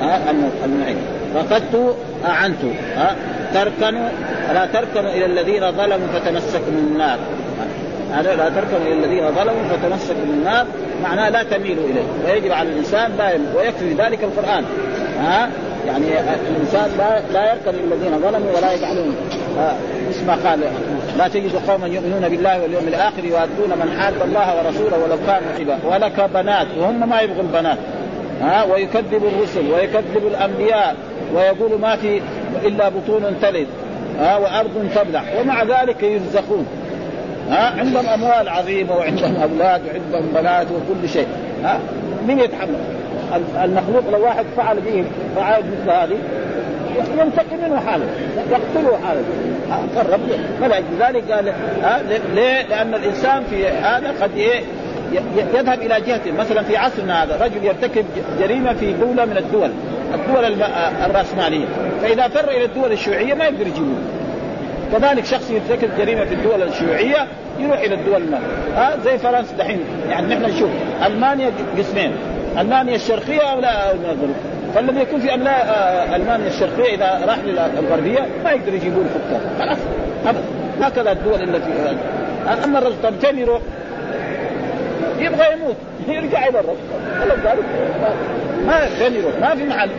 ها؟ 0.00 0.30
المعين. 0.64 0.96
رفضت 1.36 1.96
اعنت 2.24 2.64
ها؟ 2.96 3.16
تركنوا 3.54 4.08
لا 4.54 4.66
تركنوا 4.66 5.10
إلى 5.10 5.26
الذين 5.26 5.72
ظلموا 5.72 6.06
فتمسكوا 6.14 6.72
النار. 6.72 7.18
هذا 8.12 8.34
لا 8.34 8.48
تركنوا 8.48 8.86
إلى 8.86 8.92
الذين 8.92 9.30
ظلموا 9.30 9.62
فتمسكوا 9.70 10.24
بالنار 10.26 10.66
معناه 11.02 11.28
لا 11.28 11.42
تميلوا 11.42 11.84
إليه. 11.84 12.02
ويجب 12.24 12.52
على 12.52 12.68
الإنسان 12.68 13.12
لا 13.18 13.30
يميل 13.30 13.56
ويكفي 13.56 13.94
ذلك 13.94 14.24
القرآن. 14.24 14.64
ها؟ 15.20 15.50
يعني 15.86 16.06
الإنسان 16.50 16.90
لا 16.98 17.20
لا 17.32 17.52
يركن 17.52 17.78
الذين 17.78 18.18
ظلموا 18.18 18.56
ولا 18.56 18.72
يجعلون. 18.72 19.16
مثل 20.08 20.26
ما 20.26 20.34
قال 20.34 20.60
لا 21.18 21.28
تجد 21.28 21.52
قوما 21.68 21.86
يؤمنون 21.86 22.28
بالله 22.28 22.62
واليوم 22.62 22.88
الآخر 22.88 23.24
يؤدون 23.24 23.78
من 23.78 23.96
حاد 23.98 24.14
الله 24.22 24.56
ورسوله 24.56 25.04
ولو 25.04 25.16
كانوا 25.26 25.52
عباد 25.58 25.78
ولك 25.84 26.30
بنات 26.34 26.66
وهم 26.78 27.08
ما 27.08 27.20
يبغوا 27.20 27.42
البنات 27.42 27.78
ها 28.42 28.64
ويكذب 28.64 29.22
الرسل 29.24 29.72
ويكذب 29.72 30.26
الأنبياء 30.26 30.96
ويقول 31.34 31.80
ما 31.80 31.96
في 31.96 32.20
إلا 32.64 32.88
بطون 32.88 33.36
تلد. 33.42 33.66
ها 34.18 34.36
وأرض 34.36 34.88
تبلع. 34.94 35.22
ومع 35.40 35.62
ذلك 35.62 36.02
يرزقون. 36.02 36.66
ها 37.50 37.80
عندهم 37.80 38.06
أموال 38.06 38.48
عظيمة 38.48 38.96
وعندهم 38.96 39.36
أولاد 39.42 39.82
وعندهم 39.86 40.32
بنات 40.34 40.66
وكل 40.66 41.08
شيء. 41.08 41.26
ها 41.64 41.78
من 42.28 42.38
يتحمل؟ 42.38 43.01
المخلوق 43.64 44.10
لو 44.12 44.24
واحد 44.24 44.44
فعل 44.56 44.80
به 44.80 45.04
فعل 45.36 45.62
مثل 45.62 45.90
هذه 45.90 46.18
ينتقم 47.18 47.56
منه 47.62 47.80
حاله 47.80 48.04
يقتله 48.50 48.98
حاله. 49.06 49.22
قرب 49.96 50.20
فلذلك 50.60 51.32
قال 51.32 51.52
ليه؟ 52.34 52.62
لأن 52.62 52.94
الإنسان 52.94 53.44
في 53.50 53.68
هذا 53.68 54.14
قد 54.20 54.36
إيه 54.36 54.60
يذهب 55.54 55.82
إلى 55.82 56.00
جهه 56.06 56.20
مثلا 56.38 56.62
في 56.62 56.76
عصرنا 56.76 57.24
هذا 57.24 57.44
رجل 57.44 57.64
يرتكب 57.64 58.04
جريمة 58.40 58.72
في 58.72 58.92
دوله 58.92 59.24
من 59.24 59.36
الدول 59.36 59.70
الدول 60.14 60.62
الرأسمالية. 61.04 61.66
فإذا 62.02 62.28
فر 62.28 62.50
إلى 62.50 62.64
الدول 62.64 62.92
الشيوعية 62.92 63.34
ما 63.34 63.44
يقدر 63.44 63.66
يجيبوه 63.66 63.98
كذلك 64.92 65.24
شخص 65.24 65.50
يرتكب 65.50 65.88
جريمة 65.98 66.24
في 66.24 66.34
الدول 66.34 66.62
الشيوعية 66.62 67.26
يروح 67.58 67.78
إلى 67.78 67.94
الدول. 67.94 68.22
ها 68.76 68.96
زي 69.04 69.18
فرنسا 69.18 69.56
دحين. 69.56 69.80
يعني 70.10 70.34
نحن 70.34 70.42
نشوف 70.42 70.70
ألمانيا 71.06 71.50
قسمين 71.78 72.12
ألمانيا 72.58 72.94
الشرقية 72.94 73.42
أو 73.42 73.60
لا 73.60 73.92
الغرب 73.92 74.34
فالذي 74.74 75.00
يكون 75.00 75.20
في 75.20 75.34
أملا 75.34 76.16
ألمانيا 76.16 76.46
الشرقية 76.46 76.94
إذا 76.94 77.26
راح 77.26 77.38
للغربية 77.38 78.26
ما 78.44 78.50
يقدر 78.50 78.74
يجيبون 78.74 79.06
حكام 79.14 79.40
خلاص 79.58 79.78
ابدا 80.26 80.42
هكذا 80.80 81.12
الدول 81.12 81.42
التي 81.42 81.72
أما 82.64 82.78
الرجل 82.78 82.96
طب 83.02 83.14
فين 83.20 83.38
يروح؟ 83.38 83.60
يبغى 85.18 85.52
يموت. 85.52 85.76
يرجع 86.08 86.48
إلى 86.48 86.60
الرب 86.60 86.76
ذلك 87.44 87.64
ما 88.66 88.86
فين 88.86 89.14
يروح. 89.14 89.32
ما 89.40 89.54
في 89.54 89.64
محل. 89.64 89.90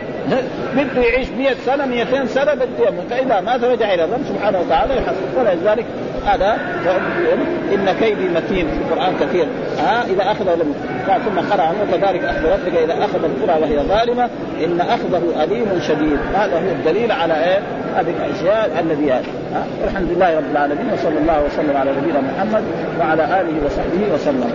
بده 0.76 1.02
يعيش 1.02 1.28
100 1.28 1.54
سنة 1.66 1.86
200 1.86 2.26
سنة 2.26 2.54
بده 2.54 2.88
يموت. 2.88 3.04
فاذا 3.10 3.40
مات 3.40 3.64
رجع 3.64 3.94
إلى 3.94 4.04
الرب 4.04 4.20
سبحانه 4.28 4.60
وتعالى 4.60 4.96
يحصل 4.96 5.38
ولذلك 5.38 5.86
هذا 6.26 6.58
إن 7.74 7.94
كيدي 8.00 8.28
متين 8.28 8.66
في 8.68 8.76
القرآن 8.76 9.14
كثير. 9.20 9.46
ها 9.78 10.04
إذا 10.04 10.22
اخذ 10.22 10.54
لم 10.54 10.74
ثم 11.24 11.52
قرأ 11.52 11.62
عنه 11.62 11.78
كذلك 11.92 12.24
أخذ 12.24 12.44
ربك 12.52 12.76
إذا 12.84 13.04
أخذ 13.04 13.24
القرى 13.24 13.62
وهي 13.62 13.78
ظالمة 13.78 14.28
إن 14.64 14.80
أخذه 14.80 15.44
أليم 15.44 15.80
شديد. 15.88 16.18
هذا 16.34 16.54
هو 16.54 16.72
الدليل 16.72 17.12
على 17.12 17.34
إيه؟ 17.34 17.58
هذه 17.96 18.14
الأشياء 18.26 18.80
الذي 18.80 19.12
هذه. 19.12 19.24
الحمد 19.84 20.08
لله 20.10 20.36
رب 20.36 20.50
العالمين 20.52 20.92
وصلى 20.92 21.18
الله 21.18 21.44
وسلم 21.44 21.76
على 21.76 21.90
نبينا 21.90 22.20
محمد 22.20 22.62
وعلى 23.00 23.24
آله 23.24 23.66
وصحبه 23.66 24.14
وسلم. 24.14 24.52